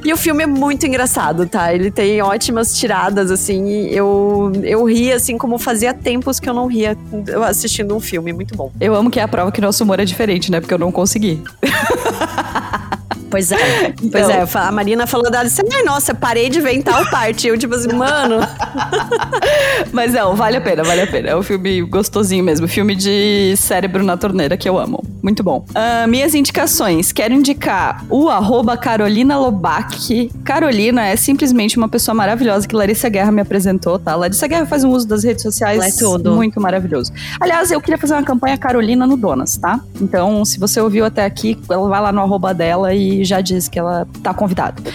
E 0.05 0.13
o 0.13 0.17
filme 0.17 0.45
é 0.45 0.47
muito 0.47 0.87
engraçado, 0.87 1.47
tá? 1.47 1.75
Ele 1.75 1.91
tem 1.91 2.23
ótimas 2.23 2.75
tiradas, 2.77 3.31
assim. 3.31 3.87
Eu, 3.87 4.53
eu 4.63 4.85
ri, 4.85 5.13
assim, 5.13 5.37
como 5.37 5.59
fazia 5.59 5.93
tempos 5.93 6.41
que 6.41 6.49
eu 6.49 6.55
não 6.55 6.67
ria 6.67 6.97
assistindo 7.47 7.95
um 7.95 8.01
filme. 8.01 8.33
Muito 8.33 8.57
bom. 8.57 8.73
Eu 8.81 8.95
amo 9.01 9.11
que 9.11 9.19
é 9.19 9.23
a 9.23 9.29
prova 9.29 9.51
que 9.51 9.61
nosso 9.61 9.83
humor 9.83 9.99
é 9.99 10.05
diferente, 10.05 10.51
né? 10.51 10.61
Porque 10.61 10.75
eu 10.75 10.79
não 10.79 10.93
consegui. 10.93 11.43
Pois 13.31 13.53
é. 13.53 13.93
Pois 14.11 14.29
Então- 14.29 14.31
é. 14.31 14.67
A 14.67 14.73
Marina 14.73 15.07
falou 15.07 15.31
dela 15.31 15.45
assim: 15.45 15.63
ai, 15.73 15.83
nossa, 15.83 16.15
parei 16.15 16.49
de 16.49 16.61
ver 16.61 16.73
em 16.75 16.83
tal 16.83 17.09
parte. 17.11 17.47
Eu, 17.47 17.57
tipo 17.57 17.75
assim, 17.75 17.93
mano. 17.93 18.37
Mas 19.93 20.13
não, 20.13 20.35
vale 20.35 20.57
a 20.57 20.61
pena, 20.61 20.83
vale 20.83 21.03
a 21.03 21.07
pena. 21.07 21.29
É 21.31 21.37
um 21.37 21.43
filme 21.43 21.81
gostosinho 21.83 22.45
mesmo. 22.45 22.67
Filme 22.69 22.95
de 22.95 23.55
cérebro 23.57 24.03
na 24.05 24.17
torneira 24.17 24.57
que 24.57 24.69
eu 24.69 24.79
amo. 24.79 25.03
Muito 25.23 25.43
bom. 25.43 25.65
Ah, 25.75 26.07
minhas 26.07 26.35
indicações. 26.35 27.13
Quero 27.13 27.35
indicar 27.35 28.05
o 28.09 28.29
arroba 28.29 28.77
Carolina 28.77 29.39
Lobac. 29.39 30.31
Carolina 30.45 31.07
é 31.07 31.17
simplesmente 31.17 31.77
uma 31.77 31.89
pessoa 31.89 32.15
maravilhosa 32.15 32.67
que 32.67 32.75
Larissa 32.75 33.09
Guerra 33.09 33.31
me 33.33 33.41
apresentou, 33.41 33.99
tá? 33.99 34.15
Larissa 34.15 34.47
Guerra 34.47 34.67
faz 34.67 34.85
um 34.85 34.91
uso 34.91 35.07
das 35.07 35.25
redes 35.25 35.43
sociais 35.43 35.83
é 35.97 35.99
tudo. 35.99 36.33
muito 36.35 36.61
maravilhoso. 36.61 37.13
Aliás, 37.41 37.71
eu 37.71 37.81
queria 37.81 37.99
fazer 37.99 38.15
uma 38.15 38.23
campanha 38.23 38.57
Carolina 38.57 39.07
no 39.07 39.17
Donas, 39.17 39.57
tá? 39.57 39.81
Então, 40.01 40.45
se 40.45 40.59
você 40.59 40.81
ouviu 40.81 41.05
até 41.05 41.25
aqui, 41.25 41.59
vai 41.67 41.79
lá 42.01 42.13
no 42.13 42.21
arroba 42.21 42.53
dela 42.55 42.95
e 42.95 43.20
já 43.25 43.41
diz 43.41 43.69
que 43.69 43.79
ela 43.79 44.07
tá 44.23 44.33
convidada. 44.35 44.83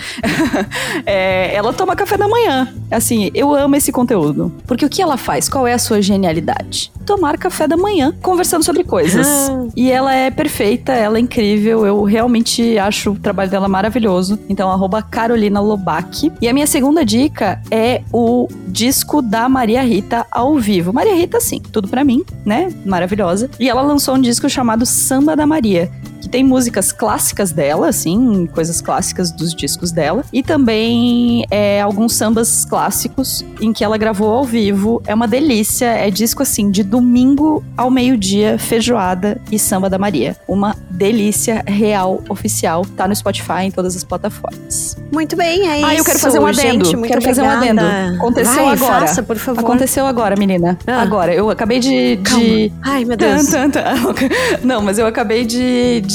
É, 1.06 1.54
ela 1.54 1.74
toma 1.74 1.96
café 1.96 2.18
da 2.18 2.28
manhã. 2.28 2.74
Assim, 2.90 3.30
eu 3.34 3.54
amo 3.54 3.76
esse 3.76 3.92
conteúdo. 3.92 4.52
Porque 4.66 4.86
o 4.86 4.90
que 4.90 5.02
ela 5.02 5.18
faz? 5.18 5.50
Qual 5.50 5.68
é 5.68 5.74
a 5.74 5.78
sua 5.78 6.02
genialidade? 6.02 6.92
Tomar 7.06 7.38
café 7.38 7.68
da 7.68 7.78
manhã, 7.78 8.14
conversando 8.22 8.64
sobre 8.64 8.84
coisas. 8.84 9.28
E 9.76 9.92
ela 9.92 10.14
é 10.14 10.32
perfeita, 10.32 10.94
ela 10.94 11.18
é 11.18 11.22
incrível. 11.22 11.86
Eu 11.86 12.04
realmente 12.04 12.78
acho 12.78 13.12
o 13.12 13.20
trabalho 13.20 13.50
dela 13.50 13.68
maravilhoso. 13.68 14.40
Então, 14.48 14.72
arroba 14.72 15.02
Carolina 15.02 15.60
Lobac. 15.60 16.32
E 16.42 16.48
a 16.48 16.54
minha 16.54 16.68
segunda 16.68 17.04
dica 17.04 17.62
é 17.70 18.02
o 18.14 18.48
disco 18.68 19.22
da 19.22 19.50
Maria 19.50 19.82
Rita 19.82 20.26
ao 20.32 20.58
vivo. 20.58 20.94
Maria 20.94 21.16
Rita, 21.16 21.40
sim, 21.42 21.60
tudo 21.60 21.88
pra 21.88 22.04
mim, 22.04 22.24
né? 22.46 22.72
Maravilhosa. 22.86 23.50
E 23.60 23.70
ela 23.70 23.82
lançou 23.82 24.16
um 24.16 24.22
disco 24.22 24.50
chamado 24.50 24.86
Samba 24.86 25.36
da 25.36 25.46
Maria 25.46 25.92
que 26.26 26.30
tem 26.30 26.44
músicas 26.44 26.92
clássicas 26.92 27.52
dela, 27.52 27.88
assim, 27.88 28.48
coisas 28.48 28.82
clássicas 28.82 29.30
dos 29.32 29.54
discos 29.54 29.92
dela, 29.92 30.24
e 30.34 30.42
também 30.42 31.46
é, 31.52 31.80
alguns 31.82 32.14
sambas 32.16 32.66
clássicos 32.66 33.46
em 33.62 33.72
que 33.72 33.84
ela 33.84 33.96
gravou 33.96 34.34
ao 34.34 34.44
vivo. 34.44 35.04
É 35.06 35.14
uma 35.14 35.28
delícia, 35.28 35.86
é 35.86 36.10
disco 36.10 36.42
assim, 36.42 36.72
de 36.72 36.82
domingo 36.82 37.64
ao 37.78 37.92
meio-dia, 37.92 38.58
feijoada 38.58 39.40
e 39.52 39.60
samba 39.60 39.88
da 39.88 40.00
Maria. 40.00 40.36
Uma 40.48 40.76
delícia 40.90 41.64
real, 41.68 42.24
oficial, 42.28 42.84
tá 42.98 43.08
no 43.08 43.16
Spotify, 43.16 43.62
em 43.66 43.72
todas 43.72 43.96
as 43.96 44.04
plataformas. 44.04 44.98
Muito 45.12 45.36
bem, 45.36 45.68
é 45.70 45.78
isso. 45.78 45.86
Ah, 45.86 45.96
eu 45.96 46.04
quero 46.04 46.18
fazer 46.20 46.40
um 46.40 46.48
adendo. 46.48 46.86
Gente, 46.86 47.08
Quero 47.08 47.22
fazer 47.22 47.42
um 47.44 47.46
obrigada. 47.54 47.82
adendo. 47.88 48.16
Aconteceu 48.18 48.66
Vai, 48.66 48.74
agora. 48.74 49.00
Faça, 49.02 49.22
por 49.22 49.36
favor. 49.38 49.60
Aconteceu 49.60 50.08
agora, 50.08 50.36
menina. 50.36 50.76
Ah. 50.88 51.02
Agora. 51.04 51.32
Eu 51.36 51.52
acabei 51.52 51.80
de- 51.80 52.16
de 52.16 52.72
Ai, 52.82 53.06
meu 53.06 53.16
Deus. 53.16 53.46
Tan, 53.52 53.70
tan, 53.70 53.84
tan. 53.84 54.16
Não, 54.64 54.82
mas 54.82 54.98
eu 54.98 55.06
acabei 55.06 55.46
de, 55.46 56.02
de 56.02 56.15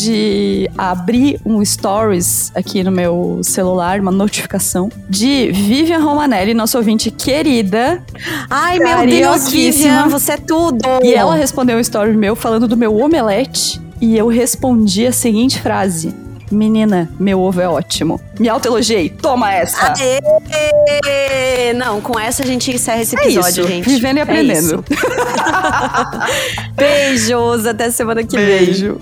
abrir 0.78 1.40
um 1.44 1.64
stories 1.64 2.50
aqui 2.54 2.82
no 2.84 2.90
meu 2.90 3.40
celular, 3.42 4.00
uma 4.00 4.10
notificação, 4.10 4.90
de 5.08 5.50
Vivian 5.52 5.98
Romanelli, 6.00 6.54
nossa 6.54 6.78
ouvinte 6.78 7.10
querida. 7.10 8.02
Ai, 8.48 8.78
meu 8.78 9.06
Deus. 9.06 9.48
Vivian, 9.48 10.08
você 10.08 10.32
é 10.32 10.36
tudo. 10.36 10.78
E 11.02 11.14
ela 11.14 11.34
respondeu 11.34 11.76
um 11.76 11.80
story 11.80 12.16
meu 12.16 12.34
falando 12.36 12.66
do 12.68 12.76
meu 12.76 12.96
omelete. 12.96 13.80
E 14.00 14.16
eu 14.16 14.28
respondi 14.28 15.06
a 15.06 15.12
seguinte 15.12 15.60
frase: 15.60 16.14
Menina, 16.50 17.08
meu 17.18 17.38
ovo 17.40 17.60
é 17.60 17.68
ótimo. 17.68 18.18
Me 18.38 18.48
autoelogiei. 18.48 19.10
Toma 19.10 19.52
essa. 19.54 19.92
Aê! 19.92 21.72
Não, 21.74 22.00
com 22.00 22.18
essa 22.18 22.42
a 22.42 22.46
gente 22.46 22.70
encerra 22.72 23.02
esse 23.02 23.14
É 23.16 23.20
episódio, 23.22 23.60
isso. 23.64 23.68
gente. 23.68 23.88
Vivendo 23.88 24.16
e 24.16 24.20
É 24.20 24.22
aprendendo. 24.22 24.58
isso. 24.58 24.84
Beijos, 26.74 27.66
até 27.66 27.90
semana 27.90 28.24
que 28.24 28.36
vem. 28.36 28.46
Beijo. 28.46 28.98